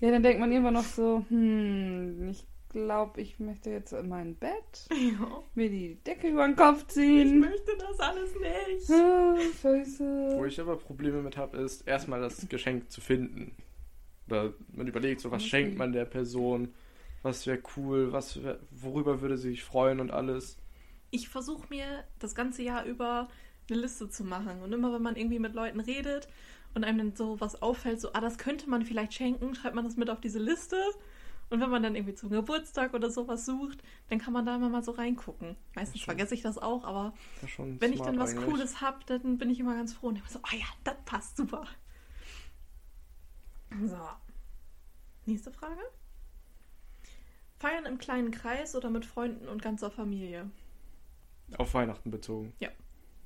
Ja, 0.00 0.10
dann 0.10 0.22
denkt 0.22 0.38
man 0.38 0.52
irgendwann 0.52 0.74
noch 0.74 0.84
so, 0.84 1.24
hm, 1.30 2.28
ich 2.28 2.44
glaube, 2.74 3.20
ich 3.20 3.38
möchte 3.38 3.70
jetzt 3.70 3.92
in 3.92 4.08
mein 4.08 4.34
Bett 4.34 4.86
Ja, 4.90 5.42
mir 5.54 5.70
die 5.70 5.94
Decke 6.04 6.28
über 6.28 6.44
den 6.46 6.56
Kopf 6.56 6.82
ich 6.82 6.88
ziehen. 6.88 7.40
möchte 7.40 7.72
das 7.78 7.98
alles 8.00 8.30
nicht. 8.34 8.90
Ah, 8.90 9.36
scheiße. 9.62 10.34
Wo 10.36 10.44
ich 10.44 10.60
aber 10.60 10.76
Probleme 10.76 11.22
mit 11.22 11.36
habe, 11.36 11.56
ist 11.58 11.86
erstmal 11.88 12.20
das 12.20 12.48
Geschenk 12.48 12.90
zu 12.90 13.00
finden. 13.00 13.54
Oder 14.28 14.52
man 14.72 14.86
überlegt 14.86 15.20
so, 15.20 15.30
was 15.30 15.42
Okay. 15.42 15.50
schenkt 15.50 15.78
man 15.78 15.92
der 15.92 16.04
Person, 16.04 16.74
was 17.22 17.46
wäre 17.46 17.60
cool, 17.76 18.12
was 18.12 18.42
wär, 18.42 18.58
worüber 18.70 19.20
würde 19.20 19.38
sie 19.38 19.50
sich 19.50 19.62
freuen 19.62 20.00
und 20.00 20.10
alles. 20.10 20.58
Ich 21.10 21.28
versuche 21.28 21.66
mir 21.70 22.04
das 22.18 22.34
ganze 22.34 22.62
Jahr 22.62 22.84
über 22.84 23.28
eine 23.70 23.80
Liste 23.80 24.10
zu 24.10 24.24
machen. 24.24 24.60
Und 24.62 24.72
immer 24.72 24.92
wenn 24.92 25.02
man 25.02 25.16
irgendwie 25.16 25.38
mit 25.38 25.54
Leuten 25.54 25.80
redet 25.80 26.28
und 26.74 26.84
einem 26.84 26.98
dann 26.98 27.16
so 27.16 27.40
was 27.40 27.62
auffällt, 27.62 28.00
so, 28.00 28.12
ah, 28.14 28.20
das 28.20 28.36
könnte 28.36 28.68
man 28.68 28.82
vielleicht 28.84 29.14
schenken, 29.14 29.54
schreibt 29.54 29.74
man 29.76 29.84
das 29.84 29.96
mit 29.96 30.10
auf 30.10 30.20
diese 30.20 30.38
Liste. 30.40 30.76
Und 31.50 31.60
wenn 31.60 31.70
man 31.70 31.82
dann 31.82 31.94
irgendwie 31.94 32.14
zum 32.14 32.30
Geburtstag 32.30 32.94
oder 32.94 33.10
sowas 33.10 33.44
sucht, 33.44 33.82
dann 34.08 34.18
kann 34.18 34.32
man 34.32 34.46
da 34.46 34.56
immer 34.56 34.68
mal 34.68 34.82
so 34.82 34.92
reingucken. 34.92 35.56
Meistens 35.74 36.00
Schön. 36.00 36.06
vergesse 36.06 36.34
ich 36.34 36.42
das 36.42 36.58
auch, 36.58 36.84
aber 36.84 37.14
schon 37.46 37.80
wenn 37.80 37.92
ich 37.92 38.00
dann 38.00 38.18
was 38.18 38.32
eigentlich. 38.32 38.46
Cooles 38.46 38.80
habe, 38.80 38.98
dann 39.06 39.38
bin 39.38 39.50
ich 39.50 39.60
immer 39.60 39.74
ganz 39.74 39.92
froh 39.94 40.08
und 40.08 40.14
denke 40.16 40.30
so, 40.30 40.40
ah 40.42 40.54
ja, 40.54 40.66
das 40.82 40.96
passt 41.04 41.36
super. 41.36 41.66
So. 43.82 43.98
Nächste 45.26 45.50
Frage. 45.52 45.80
Feiern 47.58 47.86
im 47.86 47.98
kleinen 47.98 48.30
Kreis 48.30 48.74
oder 48.74 48.90
mit 48.90 49.06
Freunden 49.06 49.48
und 49.48 49.62
ganzer 49.62 49.90
Familie? 49.90 50.50
Auf 51.56 51.74
Weihnachten 51.74 52.10
bezogen. 52.10 52.52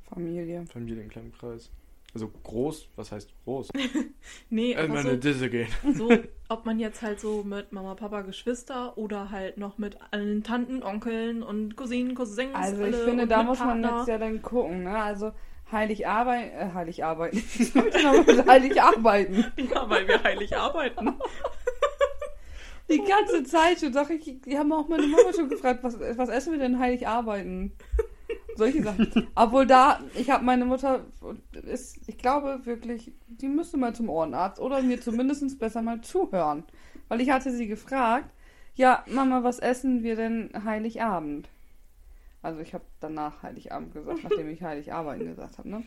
Familie. 0.05 0.65
Familie 0.67 1.03
in 1.03 1.09
kleinem 1.09 1.33
Kreis. 1.33 1.71
Also 2.15 2.29
groß, 2.43 2.89
was 2.97 3.13
heißt 3.13 3.31
groß? 3.45 3.69
Nee, 4.51 4.73
In 4.73 4.79
aber 4.79 4.89
meine 4.89 5.11
so, 5.11 5.17
Disse 5.17 5.51
gehen. 5.51 5.69
so, 5.95 6.11
ob 6.49 6.65
man 6.65 6.79
jetzt 6.79 7.03
halt 7.03 7.21
so 7.21 7.43
mit 7.45 7.73
Mama, 7.73 7.95
Papa, 7.95 8.23
Geschwister 8.23 8.97
oder 8.97 9.31
halt 9.31 9.59
noch 9.59 9.79
mit 9.79 9.99
allen 10.11 10.43
Tanten, 10.43 10.83
Onkeln 10.83 11.43
und 11.43 11.77
Cousinen, 11.77 12.15
Cousins. 12.15 12.55
Also 12.55 12.77
ich 12.85 12.95
alle 12.95 13.05
finde, 13.05 13.23
und 13.25 13.29
da 13.29 13.43
muss 13.43 13.59
man 13.59 13.83
Partner. 13.83 13.99
jetzt 13.99 14.09
ja 14.09 14.19
dann 14.19 14.41
gucken, 14.43 14.85
ne? 14.85 14.99
Also 14.99 15.33
heilig 15.71 16.07
arbeiten, 16.07 16.51
äh, 16.57 16.71
heilig 16.73 17.05
arbeiten. 17.05 17.37
Heilig 18.47 18.81
arbeiten? 18.83 19.45
Ja, 19.73 19.89
weil 19.91 20.09
wir 20.09 20.23
heilig 20.23 20.57
arbeiten. 20.57 21.15
Die 22.91 23.03
ganze 23.05 23.45
Zeit 23.45 23.81
schon, 23.81 23.93
sag 23.93 24.09
ich, 24.09 24.41
die 24.41 24.59
haben 24.59 24.73
auch 24.73 24.89
meine 24.89 25.07
Mama 25.07 25.31
schon 25.35 25.51
gefragt, 25.51 25.81
was, 25.83 26.01
was 26.01 26.31
essen 26.31 26.53
wir 26.53 26.59
denn 26.59 26.79
heilig 26.79 27.07
arbeiten? 27.07 27.73
Solche 28.59 28.83
Sachen. 28.83 29.29
Obwohl 29.37 29.67
da, 29.67 30.01
ich 30.17 30.31
habe 30.31 30.45
meine 30.45 30.65
Mutter, 30.65 31.07
ist, 31.63 32.09
ich 32.09 32.19
glaube 32.19 32.67
wirklich, 32.67 33.13
die 33.29 33.47
müsste 33.47 33.77
mal 33.77 33.95
zum 33.95 34.09
Ohrenarzt 34.09 34.59
oder 34.59 34.83
mir 34.83 35.01
zumindest 35.01 35.61
besser 35.61 35.81
mal 35.81 36.01
zuhören. 36.01 36.65
Weil 37.07 37.21
ich 37.21 37.31
hatte 37.31 37.53
sie 37.53 37.69
gefragt, 37.69 38.35
ja, 38.75 39.05
Mama, 39.07 39.45
was 39.45 39.61
essen 39.61 40.03
wir 40.03 40.17
denn 40.17 40.51
Heiligabend? 40.65 41.49
Also 42.43 42.59
ich 42.59 42.75
habe 42.75 42.85
danach 42.99 43.45
Heiligabend 43.45 43.95
gesagt, 43.95 44.25
nachdem 44.25 44.49
ich 44.49 44.61
Heiligabend 44.61 45.21
gesagt 45.21 45.59
habe, 45.59 45.69
ne? 45.69 45.85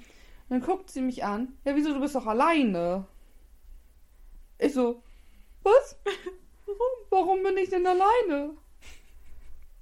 Dann 0.48 0.62
guckt 0.62 0.90
sie 0.90 1.02
mich 1.02 1.26
an, 1.26 1.50
ja, 1.66 1.76
wieso, 1.76 1.94
du 1.94 2.00
bist 2.00 2.16
doch 2.16 2.26
alleine? 2.26 3.06
Ich 4.60 4.74
so, 4.74 5.04
was? 5.64 5.98
Warum? 6.66 6.80
Warum 7.10 7.44
bin 7.44 7.58
ich 7.58 7.70
denn 7.70 7.86
alleine? 7.86 8.52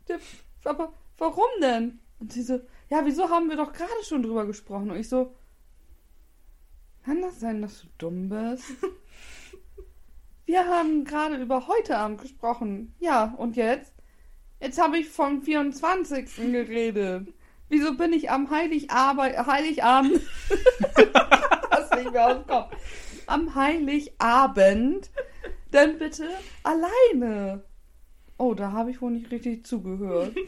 Der, 0.08 0.20
aber 0.64 0.92
warum 1.20 1.50
denn? 1.62 2.00
Und 2.20 2.34
sie 2.34 2.42
so, 2.42 2.60
ja, 2.90 3.06
wieso 3.06 3.30
haben 3.30 3.50
wir 3.50 3.58
doch 3.58 3.74
gerade 3.74 4.04
schon 4.04 4.24
drüber 4.24 4.46
gesprochen? 4.46 4.92
Und 4.92 4.98
ich 4.98 5.10
so, 5.10 5.36
kann 7.04 7.22
das 7.22 7.40
sein, 7.40 7.62
dass 7.62 7.82
du 7.82 7.88
dumm 7.98 8.30
bist? 8.30 8.66
Wir 10.46 10.66
haben 10.68 11.06
gerade 11.06 11.36
über 11.36 11.68
heute 11.68 11.96
Abend 11.98 12.22
gesprochen. 12.22 12.96
Ja, 13.00 13.36
und 13.38 13.56
jetzt? 13.56 13.94
Jetzt 14.60 14.82
habe 14.82 14.98
ich 14.98 15.08
vom 15.08 15.44
24. 15.44 16.36
geredet. 16.52 17.32
Wieso 17.70 17.96
bin 17.96 18.14
ich 18.14 18.32
am 18.32 18.50
Heiligabend, 18.50 19.46
Heiligabend, 19.46 20.22
das 21.70 21.92
nicht 21.92 22.12
mehr 22.12 22.28
aus 22.28 22.38
dem 22.38 22.48
Kopf, 22.48 22.76
am 23.28 23.54
Heiligabend 23.54 25.12
denn 25.72 26.00
bitte 26.00 26.28
alleine? 26.64 27.64
Oh, 28.40 28.56
da 28.56 28.72
habe 28.72 28.90
ich 28.90 29.02
wohl 29.02 29.12
nicht 29.12 29.32
richtig 29.32 29.66
zugehört. 29.66 30.36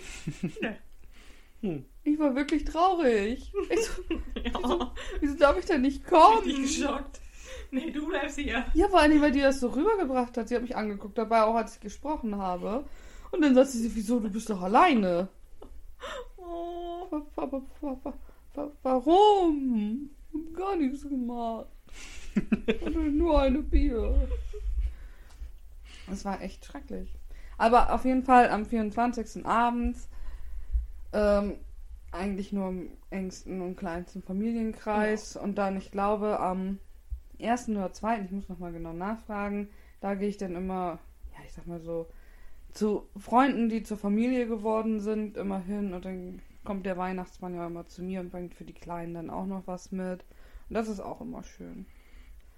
Hm. 1.64 1.86
Ich 2.04 2.18
war 2.20 2.36
wirklich 2.36 2.66
traurig. 2.66 3.52
Ich 3.70 3.80
so, 3.86 4.02
Ja, 4.44 4.92
wieso 5.20 5.36
darf 5.36 5.58
ich 5.60 5.66
denn 5.66 5.82
nicht 5.82 6.06
kommen? 6.06 6.40
richtig 6.44 6.80
geschockt. 6.80 7.20
Nee, 7.70 7.92
du 7.92 8.08
bleibst 8.08 8.38
hier. 8.38 8.66
Ja, 8.74 8.88
vor 8.90 9.00
allem, 9.00 9.22
weil 9.22 9.32
die 9.32 9.40
das 9.42 9.60
so 9.60 9.68
rübergebracht 9.70 10.36
hat. 10.38 10.48
Sie 10.50 10.56
hat 10.56 10.62
mich 10.62 10.76
angeguckt, 10.76 11.18
dabei 11.18 11.44
auch, 11.44 11.56
als 11.56 11.76
ich 11.76 11.80
gesprochen 11.82 12.36
habe. 12.38 12.84
Und 13.32 13.42
dann 13.42 13.56
sagt 13.56 13.70
sie, 13.70 13.94
wieso, 13.96 14.20
du 14.20 14.30
bist 14.30 14.50
doch 14.50 14.62
alleine. 14.62 15.30
Oh. 16.38 17.08
Wa- 17.10 17.22
wa- 17.36 17.52
wa- 17.52 17.62
wa- 17.82 17.98
wa- 18.04 18.14
wa- 18.56 18.72
Warum? 18.84 20.10
Ich 20.34 20.40
hab 20.40 20.54
gar 20.58 20.76
nichts 20.76 21.04
gemacht. 21.08 21.68
Ich 22.66 22.96
nur 22.96 23.42
eine 23.42 23.62
Bier. 23.62 24.28
Das 26.08 26.24
war 26.26 26.42
echt 26.42 26.66
schrecklich. 26.66 27.10
Aber 27.58 27.94
auf 27.94 28.06
jeden 28.06 28.24
Fall 28.24 28.50
am 28.50 28.66
24. 28.66 29.46
abends 29.46 30.08
ähm, 31.14 31.56
eigentlich 32.12 32.52
nur 32.52 32.70
im 32.70 32.92
engsten 33.10 33.62
und 33.62 33.78
kleinsten 33.78 34.22
Familienkreis. 34.22 35.36
Und 35.36 35.58
dann, 35.58 35.78
ich 35.78 35.92
glaube, 35.92 36.40
am 36.40 36.80
ersten 37.40 37.78
oder 37.78 37.94
zweiten, 37.94 38.26
ich 38.26 38.32
muss 38.32 38.50
nochmal 38.50 38.74
genau 38.74 38.94
nachfragen, 38.94 39.70
da 40.00 40.16
gehe 40.16 40.30
ich 40.30 40.38
dann 40.38 40.56
immer, 40.56 41.00
ja, 41.34 41.40
ich 41.46 41.54
sag 41.54 41.68
mal 41.68 41.82
so, 41.82 42.08
zu 42.74 43.08
Freunden, 43.18 43.70
die 43.70 43.84
zur 43.84 43.98
Familie 43.98 44.48
geworden 44.48 45.00
sind, 45.00 45.38
immer 45.38 45.60
hin 45.60 45.94
und 45.94 46.06
dann 46.06 46.42
kommt 46.64 46.86
der 46.86 46.98
Weihnachtsmann 46.98 47.56
ja 47.56 47.68
immer 47.68 47.88
zu 47.88 48.04
mir 48.04 48.20
und 48.20 48.32
bringt 48.32 48.54
für 48.54 48.64
die 48.64 48.74
Kleinen 48.74 49.14
dann 49.14 49.30
auch 49.30 49.46
noch 49.46 49.64
was 49.66 49.92
mit. 49.92 50.24
Und 50.70 50.76
das 50.76 50.88
ist 50.88 51.00
auch 51.00 51.22
immer 51.22 51.44
schön. 51.44 51.86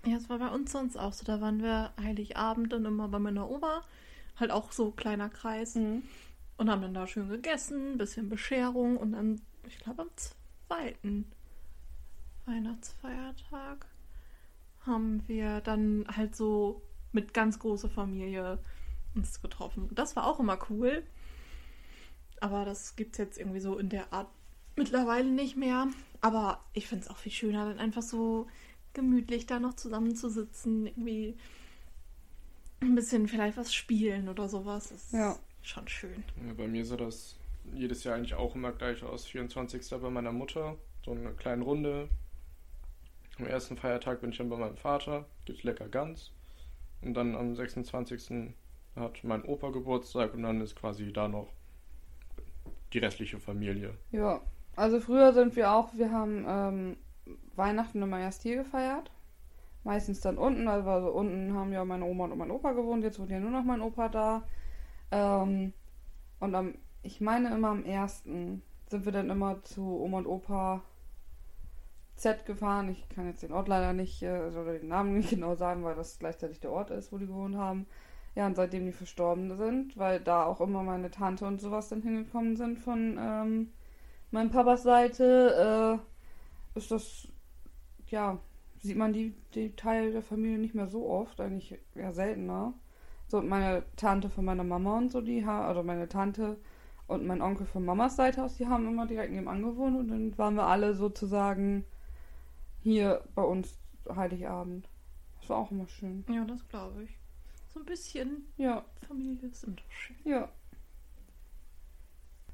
Ja, 0.06 0.18
es 0.18 0.30
war 0.30 0.40
bei 0.40 0.50
uns 0.50 0.72
sonst 0.72 0.98
auch 0.98 1.14
so. 1.14 1.24
Da 1.24 1.40
waren 1.40 1.62
wir 1.64 1.92
Heiligabend 2.02 2.74
dann 2.74 2.86
immer 2.86 3.08
bei 3.08 3.20
meiner 3.20 3.50
Oma. 3.50 3.84
Halt 4.40 4.52
auch 4.52 4.72
so 4.72 4.92
kleiner 4.92 5.30
Kreis. 5.30 5.76
Mhm. 5.76 6.04
Und 6.58 6.70
haben 6.70 6.82
dann 6.82 6.94
da 6.94 7.08
schön 7.08 7.30
gegessen, 7.30 7.98
bisschen 7.98 8.30
Bescherung. 8.30 8.98
Und 8.98 9.14
dann, 9.14 9.42
ich 9.68 9.80
glaube, 9.80 10.04
am 10.04 10.10
zweiten 10.16 11.32
Weihnachtsfeiertag 12.46 13.86
haben 14.82 15.28
wir 15.28 15.62
dann 15.62 16.06
halt 16.16 16.36
so 16.36 16.82
mit 17.12 17.34
ganz 17.34 17.60
großer 17.60 17.90
Familie 17.90 18.60
uns 19.16 19.42
getroffen. 19.42 19.90
Das 19.92 20.16
war 20.16 20.28
auch 20.28 20.40
immer 20.40 20.60
cool. 20.70 21.04
Aber 22.42 22.66
das 22.66 22.96
gibt 22.96 23.14
es 23.14 23.18
jetzt 23.20 23.38
irgendwie 23.38 23.62
so 23.62 23.78
in 23.78 23.90
der 23.90 24.12
Art 24.12 24.28
mittlerweile 24.76 25.30
nicht 25.30 25.56
mehr. 25.56 25.88
Aber 26.22 26.60
ich 26.74 26.88
finde 26.88 27.06
es 27.06 27.10
auch 27.10 27.18
viel 27.18 27.32
schöner, 27.32 27.66
dann 27.66 27.80
einfach 27.80 28.02
so 28.02 28.48
gemütlich 28.94 29.46
da 29.46 29.60
noch 29.60 29.74
zusammenzusitzen, 29.74 30.88
irgendwie 30.88 31.38
ein 32.82 32.96
bisschen 32.96 33.28
vielleicht 33.28 33.58
was 33.58 33.74
spielen 33.74 34.30
oder 34.30 34.50
sowas. 34.50 34.90
Das 34.90 35.12
Ja. 35.12 35.38
Schon 35.68 35.88
schön. 35.88 36.24
Ja, 36.46 36.54
bei 36.54 36.68
mir 36.68 36.86
sah 36.86 36.98
das 36.98 37.38
jedes 37.74 38.04
Jahr 38.04 38.16
eigentlich 38.16 38.34
auch 38.34 38.56
immer 38.56 38.72
gleich 38.72 39.04
aus. 39.04 39.26
24. 39.26 39.90
bei 40.02 40.10
meiner 40.10 40.32
Mutter, 40.32 40.76
so 41.04 41.12
eine 41.12 41.32
kleine 41.32 41.64
Runde. 41.64 42.10
Am 43.40 43.48
ersten 43.48 43.78
Feiertag 43.78 44.22
bin 44.22 44.32
ich 44.32 44.38
dann 44.38 44.50
bei 44.50 44.58
meinem 44.58 44.78
Vater, 44.78 45.26
gibt's 45.46 45.64
lecker 45.64 45.88
Gans. 45.88 46.32
Und 47.02 47.16
dann 47.16 47.36
am 47.36 47.56
26. 47.56 48.54
hat 48.96 49.24
mein 49.24 49.44
Opa 49.44 49.72
Geburtstag 49.72 50.34
und 50.34 50.44
dann 50.44 50.62
ist 50.62 50.76
quasi 50.76 51.12
da 51.12 51.28
noch 51.28 51.52
die 52.94 53.00
restliche 53.00 53.40
Familie. 53.40 53.96
Ja, 54.12 54.42
also 54.76 55.00
früher 55.00 55.34
sind 55.34 55.56
wir 55.56 55.72
auch, 55.72 55.94
wir 55.96 56.12
haben 56.12 56.46
ähm, 56.48 56.98
Weihnachten 57.56 58.02
immer 58.02 58.20
erst 58.20 58.44
hier 58.44 58.58
gefeiert. 58.58 59.12
Meistens 59.84 60.22
dann 60.22 60.38
unten, 60.38 60.68
also, 60.68 60.90
also 60.90 61.10
unten 61.10 61.54
haben 61.54 61.74
ja 61.74 61.84
meine 61.84 62.06
Oma 62.06 62.26
und 62.26 62.38
mein 62.38 62.52
Opa 62.52 62.72
gewohnt, 62.72 63.04
jetzt 63.04 63.20
wohnt 63.20 63.32
ja 63.32 63.40
nur 63.40 63.52
noch 63.52 63.64
mein 63.64 63.82
Opa 63.82 64.08
da. 64.08 64.44
Ähm, 65.14 65.74
und 66.40 66.56
am, 66.56 66.76
ich 67.04 67.22
meine 67.22 67.54
immer 67.54 67.70
am 67.70 67.86
ersten 67.86 68.64
sind 68.90 69.06
wir 69.06 69.12
dann 69.12 69.30
immer 69.30 69.64
zu 69.64 70.02
Oma 70.02 70.18
und 70.20 70.28
Opa 70.28 70.82
Z 72.16 72.46
gefahren. 72.46 72.90
Ich 72.90 73.08
kann 73.10 73.28
jetzt 73.28 73.44
den 73.44 73.52
Ort 73.54 73.68
leider 73.68 73.94
nicht, 73.94 74.24
äh, 74.24 74.30
also 74.30 74.62
oder 74.62 74.74
den 74.74 74.88
Namen 74.88 75.18
nicht 75.18 75.30
genau 75.30 75.56
sagen, 75.56 75.84
weil 75.84 75.96
das 75.96 76.20
gleichzeitig 76.20 76.60
der 76.60 76.72
Ort 76.72 76.90
ist, 76.90 77.12
wo 77.12 77.18
die 77.18 77.28
gewohnt 77.28 77.56
haben. 77.56 77.86
Ja, 78.36 78.48
und 78.48 78.56
seitdem 78.56 78.86
die 78.86 78.92
verstorben 78.92 79.56
sind, 79.56 79.96
weil 79.98 80.20
da 80.20 80.46
auch 80.46 80.60
immer 80.60 80.82
meine 80.82 81.12
Tante 81.12 81.46
und 81.46 81.62
sowas 81.62 81.90
dann 81.90 82.02
hingekommen 82.02 82.56
sind 82.56 82.80
von 82.80 83.18
ähm, 83.20 83.72
meinem 84.32 84.50
Papas 84.50 84.82
Seite, 84.82 86.02
äh, 86.76 86.78
ist 86.80 86.90
das, 86.90 87.28
ja, 88.08 88.40
sieht 88.80 88.98
man 88.98 89.14
die, 89.14 89.36
die 89.54 89.76
Teil 89.76 90.12
der 90.12 90.24
Familie 90.24 90.58
nicht 90.58 90.74
mehr 90.74 90.88
so 90.88 91.08
oft, 91.08 91.40
eigentlich 91.40 91.78
eher 91.94 92.14
seltener. 92.14 92.74
So, 93.34 93.42
meine 93.42 93.84
Tante 93.96 94.30
von 94.30 94.46
meiner 94.46 94.64
Mama 94.64 94.96
und 94.96 95.12
so, 95.12 95.20
die 95.20 95.44
haben, 95.44 95.66
also 95.66 95.82
meine 95.82 96.08
Tante 96.08 96.56
und 97.08 97.26
mein 97.26 97.42
Onkel 97.42 97.66
von 97.66 97.84
Mamas 97.84 98.16
Seite 98.16 98.44
aus, 98.44 98.58
die 98.58 98.68
haben 98.68 98.88
immer 98.88 99.08
direkt 99.08 99.32
nebenan 99.32 99.64
gewohnt 99.64 99.98
und 99.98 100.08
dann 100.10 100.38
waren 100.38 100.54
wir 100.54 100.68
alle 100.68 100.94
sozusagen 100.94 101.84
hier 102.84 103.24
bei 103.34 103.42
uns 103.42 103.80
Heiligabend. 104.08 104.88
Das 105.40 105.50
war 105.50 105.58
auch 105.58 105.72
immer 105.72 105.88
schön. 105.88 106.24
Ja, 106.30 106.46
das 106.46 106.68
glaube 106.70 107.06
ich. 107.06 107.18
So 107.74 107.80
ein 107.80 107.88
bisschen 107.88 108.46
Ja, 108.58 108.86
Familie 109.08 109.50
ist 109.50 109.64
immer 109.64 109.78
schön. 109.90 110.16
ja. 110.26 110.48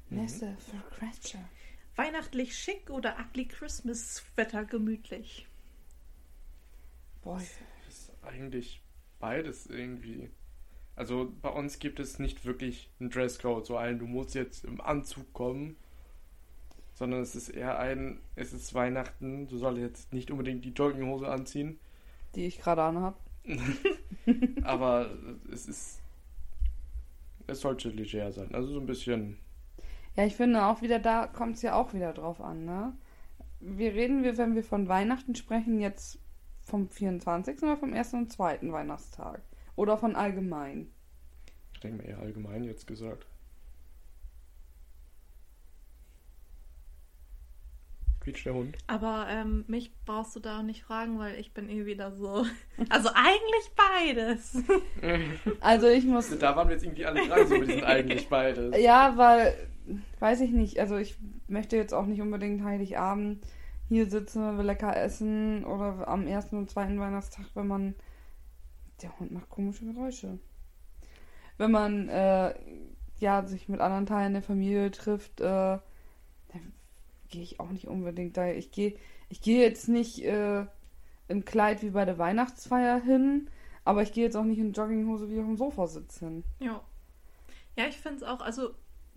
Mhm. 0.08 0.16
Nächste 0.16 0.56
Question. 0.96 1.44
Weihnachtlich 1.96 2.56
schick 2.56 2.88
oder 2.88 3.18
ugly 3.20 3.44
Christmas 3.48 4.24
Wetter 4.34 4.64
gemütlich? 4.64 5.46
Boah, 7.20 7.38
ist 7.86 8.12
eigentlich 8.22 8.82
beides 9.18 9.66
irgendwie. 9.66 10.30
Also 11.00 11.32
bei 11.40 11.48
uns 11.48 11.78
gibt 11.78 11.98
es 11.98 12.18
nicht 12.18 12.44
wirklich 12.44 12.90
einen 13.00 13.08
Dresscode, 13.08 13.64
so 13.64 13.78
ein, 13.78 13.98
du 13.98 14.06
musst 14.06 14.34
jetzt 14.34 14.66
im 14.66 14.82
Anzug 14.82 15.32
kommen, 15.32 15.76
sondern 16.92 17.22
es 17.22 17.34
ist 17.34 17.48
eher 17.48 17.78
ein, 17.78 18.20
es 18.36 18.52
ist 18.52 18.74
Weihnachten, 18.74 19.48
du 19.48 19.56
sollst 19.56 19.80
jetzt 19.80 20.12
nicht 20.12 20.30
unbedingt 20.30 20.62
die 20.62 20.74
Jogginghose 20.74 21.26
anziehen, 21.26 21.80
die 22.34 22.44
ich 22.44 22.60
gerade 22.60 22.82
anhab. 22.82 23.18
aber 24.62 25.08
es 25.50 25.64
ist, 25.64 26.02
es 27.46 27.62
sollte 27.62 27.88
leger 27.88 28.30
sein, 28.30 28.54
also 28.54 28.74
so 28.74 28.78
ein 28.78 28.84
bisschen, 28.84 29.38
Ja, 30.16 30.26
ich 30.26 30.36
finde 30.36 30.66
auch 30.66 30.82
wieder, 30.82 30.98
da 30.98 31.26
kommt 31.26 31.56
es 31.56 31.62
ja 31.62 31.76
auch 31.76 31.94
wieder 31.94 32.12
drauf 32.12 32.42
an, 32.42 32.66
ne? 32.66 32.92
Wir 33.60 33.94
reden, 33.94 34.22
wir, 34.22 34.36
wenn 34.36 34.54
wir 34.54 34.64
von 34.64 34.86
Weihnachten 34.86 35.34
sprechen, 35.34 35.80
jetzt 35.80 36.18
vom 36.62 36.90
24. 36.90 37.62
oder 37.62 37.78
vom 37.78 37.94
ersten 37.94 38.16
und 38.18 38.30
zweiten 38.30 38.70
Weihnachtstag? 38.70 39.40
Oder 39.80 39.96
von 39.96 40.14
allgemein? 40.14 40.88
ich 41.72 41.80
denke 41.80 42.02
mal 42.02 42.10
eher 42.10 42.18
allgemein 42.18 42.64
jetzt 42.64 42.86
gesagt. 42.86 43.24
Quietscht 48.20 48.44
der 48.44 48.52
Hund? 48.52 48.76
Aber 48.88 49.24
ähm, 49.30 49.64
mich 49.68 49.90
brauchst 50.04 50.36
du 50.36 50.40
da 50.40 50.62
nicht 50.62 50.82
fragen, 50.82 51.18
weil 51.18 51.36
ich 51.40 51.54
bin 51.54 51.70
eh 51.70 51.86
wieder 51.86 52.12
so. 52.12 52.44
Also 52.90 53.08
eigentlich 53.14 53.70
beides. 53.74 54.62
Also 55.62 55.88
ich 55.88 56.04
muss, 56.04 56.28
Da 56.38 56.54
waren 56.56 56.68
wir 56.68 56.74
jetzt 56.74 56.84
irgendwie 56.84 57.06
alle 57.06 57.26
drei 57.26 57.46
so, 57.46 57.54
wir 57.54 57.64
sind 57.64 57.82
eigentlich 57.82 58.28
beides. 58.28 58.78
ja, 58.78 59.16
weil, 59.16 59.54
weiß 60.18 60.42
ich 60.42 60.50
nicht, 60.50 60.78
also 60.78 60.98
ich 60.98 61.16
möchte 61.48 61.76
jetzt 61.78 61.94
auch 61.94 62.04
nicht 62.04 62.20
unbedingt 62.20 62.62
Heiligabend 62.62 63.46
hier 63.88 64.10
sitzen, 64.10 64.58
wir 64.58 64.62
lecker 64.62 64.94
essen 64.94 65.64
oder 65.64 66.06
am 66.06 66.26
ersten 66.26 66.58
und 66.58 66.68
zweiten 66.70 67.00
Weihnachtstag, 67.00 67.46
wenn 67.54 67.66
man, 67.66 67.94
der 69.02 69.18
Hund 69.18 69.32
macht 69.32 69.48
komische 69.48 69.84
Geräusche. 69.84 70.38
Wenn 71.58 71.70
man, 71.70 72.08
äh, 72.08 72.54
ja, 73.18 73.44
sich 73.44 73.68
mit 73.68 73.80
anderen 73.80 74.06
Teilen 74.06 74.32
der 74.32 74.42
Familie 74.42 74.90
trifft, 74.90 75.40
äh, 75.40 75.44
dann 75.44 76.72
gehe 77.28 77.42
ich 77.42 77.60
auch 77.60 77.70
nicht 77.70 77.86
unbedingt 77.88 78.36
da. 78.36 78.50
Ich 78.50 78.70
gehe, 78.72 78.96
ich 79.28 79.40
gehe 79.42 79.60
jetzt 79.62 79.88
nicht 79.88 80.24
äh, 80.24 80.64
im 81.28 81.44
Kleid 81.44 81.82
wie 81.82 81.90
bei 81.90 82.04
der 82.04 82.18
Weihnachtsfeier 82.18 83.00
hin, 83.00 83.48
aber 83.84 84.02
ich 84.02 84.12
gehe 84.12 84.24
jetzt 84.24 84.36
auch 84.36 84.44
nicht 84.44 84.58
in 84.58 84.72
Jogginghose 84.72 85.28
wie 85.30 85.38
auf 85.38 85.46
dem 85.46 85.56
Sofa 85.56 85.86
sitzen. 85.86 86.44
Ja. 86.60 86.80
Ja, 87.76 87.86
ich 87.86 87.96
finde 87.98 88.18
es 88.18 88.22
auch, 88.22 88.40
also. 88.40 88.70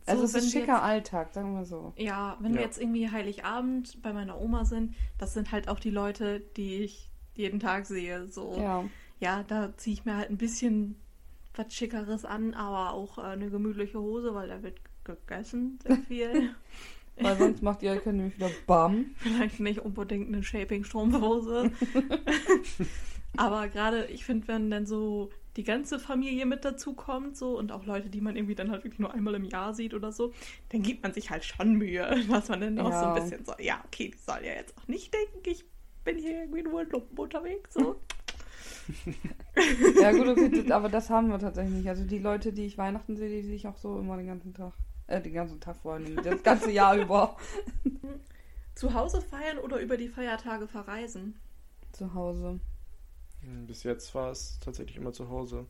So, 0.05 0.11
also 0.11 0.23
es 0.25 0.33
ist 0.35 0.53
wir 0.53 0.59
schicker 0.61 0.73
jetzt- 0.73 0.83
Alltag, 0.83 1.33
sagen 1.33 1.53
wir 1.55 1.63
so. 1.65 1.93
Ja, 1.95 2.35
wenn 2.41 2.51
Ja. 2.51 2.57
wir 2.59 2.65
jetzt 2.65 2.79
irgendwie 2.79 3.09
Heiligabend 3.09 4.01
bei 4.01 4.11
meiner 4.11 4.39
Oma 4.39 4.65
sind, 4.65 4.95
das 5.17 5.33
sind 5.33 5.51
halt 5.53 5.69
auch 5.69 5.79
die 5.79 5.89
Leute, 5.91 6.41
die 6.57 6.83
ich 6.83 7.09
jeden 7.35 7.61
Tag 7.61 7.85
sehe. 7.85 8.27
So, 8.27 8.57
ja, 8.59 8.83
Ja, 9.23 9.41
da 9.47 9.71
ziehe 9.77 9.93
ich 9.93 10.03
mir 10.03 10.17
halt 10.17 10.29
ein 10.29 10.37
bisschen 10.37 10.97
was 11.55 11.73
Schickeres 11.73 12.25
an, 12.25 12.53
aber 12.55 12.91
auch 12.93 13.17
äh, 13.17 13.21
eine 13.21 13.49
gemütliche 13.49 13.97
Hose, 13.97 14.35
weil 14.35 14.49
da 14.49 14.61
wird 14.63 14.81
gegessen 15.05 15.79
sehr 15.81 15.95
viel. 16.09 16.53
weil 17.21 17.37
sonst 17.37 17.63
macht 17.63 17.83
ihr 17.83 17.95
können 17.99 18.17
nämlich 18.17 18.35
wieder 18.35 18.49
BAM. 18.67 19.05
Vielleicht 19.19 19.61
nicht 19.61 19.79
unbedingt 19.79 20.27
eine 20.27 20.43
Shaping-Strumpfhose. 20.43 21.71
aber 23.37 23.69
gerade, 23.69 24.07
ich 24.07 24.25
finde, 24.25 24.45
wenn 24.49 24.69
dann 24.69 24.85
so 24.85 25.29
die 25.55 25.63
ganze 25.63 25.99
Familie 25.99 26.45
mit 26.45 26.65
dazu 26.65 26.91
kommt, 26.93 27.37
so 27.37 27.57
und 27.57 27.71
auch 27.71 27.85
Leute, 27.85 28.09
die 28.09 28.19
man 28.19 28.35
irgendwie 28.35 28.55
dann 28.55 28.71
halt 28.71 28.83
wirklich 28.83 28.99
nur 28.99 29.13
einmal 29.13 29.35
im 29.35 29.45
Jahr 29.45 29.73
sieht 29.73 29.93
oder 29.93 30.11
so, 30.11 30.33
dann 30.69 30.81
gibt 30.81 31.01
man 31.03 31.13
sich 31.13 31.29
halt 31.29 31.45
schon 31.45 31.75
Mühe, 31.75 32.13
dass 32.29 32.49
man 32.49 32.59
dann 32.59 32.77
auch 32.79 32.91
so 32.91 33.05
Ja. 33.05 33.13
ein 33.13 33.13
bisschen 33.13 33.45
so, 33.45 33.53
ja, 33.59 33.81
okay, 33.85 34.11
die 34.13 34.17
soll 34.17 34.39
ja 34.43 34.53
jetzt 34.53 34.77
auch 34.77 34.87
nicht 34.89 35.13
denken, 35.13 35.47
ich 35.49 35.63
bin 36.03 36.17
hier 36.17 36.41
irgendwie 36.41 36.63
nur 36.63 36.81
in 36.81 36.89
Lumpen 36.89 37.17
unterwegs, 37.17 37.73
so. 37.73 37.95
Ja 40.01 40.11
gut, 40.11 40.27
okay, 40.27 40.71
aber 40.71 40.89
das 40.89 41.09
haben 41.09 41.29
wir 41.29 41.39
tatsächlich 41.39 41.75
nicht. 41.75 41.89
Also 41.89 42.03
die 42.03 42.19
Leute, 42.19 42.51
die 42.51 42.65
ich 42.65 42.77
Weihnachten 42.77 43.15
sehe, 43.15 43.29
die 43.29 43.43
sehe 43.43 43.55
ich 43.55 43.67
auch 43.67 43.77
so 43.77 43.99
immer 43.99 44.17
den 44.17 44.27
ganzen 44.27 44.53
Tag. 44.53 44.73
Äh, 45.07 45.21
den 45.21 45.33
ganzen 45.33 45.59
Tag 45.59 45.77
vor 45.77 45.93
allem, 45.93 46.15
das 46.23 46.43
ganze 46.43 46.71
Jahr 46.71 46.95
über. 46.97 47.37
Zu 48.75 48.93
Hause 48.93 49.21
feiern 49.21 49.59
oder 49.59 49.79
über 49.79 49.97
die 49.97 50.09
Feiertage 50.09 50.67
verreisen? 50.67 51.39
Zu 51.91 52.13
Hause. 52.13 52.59
Bis 53.67 53.83
jetzt 53.83 54.15
war 54.15 54.31
es 54.31 54.59
tatsächlich 54.59 54.97
immer 54.97 55.13
zu 55.13 55.29
Hause. 55.29 55.67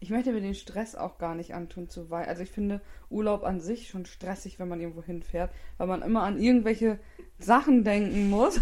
Ich 0.00 0.10
möchte 0.10 0.32
mir 0.32 0.40
den 0.40 0.54
Stress 0.54 0.94
auch 0.94 1.18
gar 1.18 1.34
nicht 1.34 1.54
antun 1.54 1.88
zu 1.88 2.10
weit. 2.10 2.28
Also 2.28 2.42
ich 2.42 2.50
finde 2.50 2.80
Urlaub 3.10 3.44
an 3.44 3.60
sich 3.60 3.88
schon 3.88 4.06
stressig, 4.06 4.58
wenn 4.58 4.68
man 4.68 4.80
irgendwo 4.80 5.02
hinfährt, 5.02 5.52
weil 5.76 5.86
man 5.86 6.02
immer 6.02 6.22
an 6.22 6.40
irgendwelche 6.40 6.98
Sachen 7.38 7.84
denken 7.84 8.30
muss, 8.30 8.60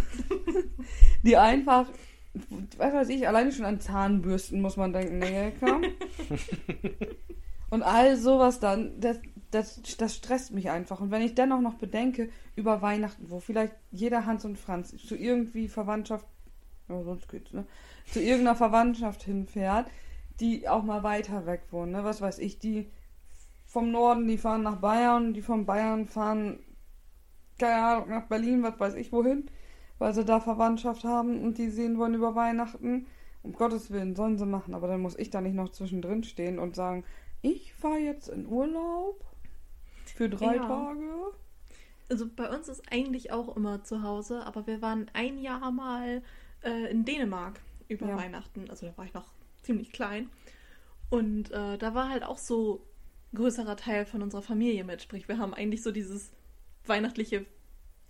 die 1.22 1.37
einfach, 1.37 1.89
was 2.33 2.93
weiß 2.93 3.09
ich, 3.09 3.26
alleine 3.26 3.53
schon 3.53 3.64
an 3.64 3.81
Zahnbürsten 3.81 4.61
muss 4.61 4.76
man 4.76 4.93
denken, 4.93 5.18
nee, 5.18 5.53
komm. 5.59 5.85
Und 7.70 7.83
all 7.83 8.16
sowas 8.16 8.61
dann, 8.61 8.99
das, 9.01 9.20
das, 9.51 9.83
das 9.99 10.16
stresst 10.16 10.53
mich 10.53 10.70
einfach. 10.70 11.01
Und 11.01 11.11
wenn 11.11 11.22
ich 11.22 11.35
dennoch 11.35 11.61
noch 11.61 11.74
bedenke, 11.74 12.31
über 12.57 12.81
Weihnachten, 12.81 13.31
wo 13.31 13.41
vielleicht 13.41 13.74
jeder 13.91 14.26
Hans 14.26 14.45
und 14.45 14.59
Franz 14.59 14.97
zu 14.97 15.16
irgendwie 15.16 15.68
Verwandtschaft, 15.68 16.26
ja, 16.89 17.03
sonst 17.03 17.29
geht's, 17.29 17.53
ne? 17.53 17.66
Zu 18.11 18.20
irgendeiner 18.20 18.57
Verwandtschaft 18.57 19.22
hinfährt, 19.22 19.91
die 20.41 20.66
auch 20.66 20.83
mal 20.83 21.03
weiter 21.03 21.45
weg 21.45 21.64
wohnen, 21.70 21.93
ne? 21.93 22.05
Was 22.05 22.22
weiß 22.22 22.39
ich, 22.39 22.59
die 22.59 22.91
vom 23.66 23.91
Norden, 23.91 24.26
die 24.26 24.39
fahren 24.39 24.62
nach 24.62 24.76
Bayern, 24.76 25.35
die 25.35 25.43
von 25.43 25.66
Bayern 25.66 26.07
fahren, 26.07 26.61
keine 27.59 27.83
Ahnung, 27.83 28.09
nach 28.09 28.26
Berlin, 28.29 28.62
was 28.62 28.81
weiß 28.81 28.95
ich 28.95 29.12
wohin, 29.12 29.51
weil 29.99 30.15
sie 30.15 30.25
da 30.25 30.41
Verwandtschaft 30.41 31.05
haben 31.05 31.43
und 31.43 31.59
die 31.59 31.71
sehen 31.71 31.99
wollen 31.99 32.15
über 32.15 32.35
Weihnachten. 32.35 33.07
Um 33.43 33.53
Gottes 33.53 33.91
Willen, 33.91 34.17
sollen 34.17 34.37
sie 34.37 34.47
machen, 34.47 34.75
aber 34.75 34.89
dann 34.89 35.01
muss 35.01 35.17
ich 35.17 35.31
da 35.31 35.41
nicht 35.41 35.55
noch 35.55 35.71
zwischendrin 35.71 36.25
stehen 36.25 36.59
und 36.59 36.75
sagen, 36.75 37.05
ich 37.41 37.73
fahre 37.73 37.99
jetzt 37.99 38.29
in 38.29 38.47
Urlaub 38.47 39.25
für 40.07 40.29
drei 40.29 40.57
Ja. 40.57 40.67
Tage. 40.67 41.05
Also 42.11 42.27
bei 42.27 42.49
uns 42.49 42.69
ist 42.69 42.83
eigentlich 42.91 43.31
auch 43.33 43.55
immer 43.57 43.85
zu 43.85 44.03
Hause, 44.03 44.45
aber 44.45 44.67
wir 44.67 44.83
waren 44.83 45.07
ein 45.13 45.39
Jahr 45.39 45.71
mal 45.71 46.23
äh, 46.65 46.91
in 46.91 47.05
Dänemark 47.05 47.61
über 47.89 48.09
Ja. 48.09 48.17
Weihnachten. 48.17 48.69
Also 48.71 48.87
da 48.87 48.97
war 48.97 49.05
ich 49.05 49.15
noch 49.15 49.27
ziemlich 49.63 49.93
klein. 49.93 50.29
Und 51.11 51.51
äh, 51.53 51.79
da 51.79 51.95
war 51.95 52.09
halt 52.09 52.25
auch 52.25 52.39
so 52.39 52.85
größerer 53.35 53.77
Teil 53.77 54.05
von 54.05 54.23
unserer 54.23 54.43
Familie 54.43 54.85
mit. 54.85 55.03
Sprich, 55.03 55.29
wir 55.29 55.39
haben 55.39 55.55
eigentlich 55.55 55.83
so 55.83 55.93
dieses 55.93 56.33
weihnachtliche 56.87 57.45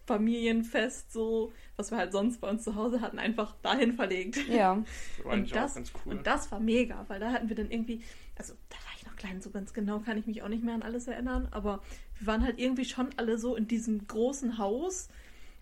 Familienfest, 0.09 1.13
so, 1.13 1.53
was 1.77 1.91
wir 1.91 1.99
halt 1.99 2.13
sonst 2.13 2.41
bei 2.41 2.49
uns 2.51 2.65
zu 2.65 2.75
Hause 2.75 3.01
hatten, 3.01 3.19
einfach 3.19 3.55
dahin 3.63 3.93
verlegt. 3.93 4.39
Ja. 4.49 4.83
Das 5.19 5.25
war 5.25 5.33
eigentlich 5.33 5.53
Und 5.53 5.57
das, 5.57 5.71
auch 5.73 5.75
ganz 5.77 5.93
cool. 6.05 6.13
und 6.15 6.27
das 6.27 6.51
war 6.51 6.61
mega, 6.61 7.05
weil 7.09 7.21
da 7.21 7.31
hatten 7.33 7.49
wir 7.49 7.57
dann 7.57 7.71
irgendwie, 7.71 8.03
also 8.37 8.55
da 8.69 8.77
war 8.77 8.93
ich 8.97 9.07
noch 9.07 9.17
klein, 9.17 9.41
so 9.41 9.51
ganz 9.51 9.73
genau 9.73 10.01
kann 10.01 10.19
ich 10.19 10.27
mich 10.27 10.43
auch 10.43 10.49
nicht 10.49 10.65
mehr 10.65 10.75
an 10.75 10.83
alles 10.83 11.07
erinnern, 11.09 11.49
aber 11.51 11.83
wir 12.19 12.27
waren 12.27 12.43
halt 12.45 12.59
irgendwie 12.59 12.85
schon 12.85 13.11
alle 13.17 13.39
so 13.39 13.55
in 13.57 13.69
diesem 13.69 14.07
großen 14.07 14.59
Haus 14.59 15.09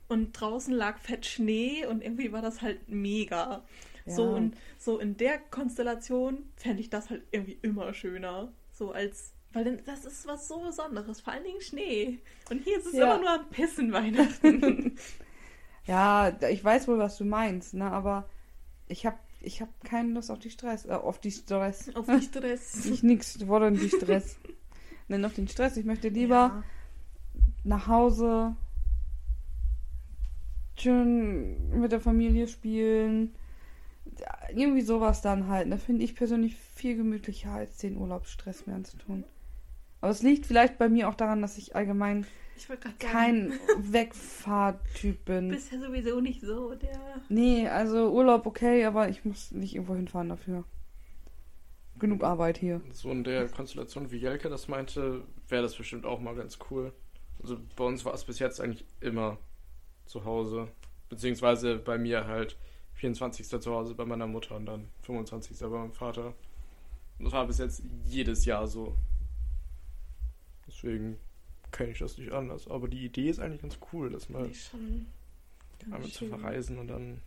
und 0.09 0.33
draußen 0.33 0.73
lag 0.73 0.99
fett 0.99 1.27
Schnee 1.27 1.85
und 1.87 2.03
irgendwie 2.03 2.33
war 2.33 2.43
das 2.43 2.63
halt 2.63 2.89
mega. 2.89 3.65
So 4.07 4.23
Ja. 4.23 4.37
und 4.37 4.57
so 4.79 4.99
in 4.99 5.17
der 5.17 5.39
Konstellation 5.39 6.45
fände 6.57 6.81
ich 6.81 6.91
das 6.91 7.11
halt 7.11 7.23
irgendwie 7.33 7.59
immer 7.63 7.93
schöner. 7.93 8.53
So 8.73 8.93
als, 8.93 9.33
weil 9.57 9.79
das 9.79 10.05
ist 10.05 10.27
was 10.27 10.47
so 10.49 10.61
Besonderes, 10.61 11.21
vor 11.21 11.33
allen 11.33 11.45
Dingen 11.45 11.61
Schnee. 11.61 12.19
Und 12.51 12.63
hier 12.63 12.79
ist 12.79 12.87
es 12.87 12.93
Ja. 12.93 13.15
immer 13.15 13.21
nur 13.21 13.31
am 13.41 13.49
Pissen 13.51 13.93
Weihnachten. 13.93 14.97
Ja, 15.87 16.37
ich 16.51 16.65
weiß 16.65 16.89
wohl, 16.89 16.99
was 16.99 17.17
du 17.17 17.25
meinst, 17.25 17.75
ne? 17.75 17.89
Aber 17.93 18.29
ich 18.89 19.07
hab, 19.07 19.21
ich 19.41 19.63
hab 19.63 19.69
keine 19.85 20.15
Lust 20.15 20.33
auf 20.33 20.41
die 20.41 20.51
Stress. 20.51 20.85
Äh, 20.85 20.95
auf 20.95 21.21
die 21.21 21.31
Stress. 21.31 21.95
Auf 21.95 22.07
die 22.07 22.23
Stress. 22.23 22.87
Ich 22.93 23.05
nix, 23.05 23.47
wollte 23.47 23.71
nicht 23.71 23.95
Stress. 23.95 24.37
Nenn 25.09 25.25
auf 25.25 25.35
den 25.35 25.47
Stress. 25.47 25.77
Ich 25.77 25.85
möchte 25.85 26.09
lieber 26.09 26.35
Ja. 26.35 26.63
nach 27.63 27.87
Hause 27.87 28.57
schön 30.77 31.71
mit 31.81 31.93
der 31.93 32.01
Familie 32.01 32.49
spielen. 32.49 33.35
Irgendwie 34.55 34.83
sowas 34.83 35.23
dann 35.23 35.49
halt. 35.49 35.71
Da 35.71 35.77
finde 35.77 36.03
ich 36.05 36.15
persönlich 36.15 36.57
viel 36.57 36.97
gemütlicher, 36.97 37.53
als 37.53 37.77
den 37.79 37.97
Urlaubsstress 37.97 38.67
mehr 38.67 38.77
anzutun. 38.77 39.25
Aber 40.07 40.13
es 40.13 40.23
liegt 40.23 40.47
vielleicht 40.47 40.79
bei 40.79 40.89
mir 40.89 41.09
auch 41.09 41.17
daran, 41.17 41.43
dass 41.43 41.59
ich 41.59 41.75
allgemein 41.75 42.29
Ich 42.57 42.69
kein 43.01 43.51
Wegfahrtyp 43.77 45.25
bin. 45.25 45.49
bist 45.49 45.73
ja 45.73 45.81
sowieso 45.81 46.21
nicht 46.21 46.43
so 46.43 46.77
der. 46.77 47.01
Nee, 47.29 47.67
also 47.67 48.13
Urlaub 48.13 48.47
okay, 48.47 48.85
aber 48.85 49.09
ich 49.09 49.25
muss 49.25 49.51
nicht 49.51 49.75
irgendwo 49.75 49.97
hinfahren 49.97 50.29
dafür. 50.29 50.63
Genug 51.99 52.23
Arbeit 52.23 52.57
hier. 52.57 52.83
So 52.93 53.11
in 53.11 53.25
der 53.25 53.49
Konstellation, 53.49 54.13
wie 54.13 54.19
Jelke 54.19 54.49
das 54.49 54.69
meinte, 54.69 55.25
wäre 55.49 55.63
das 55.63 55.75
bestimmt 55.75 56.07
auch 56.07 56.21
mal 56.21 56.37
ganz 56.37 56.57
cool. 56.71 56.93
Also 57.43 57.59
bei 57.75 57.83
uns 57.83 58.05
war 58.05 58.15
es 58.15 58.23
bis 58.23 58.39
jetzt 58.39 58.61
eigentlich 58.61 58.85
immer 59.01 59.39
zu 60.05 60.25
Hause. 60.25 60.69
Beziehungsweise 61.09 61.79
bei 61.79 61.99
mir 61.99 62.29
halt 62.29 62.57
24. 62.95 63.49
zu 63.61 63.73
Hause 63.73 63.97
bei 63.97 64.05
meiner 64.05 64.29
Mutter 64.29 64.55
und 64.55 64.67
dann 64.67 64.87
25. 65.03 65.59
bei 65.59 65.67
meinem 65.67 65.93
Vater. 65.93 66.33
Und 67.19 67.25
das 67.25 67.33
war 67.33 67.45
bis 67.49 67.59
jetzt 67.59 67.83
jedes 68.05 68.45
Jahr 68.45 68.69
so. 68.69 68.95
Deswegen 70.77 71.19
kenne 71.73 71.91
ich 71.93 71.99
das 71.99 72.19
nicht 72.19 72.33
anders. 72.33 72.69
Aber 72.69 72.89
die 72.89 73.05
Idee 73.05 73.31
ist 73.31 73.41
eigentlich 73.41 73.63
ganz 73.63 73.79
cool, 73.93 74.11
das 74.11 74.29
mal 74.29 74.47
Ich 74.47 74.65
schon. 74.65 75.07
ganz 75.81 75.95
einmal 75.95 76.11
zu 76.11 76.27
verreisen 76.27 76.79
und 76.79 76.89
dann. 76.89 77.21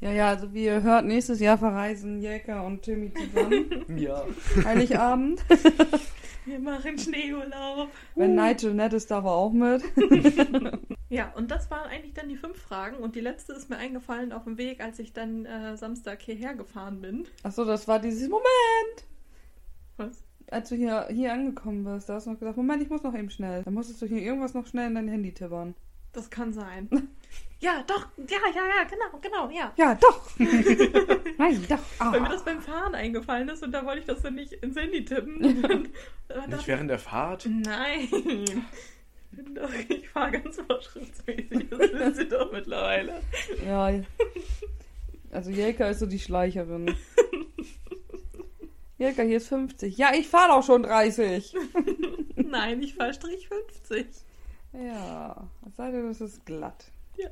Ja, 0.00 0.12
ja, 0.12 0.28
also 0.28 0.54
wie 0.54 0.64
ihr 0.64 0.82
hört, 0.82 1.04
nächstes 1.04 1.40
Jahr 1.40 1.58
verreisen 1.58 2.22
Jelka 2.22 2.62
und 2.62 2.82
Timmy 2.82 3.12
zusammen. 3.12 3.84
Ja. 3.98 4.24
Heiligabend. 4.64 5.44
Wir 6.46 6.58
machen 6.58 6.98
Schneeurlaub. 6.98 7.90
Wenn 8.14 8.34
Nigel 8.34 8.72
nett 8.72 8.94
ist, 8.94 9.10
darf 9.10 9.24
er 9.24 9.32
auch 9.32 9.52
mit. 9.52 9.82
Ja, 11.10 11.32
und 11.34 11.50
das 11.50 11.68
waren 11.72 11.88
eigentlich 11.90 12.14
dann 12.14 12.28
die 12.28 12.36
fünf 12.36 12.56
Fragen. 12.56 12.96
Und 12.98 13.16
die 13.16 13.20
letzte 13.20 13.52
ist 13.52 13.68
mir 13.68 13.76
eingefallen 13.78 14.30
auf 14.32 14.44
dem 14.44 14.56
Weg, 14.58 14.80
als 14.80 15.00
ich 15.00 15.12
dann 15.12 15.44
äh, 15.44 15.76
Samstag 15.76 16.22
hierher 16.22 16.54
gefahren 16.54 17.00
bin. 17.00 17.26
Achso, 17.42 17.64
das 17.64 17.88
war 17.88 17.98
dieses 17.98 18.28
Moment, 18.28 18.46
Was? 19.96 20.22
Als 20.50 20.68
du 20.68 20.74
hier, 20.76 21.06
hier 21.10 21.32
angekommen 21.32 21.84
bist. 21.84 22.08
Da 22.08 22.14
hast 22.14 22.26
du 22.26 22.30
noch 22.32 22.38
gesagt, 22.38 22.56
Moment, 22.56 22.82
ich 22.82 22.88
muss 22.90 23.02
noch 23.02 23.14
eben 23.14 23.30
schnell. 23.30 23.62
Dann 23.62 23.74
musstest 23.74 24.02
du 24.02 24.06
hier 24.06 24.18
irgendwas 24.22 24.54
noch 24.54 24.66
schnell 24.66 24.88
in 24.88 24.94
dein 24.94 25.08
Handy 25.08 25.32
tippern. 25.32 25.74
Das 26.12 26.28
kann 26.30 26.52
sein. 26.52 26.88
ja, 27.60 27.84
doch. 27.86 28.08
Ja, 28.16 28.38
ja, 28.54 28.62
ja, 28.66 28.84
genau, 28.84 29.20
genau, 29.20 29.50
ja. 29.50 29.72
Ja, 29.76 29.94
doch. 29.94 30.28
Nein, 30.38 31.64
doch. 31.68 31.78
Weil 31.98 32.20
mir 32.20 32.26
Ah. 32.26 32.32
das 32.32 32.44
beim 32.44 32.60
Fahren 32.60 32.94
eingefallen 32.94 33.48
ist 33.48 33.62
und 33.62 33.72
da 33.72 33.84
wollte 33.86 34.00
ich 34.00 34.06
das 34.06 34.22
dann 34.22 34.34
nicht 34.34 34.52
ins 34.54 34.76
Handy 34.76 35.04
tippen. 35.04 35.64
Und, 35.64 35.90
äh, 36.28 36.46
Nicht 36.56 36.68
während 36.68 36.90
der 36.90 36.98
Fahrt? 37.00 37.46
Nein. 37.48 38.08
Doch, 39.54 39.70
ich 39.88 40.08
fahre 40.08 40.32
ganz 40.32 40.60
fortschrittsmäßig. 40.60 41.68
Das 41.70 41.78
wissen 41.80 42.14
Sie 42.14 42.28
doch 42.28 42.52
mittlerweile. 42.52 43.20
Ja. 43.64 43.90
Also 45.32 45.50
Jelka 45.50 45.88
ist 45.88 46.00
so 46.00 46.06
die 46.06 46.18
Schleicherin. 46.18 46.94
Jelka, 49.00 49.22
hier 49.22 49.38
ist 49.38 49.48
50. 49.48 49.96
Ja, 49.96 50.12
ich 50.12 50.28
fahre 50.28 50.50
doch 50.50 50.62
schon 50.62 50.82
30. 50.82 51.54
Nein, 52.36 52.82
ich 52.82 52.94
fahre 52.94 53.14
Strich 53.14 53.48
50. 53.48 54.06
Ja, 54.74 55.48
es 55.66 55.74
sei 55.74 55.90
denn, 55.90 56.10
es 56.10 56.20
ist 56.20 56.44
glatt. 56.44 56.84
Ja. 57.16 57.30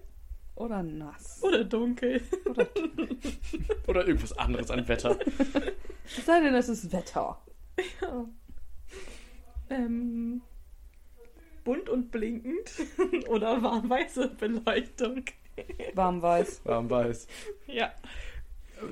Oder 0.54 0.82
nass. 0.82 1.42
Oder 1.42 1.64
dunkel. 1.64 2.22
Oder 3.86 4.08
irgendwas 4.08 4.32
anderes 4.38 4.70
an 4.70 4.88
Wetter? 4.88 5.18
Es 6.06 6.24
sei 6.24 6.40
denn, 6.40 6.54
es 6.54 6.70
ist 6.70 6.90
Wetter. 6.90 7.38
Ja. 8.00 8.26
Ähm, 9.68 10.40
bunt 11.64 11.90
und 11.90 12.10
blinkend. 12.10 12.70
Oder 13.28 13.62
warmweiße 13.62 14.28
Beleuchtung. 14.38 15.22
Warmweiß. 15.92 16.62
Warm 16.64 16.88
weiß. 16.88 17.26
Ja. 17.66 17.92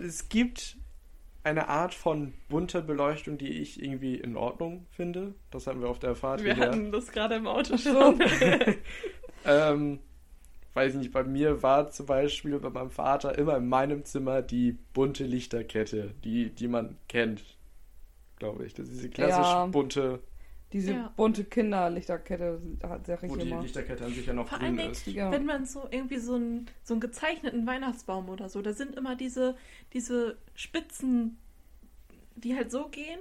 Es 0.03 0.29
gibt 0.29 0.77
eine 1.47 1.68
Art 1.68 1.94
von 1.94 2.34
bunter 2.49 2.82
Beleuchtung, 2.82 3.38
die 3.38 3.49
ich 3.61 3.82
irgendwie 3.82 4.16
in 4.16 4.36
Ordnung 4.36 4.86
finde. 4.90 5.34
Das 5.51 5.66
hatten 5.66 5.80
wir 5.80 5.88
auf 5.88 5.99
der 5.99 6.14
Fahrt 6.14 6.42
Wir 6.44 6.55
hierher. 6.55 6.72
hatten 6.72 6.92
das 6.92 7.11
gerade 7.12 7.36
im 7.36 7.47
Auto 7.47 7.76
schon. 7.78 8.20
Ähm, 9.49 10.01
weiß 10.74 10.94
nicht, 10.94 11.12
bei 11.12 11.22
mir 11.22 11.62
war 11.62 11.88
zum 11.92 12.07
Beispiel 12.07 12.59
bei 12.59 12.68
meinem 12.70 12.90
Vater 12.90 13.38
immer 13.38 13.57
in 13.59 13.68
meinem 13.68 14.05
Zimmer 14.05 14.42
die 14.42 14.72
bunte 14.92 15.24
Lichterkette, 15.24 16.14
die, 16.24 16.51
die 16.51 16.66
man 16.66 16.97
kennt, 17.09 17.44
glaube 18.40 18.66
ich. 18.66 18.74
Das 18.74 18.88
ist 18.88 18.94
diese 18.97 19.09
klassisch 19.09 19.47
Ja. 19.47 19.66
bunte, 19.66 20.18
Diese 20.73 20.93
Ja. 20.95 21.12
bunte 21.17 21.45
Kinderlichterkette 21.45 22.61
hat 22.83 23.07
sehr 23.07 23.17
wo 23.23 23.27
richtig 23.27 23.45
die 23.45 23.51
immer. 23.51 23.62
Lichterkette 23.62 24.05
an 24.05 24.12
sich 24.12 24.27
ja 24.27 24.33
noch 24.33 24.49
Vor 24.49 24.59
grün 24.59 24.67
allen 24.69 24.77
Dingen, 24.79 24.91
ist. 24.93 25.07
Ja. 25.07 25.31
Wenn 25.31 25.47
man 25.47 25.64
so 25.64 25.87
irgendwie 25.91 26.19
so 26.19 26.35
einen, 26.35 26.67
so 26.83 26.95
einen 26.95 27.01
gezeichneten 27.01 27.67
Weihnachtsbaum 27.67 28.29
oder 28.29 28.49
so, 28.49 28.61
da 28.62 28.73
sind 28.73 28.97
immer 28.97 29.14
diese, 29.14 29.57
diese 29.93 30.37
Spitzen, 30.55 31.39
die 32.35 32.57
halt 32.57 32.71
so 32.73 32.89
gehen. 32.89 33.21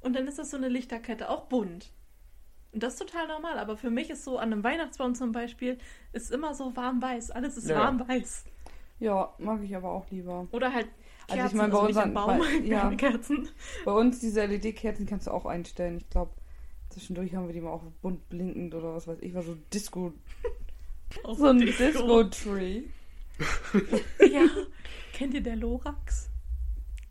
Und 0.00 0.14
dann 0.14 0.26
ist 0.26 0.38
das 0.38 0.50
so 0.50 0.56
eine 0.56 0.68
Lichterkette, 0.68 1.28
auch 1.28 1.44
bunt. 1.46 1.90
Und 2.72 2.82
das 2.82 2.94
ist 2.94 2.98
total 3.00 3.26
normal, 3.28 3.58
aber 3.58 3.76
für 3.76 3.90
mich 3.90 4.10
ist 4.10 4.24
so 4.24 4.36
an 4.38 4.52
einem 4.52 4.62
Weihnachtsbaum 4.62 5.14
zum 5.14 5.32
Beispiel, 5.32 5.78
ist 6.12 6.30
immer 6.30 6.54
so 6.54 6.76
warm-weiß. 6.76 7.30
Alles 7.30 7.56
ist 7.56 7.68
Ja. 7.68 7.78
warm-weiß. 7.78 8.44
Ja, 9.00 9.32
mag 9.38 9.62
ich 9.62 9.74
aber 9.76 9.90
auch 9.92 10.10
lieber. 10.10 10.46
Oder 10.52 10.72
halt 10.74 10.88
Also 11.28 11.36
Kerzen, 11.42 11.46
ich 11.56 11.60
meine, 11.60 11.72
bei 11.72 11.78
also 11.78 11.88
unseren- 11.88 12.14
Baum, 12.14 12.38
bei- 12.38 12.44
ja. 12.66 12.90
Kerzen. 12.96 13.48
Bei 13.84 13.92
uns 13.92 14.18
diese 14.20 14.44
LED-Kerzen 14.44 15.06
kannst 15.06 15.26
du 15.28 15.30
auch 15.30 15.46
einstellen. 15.46 15.98
Ich 15.98 16.08
glaube, 16.10 16.32
zwischendurch 16.88 17.34
haben 17.34 17.46
wir 17.46 17.54
die 17.54 17.60
mal 17.60 17.70
auch 17.70 17.84
bunt 18.02 18.28
blinkend 18.28 18.74
oder 18.74 18.94
was 18.94 19.06
weiß 19.06 19.18
ich, 19.20 19.34
war 19.34 19.42
so 19.42 19.56
Disco. 19.72 20.12
So 21.36 21.46
ein 21.46 21.58
Disco. 21.60 22.22
Disco-Tree. 22.24 22.82
Ja, 24.30 24.46
kennt 25.12 25.32
ihr 25.34 25.40
der 25.40 25.56
Lorax? 25.56 26.28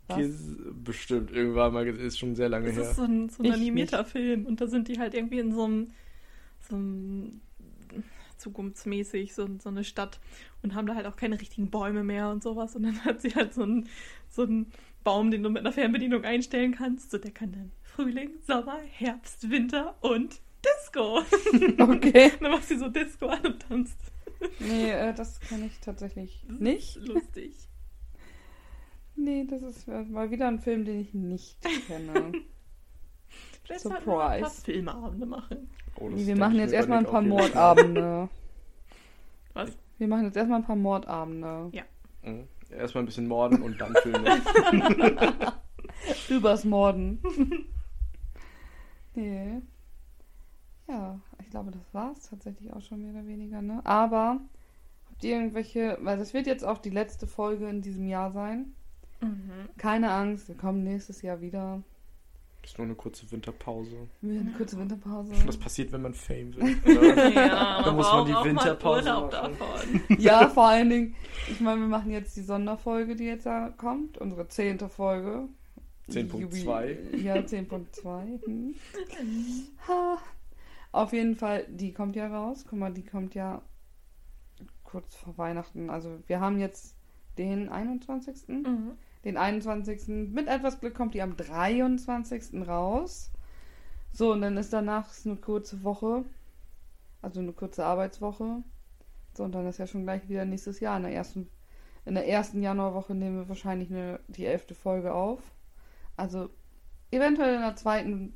Was? 0.08 0.16
Die 0.16 0.22
ist 0.24 0.56
bestimmt 0.84 1.30
irgendwann 1.32 1.72
mal, 1.72 1.86
ist 1.86 2.18
schon 2.18 2.34
sehr 2.34 2.48
lange 2.48 2.66
Das 2.66 2.76
her. 2.76 2.90
ist 2.90 2.96
so 2.96 3.02
ein, 3.02 3.28
so 3.28 3.42
ein 3.42 3.52
animierter 3.52 4.04
Film 4.04 4.46
und 4.46 4.60
da 4.60 4.66
sind 4.66 4.88
die 4.88 4.98
halt 4.98 5.14
irgendwie 5.14 5.38
in 5.38 5.52
so 5.52 5.64
einem, 5.64 5.90
so 6.60 6.76
einem 6.76 7.40
zukunftsmäßig 8.36 9.34
so, 9.34 9.48
so 9.58 9.68
eine 9.68 9.84
Stadt 9.84 10.20
und 10.62 10.74
haben 10.74 10.86
da 10.86 10.94
halt 10.94 11.06
auch 11.06 11.16
keine 11.16 11.40
richtigen 11.40 11.70
Bäume 11.70 12.04
mehr 12.04 12.30
und 12.30 12.42
sowas 12.42 12.76
und 12.76 12.84
dann 12.84 13.04
hat 13.04 13.20
sie 13.20 13.34
halt 13.34 13.52
so 13.54 13.62
einen 13.62 13.88
so 14.28 14.42
einen 14.42 14.70
Baum, 15.04 15.30
den 15.30 15.42
du 15.42 15.50
mit 15.50 15.60
einer 15.60 15.72
Fernbedienung 15.72 16.24
einstellen 16.24 16.72
kannst, 16.72 17.10
so 17.10 17.18
der 17.18 17.30
kann 17.30 17.52
dann 17.52 17.72
Frühling, 17.98 18.30
Sommer, 18.46 18.78
Herbst, 18.92 19.50
Winter 19.50 19.96
und 20.02 20.40
Disco. 20.64 21.20
Okay. 21.82 22.30
Dann 22.40 22.52
machst 22.52 22.70
du 22.70 22.78
so 22.78 22.88
Disco 22.88 23.26
an 23.26 23.44
und 23.44 23.68
tanzt. 23.68 23.98
Nee, 24.60 24.92
äh, 24.92 25.12
das 25.12 25.40
kann 25.40 25.64
ich 25.64 25.80
tatsächlich 25.80 26.44
nicht. 26.48 26.96
Lustig. 27.04 27.54
Nee, 29.20 29.48
das 29.50 29.64
ist 29.64 29.88
äh, 29.88 30.04
mal 30.04 30.30
wieder 30.30 30.46
ein 30.46 30.60
Film, 30.60 30.84
den 30.84 31.00
ich 31.00 31.12
nicht 31.12 31.60
kenne. 31.88 32.30
Vielleicht 33.64 33.80
sollten 33.80 34.06
wir 34.06 34.12
ein 34.12 34.42
paar 34.42 34.48
Surprise. 34.48 34.64
Filmeabende 34.64 35.26
machen. 35.26 35.70
Oh, 35.96 36.08
das 36.08 36.20
Nee, 36.20 36.26
wir 36.28 36.36
machen 36.36 36.54
jetzt 36.54 36.72
erstmal 36.72 36.98
ein 36.98 37.04
paar 37.04 37.22
Mordabende. 37.22 38.28
Was? 39.54 39.76
Wir 39.98 40.06
machen 40.06 40.26
jetzt 40.26 40.36
erstmal 40.36 40.60
ein 40.60 40.64
paar 40.64 40.76
Mordabende. 40.76 41.68
Fall. 41.72 42.32
Mhm. 42.32 42.48
Erstmal 42.70 43.02
ein 43.02 43.06
bisschen 43.06 43.26
morden 43.26 43.60
und 43.60 43.80
dann 43.80 43.92
Filme. 44.04 44.40
Übers 46.28 46.64
Morden. 46.64 47.20
Nee. 49.22 49.60
Ja, 50.88 51.20
ich 51.40 51.50
glaube, 51.50 51.70
das 51.70 51.82
war's 51.92 52.28
tatsächlich 52.30 52.72
auch 52.72 52.80
schon 52.80 53.02
mehr 53.02 53.12
oder 53.12 53.26
weniger, 53.26 53.60
ne? 53.60 53.80
Aber 53.84 54.40
habt 55.10 55.22
ihr 55.24 55.36
irgendwelche, 55.36 55.98
weil 56.00 56.16
das 56.16 56.32
wird 56.32 56.46
jetzt 56.46 56.64
auch 56.64 56.78
die 56.78 56.90
letzte 56.90 57.26
Folge 57.26 57.68
in 57.68 57.82
diesem 57.82 58.06
Jahr 58.08 58.32
sein. 58.32 58.72
Mhm. 59.20 59.68
Keine 59.76 60.10
Angst, 60.12 60.48
wir 60.48 60.54
kommen 60.56 60.84
nächstes 60.84 61.20
Jahr 61.22 61.40
wieder. 61.40 61.82
Ist 62.64 62.76
nur 62.78 62.86
eine 62.86 62.94
kurze 62.96 63.30
Winterpause. 63.30 63.96
Eine 64.22 64.52
kurze 64.56 64.78
Winterpause. 64.78 65.32
Das 65.46 65.56
passiert, 65.56 65.90
wenn 65.92 66.02
man 66.02 66.12
Fame 66.14 66.54
will. 66.56 66.76
Ja, 67.34 67.82
Da 67.82 67.92
muss 67.92 68.10
man 68.12 68.26
die 68.26 68.32
Winterpause 68.32 69.04
machen. 69.10 69.30
davon. 69.30 70.02
Ja, 70.18 70.48
vor 70.48 70.66
allen 70.68 70.90
Dingen, 70.90 71.14
ich 71.50 71.60
meine, 71.60 71.80
wir 71.80 71.88
machen 71.88 72.10
jetzt 72.10 72.36
die 72.36 72.42
Sonderfolge, 72.42 73.16
die 73.16 73.24
jetzt 73.24 73.46
da 73.46 73.70
kommt, 73.76 74.18
unsere 74.18 74.48
zehnte 74.48 74.88
Folge. 74.88 75.48
10.2. 76.10 77.16
Ja, 77.16 77.36
10.2. 77.36 78.46
Hm. 78.46 78.74
Auf 80.92 81.12
jeden 81.12 81.36
Fall, 81.36 81.66
die 81.68 81.92
kommt 81.92 82.16
ja 82.16 82.28
raus. 82.28 82.64
Guck 82.68 82.78
mal, 82.78 82.92
die 82.92 83.04
kommt 83.04 83.34
ja 83.34 83.62
kurz 84.84 85.14
vor 85.16 85.36
Weihnachten. 85.36 85.90
Also 85.90 86.18
wir 86.26 86.40
haben 86.40 86.58
jetzt 86.58 86.96
den 87.36 87.68
21. 87.68 88.48
Mhm. 88.48 88.92
Den 89.24 89.36
21. 89.36 90.08
Mit 90.08 90.48
etwas 90.48 90.80
Glück 90.80 90.94
kommt 90.94 91.14
die 91.14 91.22
am 91.22 91.36
23. 91.36 92.66
raus. 92.66 93.30
So, 94.12 94.32
und 94.32 94.40
dann 94.40 94.56
ist 94.56 94.72
danach 94.72 95.10
eine 95.24 95.36
kurze 95.36 95.82
Woche. 95.84 96.24
Also 97.20 97.40
eine 97.40 97.52
kurze 97.52 97.84
Arbeitswoche. 97.84 98.62
So, 99.34 99.44
und 99.44 99.52
dann 99.52 99.66
ist 99.66 99.78
ja 99.78 99.86
schon 99.86 100.04
gleich 100.04 100.28
wieder 100.28 100.44
nächstes 100.44 100.80
Jahr. 100.80 100.96
In 100.96 101.02
der 101.02 101.12
ersten, 101.12 101.48
in 102.04 102.14
der 102.14 102.26
ersten 102.26 102.62
Januarwoche 102.62 103.14
nehmen 103.14 103.36
wir 103.36 103.48
wahrscheinlich 103.48 103.90
eine, 103.90 104.20
die 104.28 104.46
elfte 104.46 104.74
Folge 104.74 105.12
auf. 105.12 105.40
Also 106.18 106.50
eventuell 107.12 107.54
in 107.54 107.60
der 107.62 107.76
zweiten 107.76 108.34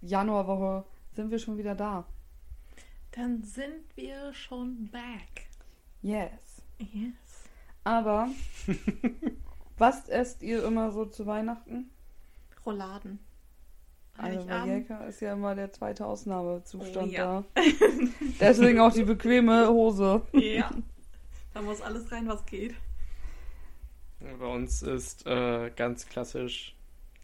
Januarwoche 0.00 0.84
sind 1.12 1.30
wir 1.30 1.38
schon 1.38 1.56
wieder 1.58 1.74
da. 1.76 2.04
Dann 3.12 3.42
sind 3.44 3.84
wir 3.94 4.34
schon 4.34 4.88
back. 4.90 5.46
Yes. 6.02 6.62
Yes. 6.78 7.14
Aber 7.84 8.28
was 9.78 10.08
esst 10.08 10.42
ihr 10.42 10.64
immer 10.64 10.90
so 10.90 11.04
zu 11.06 11.24
Weihnachten? 11.26 11.90
Rouladen. 12.66 13.20
Also 14.18 14.38
bei 14.44 14.60
Heiligabend. 14.60 14.66
Jelka 14.88 15.04
ist 15.06 15.20
ja 15.20 15.32
immer 15.32 15.54
der 15.54 15.72
zweite 15.72 16.04
Ausnahmezustand 16.04 17.10
Oh, 17.10 17.14
ja. 17.14 17.44
da. 17.54 17.62
Deswegen 18.40 18.80
auch 18.80 18.92
die 18.92 19.04
bequeme 19.04 19.68
Hose. 19.68 20.22
Ja. 20.32 20.70
Da 21.54 21.62
muss 21.62 21.80
alles 21.80 22.10
rein, 22.10 22.26
was 22.28 22.44
geht. 22.44 22.74
Bei 24.20 24.46
uns 24.46 24.82
ist 24.82 25.26
äh, 25.26 25.70
ganz 25.74 26.06
klassisch 26.06 26.74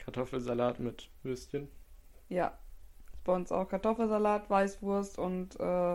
Kartoffelsalat 0.07 0.78
mit 0.78 1.11
Würstchen. 1.24 1.68
Ja. 2.28 2.57
Bei 3.24 3.34
uns 3.34 3.50
auch 3.50 3.68
Kartoffelsalat, 3.68 4.48
Weißwurst 4.48 5.18
und 5.18 5.59
äh, 5.59 5.94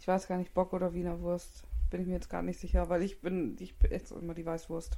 ich 0.00 0.08
weiß 0.08 0.26
gar 0.26 0.38
nicht, 0.38 0.54
Bock 0.54 0.72
oder 0.72 0.94
Wiener 0.94 1.20
Wurst. 1.20 1.64
Bin 1.90 2.00
ich 2.00 2.06
mir 2.06 2.14
jetzt 2.14 2.30
gar 2.30 2.42
nicht 2.42 2.58
sicher, 2.58 2.88
weil 2.88 3.02
ich 3.02 3.20
bin, 3.20 3.56
ich 3.60 3.74
esse 3.90 4.14
immer 4.14 4.32
die 4.32 4.46
Weißwurst. 4.46 4.96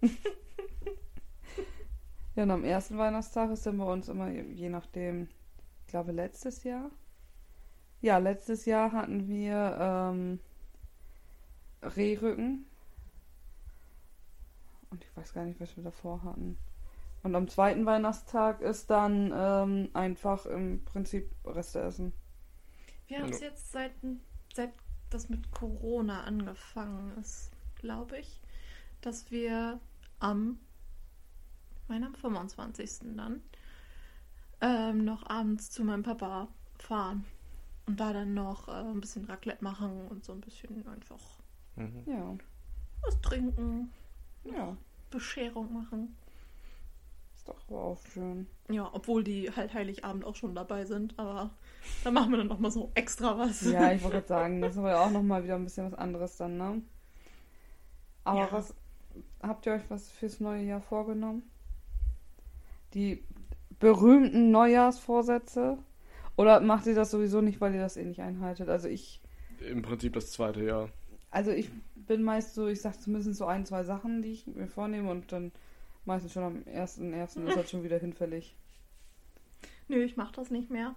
ja, 2.34 2.42
und 2.42 2.50
am 2.50 2.64
ersten 2.64 2.96
Weihnachtstag 2.96 3.50
ist 3.50 3.66
dann 3.66 3.76
bei 3.76 3.84
uns 3.84 4.08
immer, 4.08 4.30
je 4.30 4.70
nachdem, 4.70 5.28
ich 5.82 5.88
glaube 5.88 6.12
letztes 6.12 6.64
Jahr. 6.64 6.90
Ja, 8.00 8.16
letztes 8.16 8.64
Jahr 8.64 8.92
hatten 8.92 9.28
wir 9.28 9.76
ähm, 9.78 10.40
Rehrücken. 11.82 12.64
Und 14.88 15.04
ich 15.04 15.16
weiß 15.16 15.34
gar 15.34 15.44
nicht, 15.44 15.60
was 15.60 15.76
wir 15.76 15.84
davor 15.84 16.22
hatten. 16.24 16.56
Und 17.22 17.34
am 17.34 17.48
zweiten 17.48 17.86
Weihnachtstag 17.86 18.60
ist 18.60 18.90
dann 18.90 19.32
ähm, 19.34 19.90
einfach 19.94 20.46
im 20.46 20.84
Prinzip 20.84 21.30
Reste 21.44 21.80
essen. 21.80 22.12
Wir 23.06 23.20
haben 23.20 23.30
es 23.30 23.40
Ja. 23.40 23.46
jetzt 23.46 23.70
seit, 23.72 23.92
seit 24.54 24.72
das 25.10 25.28
mit 25.28 25.50
Corona 25.52 26.24
angefangen 26.24 27.16
ist, 27.20 27.50
glaube 27.76 28.18
ich, 28.18 28.40
dass 29.02 29.30
wir 29.30 29.80
am, 30.20 30.58
meine 31.88 32.06
am 32.06 32.14
25. 32.14 33.14
dann 33.16 33.40
ähm, 34.62 35.04
noch 35.04 35.28
abends 35.28 35.70
zu 35.70 35.84
meinem 35.84 36.02
Papa 36.02 36.48
fahren 36.78 37.24
und 37.86 38.00
da 38.00 38.12
dann 38.12 38.34
noch 38.34 38.68
äh, 38.68 38.72
ein 38.72 39.00
bisschen 39.00 39.24
Raclette 39.26 39.64
machen 39.64 40.08
und 40.08 40.24
so 40.24 40.32
ein 40.32 40.40
bisschen 40.40 40.86
einfach 40.88 41.20
Mhm. 41.76 42.04
Ja, 42.06 42.36
was 43.02 43.20
trinken, 43.20 43.90
ja, 44.44 44.76
Bescherung 45.10 45.72
machen. 45.72 46.16
Ist 47.42 47.48
doch 47.48 47.58
aber 47.68 47.82
auch 47.82 47.98
schön. 48.14 48.46
Ja, 48.70 48.88
obwohl 48.92 49.24
die 49.24 49.50
halt 49.50 49.74
Heiligabend 49.74 50.24
auch 50.24 50.36
schon 50.36 50.54
dabei 50.54 50.84
sind, 50.84 51.18
aber 51.18 51.50
da 52.04 52.10
machen 52.12 52.30
wir 52.30 52.38
dann 52.38 52.46
noch 52.46 52.60
mal 52.60 52.70
so 52.70 52.92
extra 52.94 53.36
was. 53.36 53.62
Ja, 53.62 53.92
ich 53.92 54.00
wollte 54.02 54.16
gerade 54.18 54.28
sagen, 54.28 54.60
das 54.60 54.72
ist 54.72 54.78
aber 54.78 55.00
auch 55.00 55.10
nochmal 55.10 55.42
wieder 55.42 55.56
ein 55.56 55.64
bisschen 55.64 55.86
was 55.86 55.94
anderes 55.98 56.36
dann, 56.36 56.56
ne? 56.56 56.82
Aber 58.24 58.38
Ja. 58.40 58.52
was, 58.52 58.74
habt 59.42 59.66
ihr 59.66 59.72
euch 59.72 59.82
was 59.90 60.10
fürs 60.10 60.40
neue 60.40 60.62
Jahr 60.62 60.80
vorgenommen? 60.80 61.42
Die 62.94 63.24
berühmten 63.80 64.50
Neujahrsvorsätze? 64.50 65.78
Oder 66.36 66.60
macht 66.60 66.86
ihr 66.86 66.94
das 66.94 67.10
sowieso 67.10 67.40
nicht, 67.40 67.60
weil 67.60 67.74
ihr 67.74 67.80
das 67.80 67.96
eh 67.96 68.04
nicht 68.04 68.20
einhaltet? 68.20 68.68
Also 68.68 68.88
ich 68.88 69.20
Im 69.58 69.82
Prinzip 69.82 70.12
das 70.14 70.30
zweite 70.32 70.62
Jahr. 70.64 70.88
Also 71.30 71.50
ich 71.50 71.70
bin 71.94 72.22
meist 72.22 72.54
so, 72.54 72.66
ich 72.68 72.80
sag 72.80 73.00
zumindest 73.00 73.34
so 73.38 73.46
ein, 73.46 73.64
zwei 73.64 73.84
Sachen, 73.84 74.22
die 74.22 74.32
ich 74.32 74.46
mir 74.46 74.66
vornehme 74.68 75.10
und 75.10 75.32
dann 75.32 75.52
meistens 76.04 76.32
schon 76.32 76.42
am 76.42 76.66
ersten, 76.66 77.12
ersten 77.12 77.46
ist 77.46 77.56
das 77.56 77.70
schon 77.70 77.82
wieder 77.82 77.98
hinfällig. 77.98 78.56
Nö, 79.88 80.02
ich 80.02 80.16
mach 80.16 80.32
das 80.32 80.50
nicht 80.50 80.70
mehr. 80.70 80.94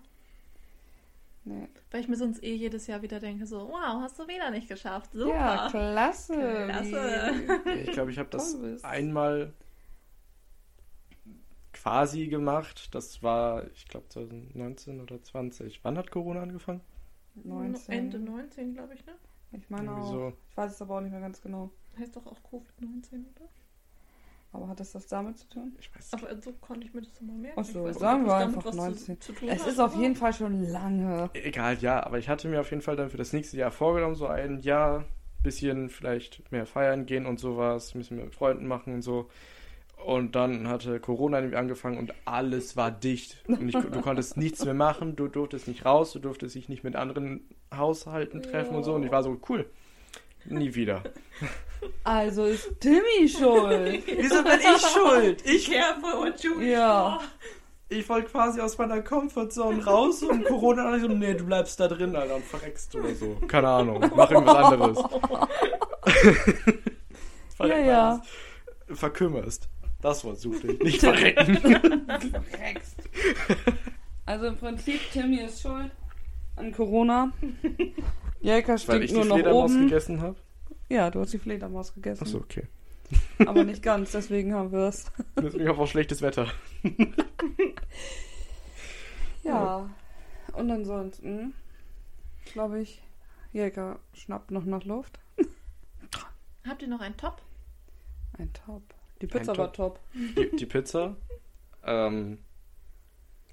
Nee. 1.43 1.67
Weil 1.91 2.01
ich 2.01 2.07
mir 2.07 2.15
sonst 2.15 2.43
eh 2.43 2.55
jedes 2.55 2.87
Jahr 2.87 3.03
wieder 3.03 3.19
denke, 3.19 3.45
so, 3.45 3.67
wow, 3.69 4.01
hast 4.01 4.17
du 4.17 4.27
wieder 4.27 4.49
nicht 4.49 4.67
geschafft. 4.67 5.11
Super. 5.13 5.35
Ja, 5.35 5.67
klasse. 5.69 6.33
Klasse. 6.33 7.61
Ich 7.83 7.91
glaube, 7.91 8.09
ich 8.11 8.17
habe 8.17 8.29
das 8.29 8.83
einmal 8.83 9.53
quasi 11.71 12.27
gemacht. 12.27 12.95
Das 12.95 13.21
war, 13.21 13.69
ich 13.71 13.87
glaube, 13.87 14.09
2019 14.09 15.01
oder 15.01 15.21
20. 15.21 15.83
Wann 15.83 15.99
hat 15.99 16.09
Corona 16.09 16.41
angefangen? 16.41 16.81
Wie 17.35 17.47
19. 17.47 17.93
Ende 17.93 18.19
19, 18.19 18.73
glaube 18.73 18.95
ich, 18.95 19.05
ne? 19.05 19.13
Ich 19.51 19.69
meine 19.69 19.89
Irgendwie 19.89 20.01
auch. 20.01 20.11
so. 20.11 20.33
Ich 20.49 20.57
weiß 20.57 20.71
es 20.71 20.81
aber 20.81 20.97
auch 20.97 21.01
nicht 21.01 21.11
mehr 21.11 21.21
ganz 21.21 21.41
genau. 21.41 21.69
Heißt 21.99 22.15
doch 22.15 22.25
auch 22.25 22.39
Covid-19, 22.39 23.23
oder? 23.35 23.49
Aber 24.55 24.67
hat 24.69 24.79
das 24.79 24.91
das 24.93 25.07
damit 25.07 25.37
zu 25.37 25.49
tun? 25.49 25.75
Ich 25.79 25.93
weiß 25.93 26.13
Aber 26.13 26.41
so 26.41 26.51
konnte 26.53 26.87
ich 26.87 26.93
mir 26.93 27.01
das 27.01 27.17
immer 27.19 27.33
merken. 27.33 27.59
Ach 27.59 27.65
so, 27.65 27.79
Ich 27.79 27.85
weiß 27.85 27.95
nicht, 27.95 27.99
sagen 27.99 28.25
wir 28.25 28.35
einfach 28.35 28.65
was 28.65 28.75
19. 28.75 29.21
Zu, 29.21 29.33
zu 29.33 29.39
tun 29.39 29.49
Es 29.49 29.61
hat, 29.61 29.67
ist 29.67 29.79
auf 29.79 29.95
jeden 29.95 30.15
Fall 30.15 30.33
schon 30.33 30.63
lange. 30.69 31.29
Egal, 31.33 31.77
ja, 31.79 32.03
aber 32.03 32.17
ich 32.19 32.29
hatte 32.29 32.47
mir 32.47 32.61
auf 32.61 32.69
jeden 32.69 32.81
Fall 32.81 32.95
dann 32.95 33.09
für 33.09 33.17
das 33.17 33.33
nächste 33.33 33.57
Jahr 33.57 33.71
vorgenommen, 33.71 34.15
so 34.15 34.27
ein 34.27 34.59
Jahr 34.59 35.05
bisschen 35.43 35.89
vielleicht 35.89 36.51
mehr 36.51 36.65
feiern 36.65 37.05
gehen 37.05 37.25
und 37.25 37.39
sowas, 37.39 37.93
ein 37.93 37.99
bisschen 37.99 38.17
mit 38.17 38.33
Freunden 38.33 38.67
machen 38.67 38.95
und 38.95 39.01
so. 39.01 39.29
Und 40.03 40.35
dann 40.35 40.67
hatte 40.67 40.99
Corona 40.99 41.37
irgendwie 41.39 41.55
angefangen 41.57 41.97
und 41.97 42.13
alles 42.25 42.75
war 42.75 42.91
dicht. 42.91 43.43
Und 43.47 43.69
ich, 43.69 43.75
du 43.75 44.01
konntest 44.01 44.37
nichts 44.37 44.65
mehr 44.65 44.73
machen, 44.73 45.15
du 45.15 45.27
durftest 45.27 45.67
nicht 45.67 45.85
raus, 45.85 46.11
du 46.11 46.19
durftest 46.19 46.55
dich 46.55 46.67
nicht 46.67 46.83
mit 46.83 46.95
anderen 46.95 47.41
Haushalten 47.73 48.41
treffen 48.41 48.75
und 48.75 48.83
so. 48.83 48.93
Und 48.93 49.03
ich 49.03 49.11
war 49.11 49.23
so, 49.23 49.39
cool, 49.49 49.69
nie 50.45 50.73
wieder. 50.75 51.03
Also 52.03 52.45
ist 52.45 52.69
Timmy 52.79 53.27
schuld. 53.29 54.03
Wieso 54.07 54.43
bin 54.43 54.59
ich 54.59 54.81
schuld? 54.81 55.45
Ich, 55.45 55.69
what 55.69 56.43
you 56.43 56.59
wish 56.59 56.69
Ja. 56.69 57.19
ich 57.89 58.07
wollte 58.09 58.29
quasi 58.29 58.59
aus 58.59 58.77
meiner 58.77 59.01
Comfortzone 59.01 59.83
raus 59.85 60.23
und 60.23 60.43
Corona 60.45 60.89
und 60.89 60.95
ich 60.95 61.01
so, 61.01 61.07
nee, 61.07 61.33
du 61.33 61.45
bleibst 61.45 61.79
da 61.79 61.87
drin, 61.87 62.15
Alter, 62.15 62.35
und 62.37 62.45
verreckst 62.45 62.95
oder 62.95 63.13
so. 63.13 63.35
Keine 63.47 63.67
Ahnung, 63.67 64.11
mach 64.15 64.31
irgendwas 64.31 64.55
anderes. 64.57 64.97
Ja, 67.59 67.77
ja. 67.79 68.21
Verkümmerst. 68.89 69.69
Das 70.01 70.23
Wort 70.25 70.39
suchte 70.39 70.73
ich. 70.73 70.79
Nicht 70.83 70.99
verrecken. 70.99 71.57
Verreckst. 71.57 72.97
Also 74.25 74.47
im 74.47 74.57
Prinzip, 74.57 74.99
Timmy 75.11 75.37
ist 75.37 75.61
schuld 75.61 75.91
an 76.55 76.71
Corona. 76.71 77.31
Jelka 78.41 78.71
Weil 78.73 78.79
stinkt 78.79 79.03
ich 79.05 79.09
die 79.11 79.15
nur 79.17 79.25
noch 79.25 79.35
Fledermaus 79.35 79.71
oben. 79.71 79.83
gegessen 79.83 80.21
habe. 80.21 80.35
Ja, 80.89 81.09
du 81.09 81.19
hast 81.19 81.33
die 81.33 81.39
Fledermaus 81.39 81.93
gegessen. 81.93 82.23
Achso, 82.23 82.37
okay. 82.37 82.67
Aber 83.45 83.63
nicht 83.63 83.83
ganz, 83.83 84.11
deswegen 84.11 84.53
haben 84.53 84.71
wir 84.71 84.87
es. 84.87 85.05
Deswegen 85.35 85.67
habe 85.67 85.75
ich 85.75 85.79
auch 85.79 85.87
schlechtes 85.87 86.21
Wetter. 86.21 86.47
Ja. 89.43 89.89
Und 90.53 90.71
ansonsten, 90.71 91.53
glaube 92.45 92.81
ich, 92.81 93.03
Jäger 93.53 93.99
schnappt 94.13 94.51
noch 94.51 94.65
nach 94.65 94.83
Luft. 94.85 95.19
Habt 96.67 96.81
ihr 96.81 96.87
noch 96.87 97.01
einen 97.01 97.15
Top? 97.15 97.41
Ein 98.39 98.51
Top. 98.53 98.81
Die 99.21 99.27
Pizza 99.27 99.51
Ein 99.51 99.57
war 99.59 99.71
top. 99.71 99.99
Die, 100.13 100.55
die 100.55 100.65
Pizza. 100.65 101.15
Ähm, 101.83 102.39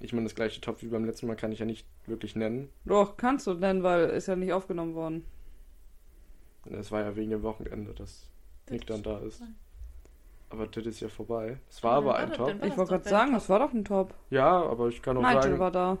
ich 0.03 0.13
meine, 0.13 0.25
das 0.25 0.35
gleiche 0.35 0.61
Topf 0.61 0.81
wie 0.83 0.87
beim 0.87 1.05
letzten 1.05 1.27
Mal 1.27 1.35
kann 1.35 1.51
ich 1.51 1.59
ja 1.59 1.65
nicht 1.65 1.87
wirklich 2.05 2.35
nennen. 2.35 2.69
Doch, 2.85 3.17
kannst 3.17 3.47
du 3.47 3.53
nennen, 3.53 3.83
weil 3.83 4.09
ist 4.09 4.27
ja 4.27 4.35
nicht 4.35 4.53
aufgenommen 4.53 4.93
worden. 4.95 5.25
Es 6.65 6.91
war 6.91 7.01
ja 7.01 7.15
wegen 7.15 7.31
dem 7.31 7.41
Wochenende, 7.43 7.93
dass 7.93 8.29
Nick 8.69 8.85
dann 8.87 9.01
da 9.03 9.19
ist. 9.19 9.41
Aber 10.49 10.67
das 10.67 10.85
ist 10.85 10.99
ja 10.99 11.09
vorbei. 11.09 11.57
Es 11.69 11.81
war 11.83 11.95
Dann 11.95 12.03
aber 12.03 12.07
war 12.13 12.15
ein 12.19 12.29
das- 12.29 12.37
Top. 12.37 12.47
war 12.47 12.53
Ich 12.55 12.59
das 12.61 12.77
wollte 12.77 12.91
gerade 12.91 13.09
sagen, 13.09 13.33
das 13.33 13.49
war 13.49 13.59
doch 13.59 13.73
ein 13.73 13.85
Top. 13.85 14.13
Ja, 14.29 14.61
aber 14.63 14.87
ich 14.89 15.01
kann 15.01 15.17
auch 15.17 15.21
Nigel 15.21 15.41
sagen, 15.41 15.59
war 15.59 15.71
da. 15.71 15.97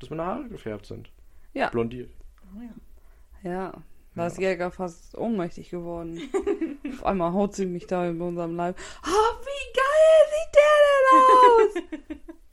dass 0.00 0.10
meine 0.10 0.24
Haare 0.26 0.48
gefärbt 0.48 0.86
sind. 0.86 1.10
Ja. 1.54 1.70
Blondiert. 1.70 2.10
Oh 2.56 2.60
ja. 2.60 3.50
Ja. 3.50 3.72
Da 4.16 4.26
ist 4.28 4.38
Jäger 4.38 4.70
fast 4.70 5.16
ohnmächtig 5.18 5.70
geworden. 5.70 6.20
Auf 6.92 7.04
einmal 7.04 7.32
haut 7.32 7.54
sie 7.54 7.66
mich 7.66 7.86
da 7.88 8.08
über 8.08 8.26
unserem 8.26 8.54
Leib. 8.54 8.76
Oh, 9.04 9.34
wie 9.40 9.72
geil 9.74 10.24
sieht 10.30 10.54
der 10.54 11.82
denn 11.82 11.98
aus? 11.98 12.34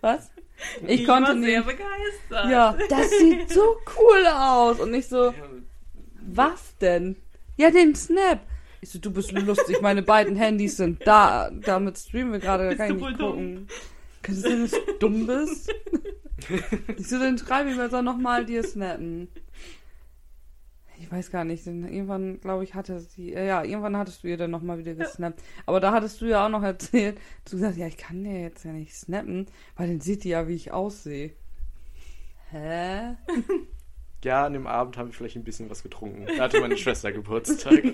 Was? 0.00 0.30
Ich, 0.86 1.06
konnte 1.06 1.30
war 1.30 1.40
sehr 1.40 1.60
nicht. 1.60 1.66
begeistert. 1.66 2.50
Ja, 2.50 2.76
das 2.88 3.10
sieht 3.10 3.50
so 3.50 3.76
cool 3.98 4.26
aus. 4.26 4.80
Und 4.80 4.92
ich 4.94 5.06
so, 5.06 5.32
was 6.20 6.76
denn? 6.78 7.16
Ja, 7.56 7.70
den 7.70 7.94
Snap. 7.94 8.40
Ich 8.80 8.90
so, 8.90 8.98
du 8.98 9.10
bist 9.10 9.32
lustig, 9.32 9.80
meine 9.80 10.02
beiden 10.02 10.36
Handys 10.36 10.76
sind 10.76 11.06
da. 11.06 11.50
Damit 11.50 11.98
streamen 11.98 12.32
wir 12.32 12.38
gerade, 12.38 12.68
da 12.68 12.74
kann 12.74 12.96
ich 12.96 13.02
du 13.02 13.08
nicht 13.08 13.18
gucken. 13.18 13.68
Kannst 14.22 14.44
du 14.44 14.48
sehen, 14.48 14.62
dass 14.62 14.70
du 14.70 14.92
dumm 14.98 15.26
bist? 15.26 15.74
ich 16.96 17.08
so, 17.08 17.18
dann 17.18 17.38
schreibe 17.38 17.70
ich 17.70 17.76
mir 17.76 17.88
so 17.88 18.02
nochmal 18.02 18.44
dir 18.44 18.62
snappen. 18.62 19.28
Ich 21.00 21.10
weiß 21.12 21.30
gar 21.30 21.44
nicht, 21.44 21.64
denn 21.64 21.84
irgendwann, 21.84 22.40
glaube 22.40 22.64
ich, 22.64 22.74
hatte 22.74 22.98
sie, 22.98 23.32
äh, 23.32 23.46
ja, 23.46 23.62
irgendwann 23.62 23.96
hattest 23.96 24.22
du 24.22 24.28
ihr 24.28 24.36
dann 24.36 24.50
nochmal 24.50 24.78
wieder 24.78 24.94
gesnappt. 24.94 25.40
Aber 25.64 25.78
da 25.78 25.92
hattest 25.92 26.20
du 26.20 26.26
ja 26.26 26.44
auch 26.44 26.50
noch 26.50 26.62
erzählt, 26.62 27.18
du 27.44 27.52
gesagt, 27.52 27.76
ja, 27.76 27.86
ich 27.86 27.96
kann 27.96 28.24
dir 28.24 28.40
jetzt 28.40 28.64
ja 28.64 28.72
nicht 28.72 28.94
snappen, 28.94 29.46
weil 29.76 29.88
dann 29.88 30.00
sieht 30.00 30.24
die 30.24 30.30
ja, 30.30 30.48
wie 30.48 30.54
ich 30.54 30.72
aussehe. 30.72 31.32
Hä? 32.50 33.14
Ja, 34.24 34.46
an 34.46 34.52
dem 34.52 34.66
Abend 34.66 34.96
habe 34.96 35.10
ich 35.10 35.16
vielleicht 35.16 35.36
ein 35.36 35.44
bisschen 35.44 35.70
was 35.70 35.84
getrunken. 35.84 36.26
Da 36.26 36.42
hatte 36.42 36.60
meine 36.60 36.76
Schwester 36.76 37.12
Geburtstag. 37.12 37.84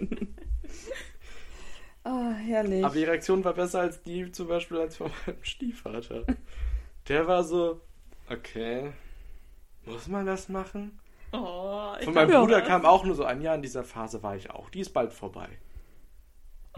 Ah, 2.07 2.33
herrlich. 2.33 2.85
Aber 2.85 2.95
die 2.95 3.05
Reaktion 3.05 3.43
war 3.45 3.55
besser 3.55 3.81
als 3.81 4.03
die 4.03 4.31
zum 4.31 4.47
Beispiel 4.47 4.77
als 4.77 4.97
von 4.97 5.11
meinem 5.27 5.43
Stiefvater. 5.43 6.25
Der 7.09 7.27
war 7.27 7.43
so, 7.45 7.81
okay, 8.29 8.93
muss 9.87 10.07
man 10.07 10.27
das 10.27 10.51
machen? 10.51 10.99
Oh, 11.35 11.95
Von 12.05 12.14
meinem 12.14 12.30
Bruder 12.30 12.61
was? 12.61 12.66
kam 12.68 12.85
auch 12.85 13.05
nur 13.05 13.14
so 13.14 13.24
ein, 13.24 13.41
ja, 13.41 13.55
in 13.55 13.62
dieser 13.62 13.85
Phase 13.85 14.22
war 14.22 14.37
ich 14.37 14.51
auch. 14.51 14.70
Die 14.70 14.80
ist 14.80 14.91
bald 14.91 15.12
vorbei. 15.12 15.49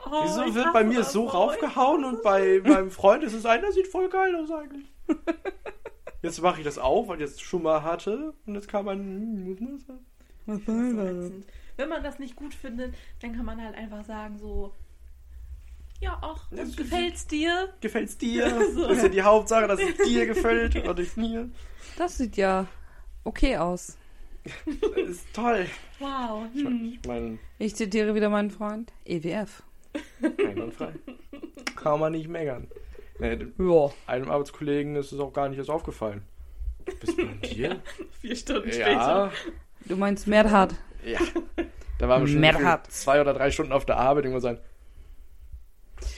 Oh, 0.04 0.10
Wieso 0.24 0.54
wird 0.54 0.72
bei 0.72 0.84
mir 0.84 1.04
so 1.04 1.26
raufgehauen 1.26 2.04
und 2.04 2.22
bei 2.22 2.60
meinem 2.64 2.90
Freund 2.90 3.22
ist 3.24 3.32
es 3.32 3.46
ein, 3.46 3.62
das 3.62 3.74
sieht 3.74 3.88
voll 3.88 4.08
geil 4.08 4.34
aus 4.36 4.50
eigentlich. 4.50 4.86
Jetzt 6.22 6.42
mache 6.42 6.58
ich 6.58 6.64
das 6.64 6.78
auch, 6.78 7.08
weil 7.08 7.16
ich 7.16 7.28
jetzt 7.28 7.42
schon 7.42 7.62
mal 7.62 7.82
hatte 7.84 8.34
und 8.46 8.54
jetzt 8.56 8.66
kam 8.68 8.88
ein, 8.88 9.44
muss 9.44 9.60
man 9.60 9.76
das 9.76 9.86
sagen? 9.86 10.06
Was 10.46 10.64
soll 10.64 10.96
das? 10.96 11.32
Wenn 11.76 11.88
man 11.88 12.02
das 12.02 12.18
nicht 12.18 12.34
gut 12.34 12.52
findet, 12.52 12.94
dann 13.20 13.36
kann 13.36 13.44
man 13.44 13.62
halt 13.62 13.76
einfach 13.76 14.04
sagen 14.04 14.38
so, 14.38 14.74
ja, 16.00 16.18
ach, 16.22 16.48
Das 16.50 16.76
gefällt's 16.76 17.26
dir? 17.26 17.72
Gefällt's 17.80 18.18
dir? 18.18 18.50
So. 18.72 18.82
Das 18.88 18.96
ist 18.96 19.02
ja 19.04 19.08
die 19.08 19.22
Hauptsache, 19.22 19.68
dass 19.68 19.78
es 19.80 19.96
dir 20.08 20.26
gefällt 20.26 20.74
und 20.84 20.98
nicht 20.98 21.16
mir. 21.16 21.48
Das 21.96 22.18
sieht 22.18 22.36
ja 22.36 22.66
okay 23.24 23.56
aus. 23.58 23.96
Das 24.66 25.08
ist 25.08 25.32
toll. 25.34 25.66
Wow. 25.98 26.44
Hm. 26.54 26.98
ich 27.02 27.08
mein, 27.08 27.38
Ich 27.58 27.74
zitiere 27.76 28.14
wieder 28.14 28.28
meinen 28.28 28.50
Freund. 28.50 28.92
EWF. 29.04 29.62
einwandfrei. 30.22 30.92
Kann 31.76 32.00
man 32.00 32.12
nicht 32.12 32.28
meckern. 32.28 32.68
Nee, 33.18 33.38
Ja. 33.58 33.90
einem 34.06 34.30
Arbeitskollegen 34.30 34.96
ist 34.96 35.12
es 35.12 35.20
auch 35.20 35.32
gar 35.32 35.48
nicht 35.48 35.58
erst 35.58 35.70
aufgefallen. 35.70 36.22
Bist 37.00 37.18
du 37.18 37.26
bei 37.26 37.32
dir? 37.46 37.80
Vier 38.20 38.36
Stunden 38.36 38.70
später. 38.70 38.90
Ja, 38.90 39.30
Du 39.86 39.96
meinst 39.96 40.26
Merhard. 40.26 40.74
ja. 41.04 41.18
Da 41.98 42.08
waren 42.08 42.26
wir 42.26 42.28
schon 42.28 42.80
zwei 42.90 43.20
oder 43.22 43.32
drei 43.32 43.50
Stunden 43.50 43.72
auf 43.72 43.86
der 43.86 43.96
Arbeit. 43.96 44.24
Irgendwann 44.24 44.42
sagen, 44.42 44.58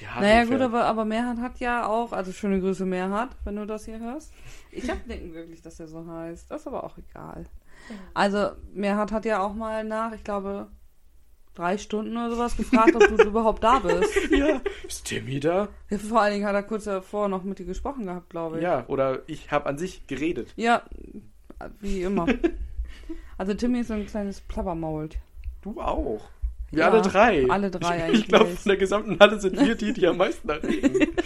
ja, 0.00 0.20
Naja, 0.20 0.44
gut, 0.44 0.60
aber, 0.60 0.84
aber 0.86 1.04
Merhard 1.04 1.38
hat 1.38 1.60
ja 1.60 1.86
auch, 1.86 2.12
also 2.12 2.32
schöne 2.32 2.60
Grüße 2.60 2.84
Merhard, 2.84 3.30
wenn 3.44 3.54
du 3.56 3.64
das 3.66 3.84
hier 3.84 4.00
hörst. 4.00 4.32
Ich 4.72 4.90
hab 4.90 5.06
denken 5.06 5.32
wirklich, 5.34 5.62
dass 5.62 5.78
er 5.78 5.86
so 5.86 6.04
heißt. 6.06 6.50
Das 6.50 6.62
ist 6.62 6.66
aber 6.66 6.82
auch 6.82 6.98
egal. 6.98 7.46
Also, 8.14 8.50
Merhard 8.72 9.12
hat 9.12 9.24
ja 9.24 9.40
auch 9.40 9.54
mal 9.54 9.84
nach, 9.84 10.12
ich 10.12 10.24
glaube, 10.24 10.68
drei 11.54 11.76
Stunden 11.76 12.16
oder 12.16 12.30
sowas 12.30 12.56
gefragt, 12.56 12.94
ob 12.94 13.08
du 13.08 13.22
überhaupt 13.26 13.64
da 13.64 13.80
bist. 13.80 14.30
Ja, 14.30 14.60
ist 14.86 15.04
Timmy 15.06 15.40
da? 15.40 15.68
Ja, 15.90 15.98
Vor 15.98 16.20
allen 16.20 16.34
Dingen 16.34 16.46
hat 16.46 16.54
er 16.54 16.62
kurz 16.62 16.84
davor 16.84 17.28
noch 17.28 17.42
mit 17.42 17.58
dir 17.58 17.66
gesprochen 17.66 18.06
gehabt, 18.06 18.30
glaube 18.30 18.58
ich. 18.58 18.62
Ja, 18.62 18.84
oder 18.86 19.22
ich 19.26 19.50
habe 19.50 19.66
an 19.66 19.76
sich 19.78 20.06
geredet. 20.06 20.52
Ja, 20.56 20.82
wie 21.80 22.02
immer. 22.02 22.26
Also 23.38 23.54
Timmy 23.54 23.78
ist 23.78 23.86
so 23.86 23.94
ein 23.94 24.04
kleines 24.04 24.40
Plappermaul. 24.40 25.10
Du 25.62 25.80
auch. 25.80 26.28
Wir 26.70 26.80
Ja, 26.80 26.90
alle 26.90 27.02
drei. 27.02 27.46
alle 27.48 27.70
drei 27.70 27.96
ich, 27.96 28.02
eigentlich. 28.02 28.20
Ich 28.22 28.28
glaube, 28.28 28.46
von 28.46 28.68
der 28.68 28.76
gesamten 28.76 29.18
Halle 29.18 29.40
sind 29.40 29.58
wir 29.58 29.74
die, 29.74 29.92
die 29.92 30.06
am 30.06 30.16
meisten 30.18 30.48
da 30.48 30.54
reden. 30.54 31.08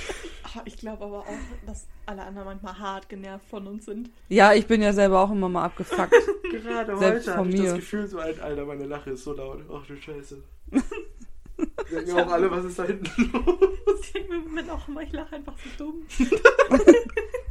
Ah, 0.55 0.61
Ich 0.67 0.77
glaube 0.77 1.03
aber 1.07 1.21
auch, 1.21 1.27
dass 1.67 1.87
alle 2.05 2.21
anderen 2.25 2.45
manchmal 2.47 2.79
hart 2.79 3.09
genervt 3.09 3.47
von 3.49 3.67
uns 3.67 3.87
sind. 3.87 4.11
Ja, 4.29 4.53
ich 4.53 4.67
bin 4.67 4.83
ja 4.83 4.93
selber 4.93 5.21
auch 5.23 5.31
immer 5.31 5.49
mal 5.49 5.65
abgefuckt. 5.65 6.13
Gerade 6.53 6.95
Selbst 6.99 7.27
heute 7.29 7.39
von 7.39 7.47
hatte 7.47 7.57
ich 7.57 7.63
mir. 7.63 7.69
das 7.71 7.77
Gefühl, 7.77 8.07
so 8.07 8.19
ein 8.19 8.39
Alter, 8.39 8.67
meine 8.67 8.85
Lache 8.85 9.11
ist 9.13 9.25
so 9.25 9.33
laut. 9.33 9.61
Ach 9.73 9.87
du 9.87 9.97
Scheiße. 9.97 10.43
Denken 11.91 12.13
auch 12.19 12.31
alle, 12.33 12.51
was 12.51 12.65
ist 12.67 12.79
da 12.79 12.85
hinten 12.85 13.31
los? 13.33 14.01
Ich 14.03 14.13
denke 14.13 14.29
mir 14.31 14.39
Moment 14.41 14.71
auch 14.71 14.87
immer, 14.89 15.01
ich 15.03 15.13
lache 15.13 15.37
einfach 15.37 15.55
so 15.79 15.85
dumm. 15.87 16.03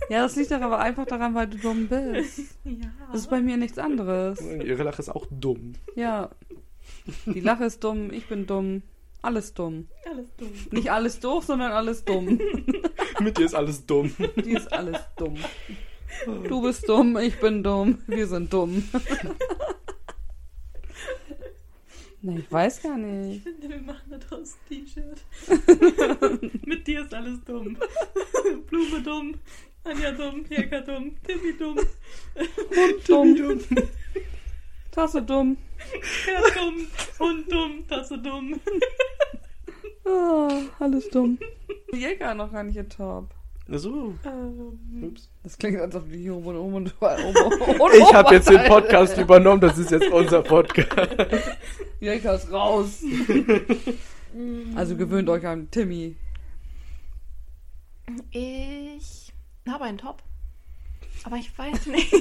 Ja, 0.09 0.21
das 0.23 0.35
liegt 0.35 0.51
doch 0.51 0.61
aber 0.61 0.79
einfach 0.79 1.05
daran, 1.05 1.33
weil 1.33 1.47
du 1.47 1.57
dumm 1.57 1.87
bist. 1.87 2.39
Ja. 2.65 2.87
Das 3.11 3.21
ist 3.21 3.29
bei 3.31 3.41
mir 3.41 3.57
nichts 3.57 3.79
anderes. 3.79 4.39
Ihre 4.41 4.83
Lache 4.83 5.01
ist 5.01 5.09
auch 5.09 5.25
dumm. 5.31 5.73
Ja. 5.95 6.29
Die 7.25 7.39
Lache 7.39 7.65
ist 7.65 7.83
dumm, 7.83 8.11
ich 8.11 8.27
bin 8.27 8.45
dumm. 8.45 8.83
Alles 9.23 9.53
dumm. 9.53 9.87
alles 10.09 10.35
dumm. 10.35 10.51
Nicht 10.71 10.91
alles 10.91 11.19
doof, 11.19 11.45
sondern 11.45 11.71
alles 11.71 12.03
dumm. 12.03 12.39
Mit 13.19 13.37
dir 13.37 13.45
ist 13.45 13.53
alles 13.53 13.85
dumm. 13.85 14.11
Die 14.43 14.53
ist 14.53 14.71
alles 14.73 14.99
dumm. 15.15 15.35
Du 16.47 16.61
bist 16.61 16.89
dumm, 16.89 17.17
ich 17.17 17.39
bin 17.39 17.63
dumm, 17.63 17.99
wir 18.07 18.27
sind 18.27 18.51
dumm. 18.51 18.83
Na, 22.23 22.37
ich 22.37 22.51
weiß 22.51 22.83
gar 22.83 22.97
nicht. 22.97 23.37
Ich 23.37 23.43
finde, 23.43 23.69
wir 23.69 23.81
machen 23.81 24.11
daraus 24.11 24.53
ein 24.53 24.85
T-Shirt. 24.85 25.21
Mit 26.65 26.85
dir 26.85 27.01
ist 27.01 27.13
alles 27.13 27.43
dumm. 27.45 27.77
Blume 28.67 29.01
dumm, 29.01 29.35
Anja 29.83 30.11
dumm, 30.11 30.45
Jäger 30.47 30.81
dumm, 30.81 31.15
Timmy 31.23 31.57
dumm, 31.57 31.79
Dumm. 33.07 33.59
Tasse 34.91 35.21
dumm. 35.21 35.57
Herr 36.25 36.41
dumm, 36.53 36.87
Hund 37.19 37.51
dumm, 37.51 37.87
Tasse 37.87 38.17
dumm. 38.17 38.59
Ah, 40.05 40.61
alles 40.79 41.09
dumm. 41.09 41.37
Jäger 41.93 42.33
noch 42.33 42.51
gar 42.51 42.63
nicht 42.63 42.77
in 42.77 42.89
Top. 42.89 43.29
So. 43.67 44.13
Ähm, 44.25 45.03
Ups. 45.03 45.29
Das 45.43 45.57
klingt, 45.57 45.79
als 45.79 45.95
ob 45.95 46.09
die 46.09 46.17
hier 46.17 46.35
oben 46.35 46.47
und 46.47 46.57
oben 46.57 46.75
und 46.75 47.93
Ich 47.93 48.13
habe 48.13 48.33
jetzt 48.35 48.49
den 48.49 48.63
Podcast 48.67 49.17
übernommen, 49.17 49.61
das 49.61 49.77
ist 49.77 49.91
jetzt 49.91 50.09
unser 50.11 50.41
Podcast. 50.41 51.09
Jäger 51.99 52.35
ist 52.35 52.51
raus. 52.51 53.01
Also 54.75 54.95
gewöhnt 54.95 55.27
euch 55.27 55.45
an 55.45 55.69
Timmy. 55.71 56.15
Ich 58.31 59.33
habe 59.67 59.83
einen 59.83 59.97
Top. 59.97 60.23
Aber 61.23 61.37
ich 61.37 61.57
weiß 61.57 61.87
nicht. 61.87 62.13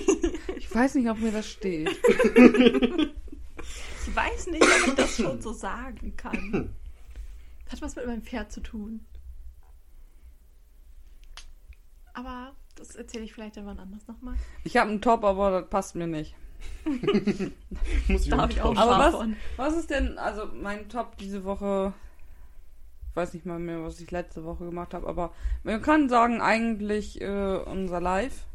Ich 0.57 0.75
weiß 0.75 0.95
nicht, 0.97 1.09
ob 1.09 1.19
mir 1.19 1.33
das 1.33 1.49
steht. 1.49 1.91
Ich 4.07 4.17
weiß 4.17 4.47
nicht, 4.49 4.63
ob 4.63 4.89
ich 4.89 4.95
das 4.95 5.17
schon 5.17 5.41
so 5.41 5.53
sagen 5.53 6.17
kann. 6.17 6.75
Hat 7.71 7.83
was 7.83 7.95
mit 7.97 8.07
meinem 8.07 8.23
Pferd 8.23 8.51
zu 8.51 8.61
tun. 8.61 9.05
Aber 12.15 12.53
das 12.77 12.97
erzähle 12.97 13.25
ich 13.25 13.33
vielleicht 13.33 13.57
irgendwann 13.57 13.79
anders 13.79 14.09
nochmal. 14.09 14.35
Ich 14.65 14.77
habe 14.77 14.91
einen 14.91 15.01
Top, 15.01 15.23
aber 15.23 15.61
das 15.61 15.71
passt 15.71 15.95
mir 15.95 16.07
nicht. 16.07 16.35
Muss 18.09 18.25
ich 18.25 18.31
Da 18.31 18.39
habe 18.39 18.53
ich 18.53 18.61
auch. 18.61 18.77
Aber 18.77 18.99
was-. 18.99 19.27
Was 19.57 19.77
ist 19.77 19.91
denn, 19.91 20.19
also 20.19 20.47
mein 20.47 20.89
Top 20.89 21.17
diese 21.19 21.45
Woche, 21.45 21.93
ich 23.11 23.17
weiß 23.17 23.35
nicht 23.35 23.47
mal 23.47 23.59
mehr, 23.59 23.83
was 23.83 24.01
ich 24.01 24.11
letzte 24.11 24.45
Woche 24.45 24.65
gemacht 24.65 24.93
habe, 24.95 25.07
aber 25.07 25.33
man 25.63 25.81
kann 25.83 26.09
sagen, 26.09 26.41
eigentlich 26.41 27.21
äh, 27.21 27.59
unser 27.59 28.01
Live. 28.01 28.47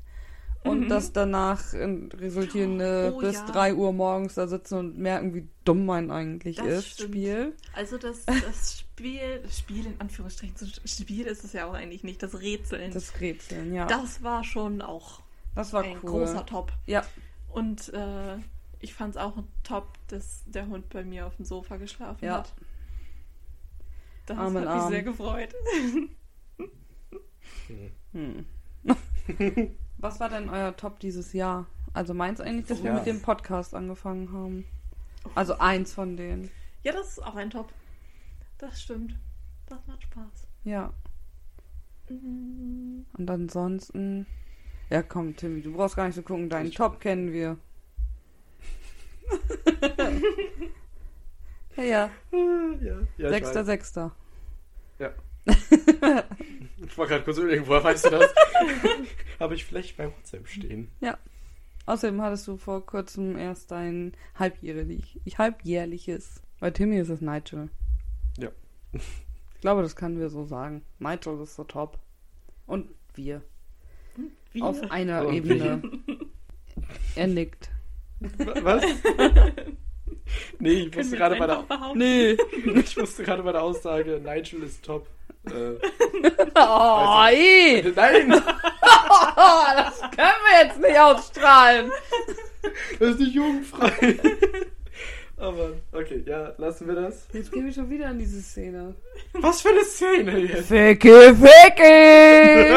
Und 0.65 0.81
Mhm. 0.81 0.89
das 0.89 1.13
danach 1.13 1.73
resultierende 1.73 3.13
Oh, 3.15 3.19
bis 3.19 3.35
ja. 3.35 3.45
3 3.45 3.75
Uhr 3.75 3.93
morgens 3.93 4.33
da 4.33 4.47
sitzen 4.47 4.77
und 4.79 4.97
merken, 4.97 5.33
wie 5.35 5.47
dumm 5.63 5.85
man 5.85 6.09
eigentlich 6.11 6.57
Das 6.57 6.65
ist, 6.67 6.87
stimmt. 6.93 7.09
Spiel. 7.11 7.53
Also 7.73 7.97
das, 7.97 8.25
das 8.25 8.79
Spiel, 8.79 9.39
das 9.43 9.59
Spiel 9.59 9.85
in 9.85 10.01
Anführungsstrichen, 10.01 10.55
so 10.57 10.65
Spiel 10.85 11.27
ist 11.27 11.43
es 11.43 11.53
ja 11.53 11.65
auch 11.67 11.73
eigentlich 11.73 12.03
nicht, 12.03 12.21
das 12.23 12.39
Rätseln. 12.41 12.91
Das, 12.91 13.11
Das 13.11 13.21
Rätseln, 13.21 13.73
ja. 13.73 13.87
war 14.21 14.43
schon 14.43 14.81
auch 14.81 15.21
das 15.53 15.71
war 15.71 15.83
ein 15.83 15.97
cool. 16.03 16.09
großer 16.25 16.45
Top. 16.45 16.73
Ja, 16.85 17.05
Und 17.49 17.93
äh, 17.93 18.37
ich 18.81 18.93
fand 18.93 19.15
es 19.15 19.21
auch 19.21 19.37
ein 19.37 19.47
Top, 19.63 19.87
dass 20.09 20.43
der 20.47 20.67
Hund 20.67 20.89
bei 20.89 21.03
mir 21.03 21.27
auf 21.27 21.35
dem 21.37 21.45
Sofa 21.45 21.77
geschlafen 21.77 22.25
Ja. 22.25 22.39
hat. 22.39 22.53
Das 24.25 24.37
Arm 24.37 24.55
hat 24.55 24.61
mich 24.63 24.69
Arm. 24.69 24.89
sehr 24.91 25.03
gefreut. 25.03 25.53
Hm. 28.13 28.45
Was 30.05 30.19
war 30.19 30.29
denn 30.29 30.51
euer 30.51 30.77
Top 30.77 30.99
dieses 30.99 31.33
Jahr? 31.33 31.65
Also 31.95 32.13
meins 32.13 32.39
eigentlich, 32.39 32.67
dass 32.67 32.83
wir 32.83 32.91
Ja. 32.91 32.97
mit 32.97 33.07
dem 33.07 33.23
Podcast 33.23 33.73
angefangen 33.73 34.31
haben. 34.31 34.63
Also 35.33 35.57
eins 35.57 35.93
von 35.95 36.15
denen. 36.15 36.51
Ja, 36.83 36.91
das 36.91 37.07
ist 37.13 37.23
auch 37.23 37.35
ein 37.35 37.49
Top. 37.49 37.73
Das 38.59 38.79
stimmt. 38.79 39.17
Das 39.65 39.79
macht 39.87 40.03
Spaß. 40.03 40.47
Ja. 40.63 40.93
Mm, 42.07 42.99
Und 43.17 43.31
ansonsten. 43.31 44.27
Ja, 44.91 45.01
komm, 45.01 45.35
Timmy, 45.35 45.63
du 45.63 45.73
brauchst 45.73 45.95
gar 45.95 46.05
nicht 46.05 46.13
so 46.13 46.21
gucken. 46.21 46.49
Deinen 46.49 46.69
Top 46.71 46.99
kennen 46.99 47.33
wir. 47.33 47.57
Ja, 51.77 51.83
ja. 51.83 52.09
ja, 52.31 52.99
ja 53.17 53.25
ich 53.25 53.29
Sechster. 53.29 53.65
Sechster. 53.65 54.11
Ich 56.87 56.97
war 56.97 57.07
gerade 57.07 57.23
kurz 57.23 57.37
überlegen, 57.37 57.65
woher 57.67 57.83
weißt 57.83 58.05
du 58.05 58.09
das? 58.11 58.29
Habe 59.45 59.53
ich 59.53 59.63
vielleicht 59.65 59.95
bei 59.95 60.07
WhatsApp 60.07 60.47
stehen. 60.47 60.89
Außerdem 61.85 62.19
hattest 62.19 62.47
du 62.47 62.57
vor 62.57 62.83
kurzem 62.83 63.37
erst 63.37 63.69
dein 63.69 64.13
halbjährlich, 64.39 65.21
halbjährliches. 65.37 66.41
Bei 66.59 66.71
Timmy 66.71 66.97
ist 66.97 67.09
es 67.09 67.21
Nigel. 67.21 67.69
Ja. 68.39 68.49
Ich 68.91 69.61
glaube, 69.61 69.83
das 69.83 69.95
können 69.95 70.19
wir 70.19 70.29
so 70.29 70.45
sagen. 70.45 70.83
Nigel 70.97 71.39
ist 71.43 71.55
so 71.57 71.63
top. 71.63 71.99
Und 72.65 72.89
wir. 73.13 73.43
Wie? 74.51 74.63
Auf 74.63 74.81
einer 74.89 75.27
Und 75.27 75.35
Ebene. 75.35 75.91
er 77.15 77.27
nickt. 77.27 77.69
Was? 78.63 78.83
nee, 80.57 80.71
ich 80.87 80.95
wir 80.95 81.03
gerade 81.19 81.35
bei 81.35 81.45
der? 81.45 81.65
Nee. 81.93 82.31
ich 82.79 82.97
musste 82.97 83.23
gerade 83.23 83.43
bei 83.43 83.51
der 83.51 83.61
Aussage, 83.61 84.19
Nigel 84.25 84.63
ist 84.63 84.83
top. 84.83 85.07
Äh, 85.45 85.75
Oh, 86.55 87.25
ey. 87.29 87.93
nein, 87.95 88.33
Oh, 88.33 88.74
das 89.75 90.01
können 90.01 90.41
wir 90.49 90.65
jetzt 90.65 90.79
nicht 90.79 90.99
ausstrahlen. 90.99 91.91
das 92.99 93.09
ist 93.09 93.19
nicht 93.19 93.35
jugendfrei. 93.35 94.19
Aber 95.37 95.71
okay, 95.91 96.23
ja, 96.25 96.53
lassen 96.57 96.87
wir 96.87 96.95
das. 96.95 97.27
Jetzt 97.33 97.51
gehen 97.51 97.65
wir 97.65 97.73
schon 97.73 97.89
wieder 97.89 98.09
in 98.09 98.19
diese 98.19 98.41
Szene. 98.41 98.95
Was 99.33 99.61
für 99.61 99.69
eine 99.69 99.83
Szene 99.83 100.37
jetzt? 100.39 100.67
Ficky, 100.69 101.35
ficky. 101.35 102.75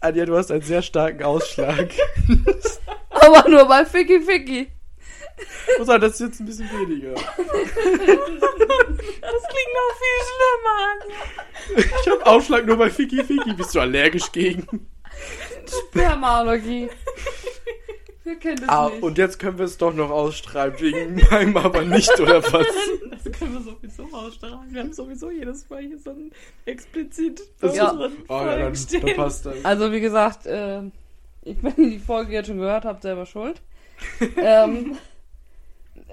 Anja, 0.00 0.24
du 0.24 0.36
hast 0.36 0.50
einen 0.50 0.62
sehr 0.62 0.80
starken 0.80 1.22
Ausschlag. 1.22 1.90
Aber 3.10 3.48
nur 3.48 3.66
bei 3.66 3.84
Ficky, 3.84 4.20
ficky. 4.20 4.72
Muss 5.78 5.86
sagen, 5.86 6.00
das 6.00 6.12
ist 6.14 6.20
jetzt 6.20 6.40
ein 6.40 6.46
bisschen 6.46 6.68
weniger. 6.70 7.14
Das 9.20 9.42
klingt 9.48 9.74
noch 9.74 9.94
viel 9.98 10.18
schlimmer. 11.76 11.96
Ich 12.00 12.08
habe 12.08 12.26
Ausschlag 12.26 12.66
nur 12.66 12.76
bei 12.76 12.90
Fiki 12.90 13.22
Fiki. 13.22 13.52
Bist 13.54 13.74
du 13.74 13.80
allergisch 13.80 14.32
gegen? 14.32 14.86
Spermaallergie. 15.90 16.88
Wir 18.24 18.36
kennen 18.36 18.56
das 18.60 18.68
Ah, 18.68 18.88
nicht. 18.90 19.02
und 19.02 19.18
jetzt 19.18 19.38
können 19.38 19.58
wir 19.58 19.64
es 19.66 19.78
doch 19.78 19.92
noch 19.94 20.10
ausstrahlen, 20.10 20.74
wegen 20.78 21.22
meinem 21.30 21.56
aber 21.56 21.82
nicht, 21.82 22.18
oder 22.20 22.42
was? 22.42 22.66
Das 23.24 23.32
können 23.38 23.54
wir 23.54 23.60
sowieso 23.62 24.04
ausstrahlen. 24.16 24.58
Wir 24.70 24.80
haben 24.82 24.92
sowieso 24.92 25.30
jedes 25.30 25.68
Mal 25.70 25.82
hier 25.82 25.98
so 25.98 26.10
ein 26.10 26.30
explizit 26.66 27.40
Ja. 27.62 27.68
unseren 27.90 28.12
Oh 28.28 28.34
ja, 28.40 28.56
dann, 28.58 28.72
dann 29.02 29.16
passt 29.16 29.46
das. 29.46 29.64
Also 29.64 29.92
wie 29.92 30.00
gesagt, 30.00 30.46
äh, 30.46 30.82
ich, 31.42 31.56
wenn 31.62 31.74
ihr 31.76 31.90
die 31.90 31.98
Folge 31.98 32.32
jetzt 32.32 32.46
schon 32.48 32.58
gehört 32.58 32.84
habt, 32.84 33.02
selber 33.02 33.26
schuld. 33.26 33.60
ähm, 34.36 34.96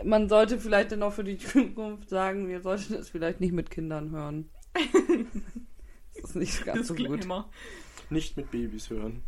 man 0.04 0.30
sollte 0.30 0.60
vielleicht 0.60 0.92
dann 0.92 1.04
auch 1.04 1.14
für 1.14 1.24
die 1.24 1.38
Zukunft 1.38 2.10
sagen, 2.10 2.48
wir 2.48 2.62
sollten 2.62 2.94
das 2.94 3.10
vielleicht 3.10 3.40
nicht 3.40 3.54
mit 3.54 3.70
Kindern 3.70 4.12
hören. 4.12 4.50
Das 6.22 6.30
ist 6.30 6.36
nicht 6.38 6.66
ganz 6.66 6.88
so 6.88 6.96
gut. 6.96 7.28
Nicht 8.10 8.38
mit 8.38 8.50
Babys 8.50 8.90
hören. 8.90 9.22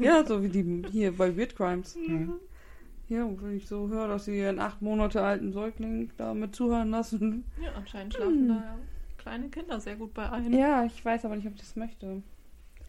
Ja, 0.00 0.24
so 0.24 0.42
wie 0.42 0.48
die 0.48 0.82
hier 0.90 1.12
bei 1.12 1.36
Weird 1.36 1.54
Crimes. 1.54 1.94
Mhm. 1.94 2.32
Ja, 3.08 3.28
wenn 3.40 3.56
ich 3.56 3.68
so 3.68 3.88
höre, 3.88 4.08
dass 4.08 4.24
sie 4.24 4.38
ihren 4.38 4.58
acht 4.58 4.80
Monate 4.80 5.22
alten 5.22 5.52
Säugling 5.52 6.10
damit 6.16 6.56
zuhören 6.56 6.90
lassen. 6.90 7.44
Ja, 7.62 7.72
anscheinend 7.76 8.14
schlafen 8.14 8.48
da 8.48 8.78
kleine 9.26 9.48
Kinder 9.48 9.80
sehr 9.80 9.96
gut 9.96 10.14
bei 10.14 10.30
ein. 10.30 10.52
Ja, 10.52 10.84
ich 10.84 11.04
weiß 11.04 11.24
aber 11.24 11.34
nicht, 11.34 11.48
ob 11.48 11.54
ich 11.54 11.60
das 11.60 11.74
möchte. 11.74 12.22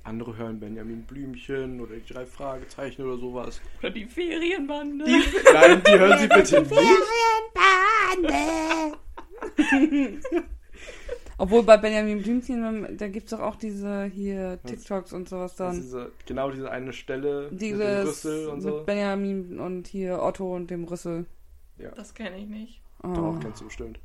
Andere 0.08 0.38
hören 0.38 0.60
Benjamin 0.60 1.04
Blümchen 1.04 1.82
oder 1.82 1.96
die 1.96 2.14
drei 2.14 2.26
Fragezeichen 2.26 3.04
oder 3.04 3.18
sowas. 3.18 3.60
Oder 3.80 3.90
die 3.90 4.06
Ferienbande. 4.06 5.06
Nein, 5.06 5.82
die 5.86 6.00
hören 6.00 6.18
sie 6.18 6.28
bitte 6.28 6.62
nicht. 6.62 6.74
Obwohl 11.38 11.64
bei 11.64 11.78
Benjamin 11.78 12.24
Blümchen, 12.24 12.98
da 12.98 13.08
gibt's 13.10 13.32
doch 13.32 13.42
auch 13.42 13.58
diese 13.58 14.06
hier 14.06 14.60
TikToks 14.66 15.12
und 15.12 15.28
sowas 15.28 15.56
dann. 15.56 15.76
diese, 15.76 16.12
genau 16.26 16.52
diese 16.52 16.72
eine 16.72 16.94
Stelle 16.94 17.50
mit 17.52 17.52
dem 17.52 17.60
Dieses 17.60 18.08
Rüssel 18.08 18.48
und 18.48 18.64
mit 18.64 18.64
so. 18.64 18.84
Benjamin 18.86 19.60
und 19.60 19.88
hier 19.88 20.22
Otto 20.22 20.56
und 20.56 20.72
dem 20.72 20.86
Rüssel. 20.86 21.26
Das 21.96 22.14
kenne 22.14 22.38
ich 22.38 22.48
nicht. 22.48 22.82
Oh. 23.04 23.14
Doch, 23.14 23.40
kennst 23.40 23.62
du 23.62 23.66
bestimmt. 23.66 24.00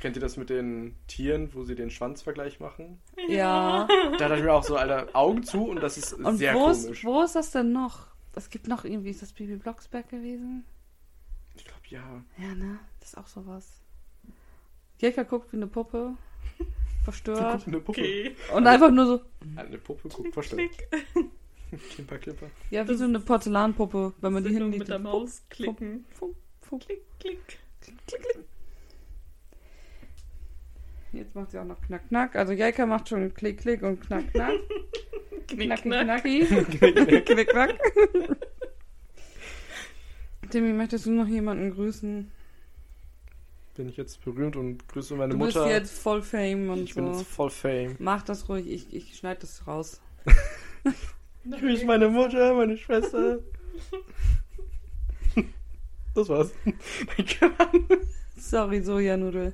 Kennt 0.00 0.16
ihr 0.16 0.20
das 0.22 0.36
mit 0.36 0.50
den 0.50 0.94
Tieren, 1.06 1.52
wo 1.54 1.64
sie 1.64 1.74
den 1.74 1.90
Schwanzvergleich 1.90 2.60
machen? 2.60 3.00
Ja. 3.28 3.88
Da 4.18 4.28
dachte 4.28 4.36
ich 4.36 4.42
mir 4.44 4.52
auch 4.52 4.62
so, 4.62 4.76
Alter, 4.76 5.08
Augen 5.14 5.42
zu 5.42 5.64
und 5.68 5.82
das 5.82 5.96
ist 5.98 6.12
Und 6.12 6.36
sehr 6.36 6.54
wo 6.54 6.64
komisch. 6.72 6.78
ist, 6.98 7.04
wo 7.04 7.22
ist 7.22 7.34
das 7.34 7.50
denn 7.50 7.72
noch? 7.72 8.06
Es 8.34 8.50
gibt 8.50 8.68
noch 8.68 8.84
irgendwie, 8.84 9.10
ist 9.10 9.22
das 9.22 9.32
Baby 9.32 9.56
Blocksberg 9.56 10.08
gewesen? 10.10 10.64
Ich 11.56 11.64
glaube, 11.64 11.80
ja. 11.88 12.22
Ja, 12.38 12.54
ne? 12.54 12.78
Das 13.00 13.10
ist 13.10 13.18
auch 13.18 13.26
sowas. 13.26 13.80
Jelka 14.98 15.22
guckt 15.22 15.52
wie 15.52 15.56
eine 15.56 15.66
Puppe. 15.66 16.14
Verstört. 17.04 17.66
eine 17.66 17.80
Puppe. 17.80 18.00
Okay. 18.00 18.36
Und 18.54 18.66
einfach 18.66 18.90
nur 18.90 19.06
so, 19.06 19.20
Eine 19.56 19.78
Puppe 19.78 20.08
guckt 20.10 20.34
verstört. 20.34 20.60
Klick. 20.60 21.30
Klimper, 21.90 22.18
klimper. 22.18 22.46
ja, 22.70 22.84
wie 22.84 22.88
Das 22.88 22.98
so 22.98 23.04
eine 23.04 23.18
Porzellanpuppe, 23.20 24.12
wenn 24.20 24.32
man 24.32 24.44
die 24.44 24.50
hinlegt. 24.50 24.78
mit 24.80 24.88
der 24.88 24.98
Maus 24.98 25.42
klicken. 25.50 26.04
Funk, 26.10 26.36
funk. 26.60 26.82
Klick, 26.86 27.02
klick. 27.18 27.58
Jetzt 31.16 31.34
macht 31.34 31.50
sie 31.50 31.58
auch 31.58 31.64
noch 31.64 31.80
Knack, 31.82 32.08
Knack. 32.08 32.36
Also 32.36 32.52
Jelka 32.52 32.86
macht 32.86 33.08
schon 33.08 33.32
Klick, 33.34 33.58
Klick 33.60 33.82
und 33.82 34.00
Knack, 34.00 34.30
Knack. 34.32 34.52
Knick, 35.48 35.68
Knacki, 35.82 35.82
knack. 35.82 36.22
knacki. 36.22 36.44
Knick, 37.24 37.48
knack. 37.50 37.74
Timmy, 40.50 40.72
möchtest 40.72 41.06
du 41.06 41.12
noch 41.12 41.26
jemanden 41.28 41.70
grüßen? 41.72 42.30
Bin 43.76 43.88
ich 43.88 43.96
jetzt 43.96 44.24
berühmt 44.24 44.56
und 44.56 44.88
grüße 44.88 45.14
meine 45.14 45.32
Du 45.34 45.38
bist 45.38 45.56
Mutter. 45.56 45.70
jetzt 45.70 45.98
voll 45.98 46.22
Fame 46.22 46.70
und 46.70 46.84
ich 46.84 46.94
bin 46.94 47.12
so. 47.12 47.18
jetzt 47.18 47.28
voll 47.28 47.50
Fame. 47.50 47.94
Mach 47.98 48.22
das 48.22 48.48
ruhig, 48.48 48.66
ich, 48.66 48.92
ich 48.94 49.16
schneide 49.16 49.40
das 49.40 49.66
raus. 49.66 50.00
Ich 50.84 51.60
grüße 51.60 51.84
meine 51.84 52.08
Mutter, 52.08 52.54
meine 52.54 52.76
Schwester. 52.76 53.38
Das 56.14 56.30
war's. 56.30 56.50
Sorry, 58.38 58.80
Sojanudel. 58.80 59.52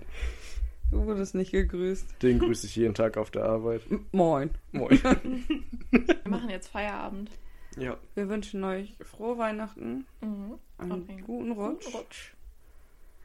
Du 0.93 1.07
wurdest 1.07 1.34
nicht 1.34 1.53
gegrüßt. 1.53 2.22
Den 2.22 2.38
grüße 2.38 2.66
ich 2.66 2.76
jeden 2.76 2.93
Tag 2.95 3.16
auf 3.16 3.30
der 3.30 3.45
Arbeit. 3.45 3.80
Moin. 4.12 4.51
Moin. 4.72 4.90
Wir 5.90 6.16
machen 6.28 6.51
jetzt 6.51 6.68
Feierabend. 6.68 7.30
Ja. 7.78 7.97
Wir 8.14 8.28
wünschen 8.28 8.62
euch 8.62 8.95
frohe 9.01 9.38
Weihnachten, 9.38 10.07
Mhm. 10.20 10.59
einen 10.76 10.93
einen 11.09 11.24
guten 11.24 11.53
Rutsch. 11.53 11.86
Guten 11.86 11.97
Rutsch. 11.97 12.34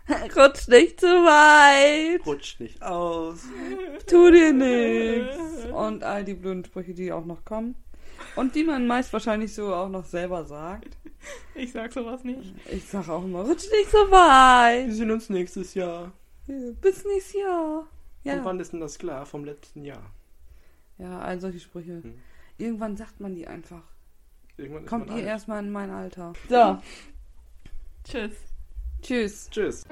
Rutsch 0.38 0.68
nicht 0.70 1.02
zu 1.02 1.08
weit. 1.08 2.26
Rutscht 2.26 2.62
nicht 2.62 2.82
aus. 2.82 3.44
Tu 4.08 4.32
dir 4.32 4.54
nichts. 4.54 5.66
Und 5.74 6.06
all 6.06 6.24
die 6.24 6.36
blöden 6.36 6.64
Sprüche, 6.64 6.94
die 6.94 7.12
auch 7.12 7.26
noch 7.26 7.44
kommen. 7.44 7.76
Und 8.38 8.56
die 8.56 8.64
man 8.64 8.88
meist 8.88 9.12
wahrscheinlich 9.12 9.54
so 9.54 9.74
auch 9.76 9.90
noch 9.90 10.06
selber 10.06 10.46
sagt. 10.46 10.98
Ich 11.54 11.74
sag 11.74 11.92
sowas 11.92 12.24
nicht. 12.24 12.54
Ich 12.72 12.86
sag 12.86 13.10
auch 13.10 13.26
immer, 13.26 13.42
rutsch 13.42 13.70
nicht 13.70 13.92
so 13.92 13.98
weit. 14.10 14.88
Wir 14.88 14.96
sehen 14.96 15.12
uns 15.12 15.30
nächstes 15.30 15.74
Jahr. 15.74 16.14
Bis 16.48 17.06
nächstes 17.06 17.34
Jahr. 17.34 17.80
Und 17.80 17.88
Ja. 18.24 18.44
wann 18.46 18.60
ist 18.60 18.74
denn 18.74 18.80
das 18.80 18.98
klar? 18.98 19.26
Vom 19.26 19.46
letzten 19.46 19.84
Jahr. 19.84 20.12
Ja, 20.98 21.20
all 21.20 21.40
solche 21.40 21.60
Sprüche. 21.60 22.02
Hm. 22.04 22.20
Irgendwann 22.58 22.98
sagt 22.98 23.20
man 23.20 23.36
die 23.36 23.48
einfach. 23.48 23.84
Irgendwann 24.58 24.84
ist 24.84 24.90
Kommt 24.90 25.08
man 25.08 25.18
ihr 25.18 25.24
alt. 25.24 25.30
erstmal 25.30 25.64
in 25.64 25.72
mein 25.72 25.92
Alter. 25.92 26.34
So, 26.50 26.78
Tschüss. 28.04 28.32
tschüss. 29.02 29.50
Tschüss. 29.52 29.84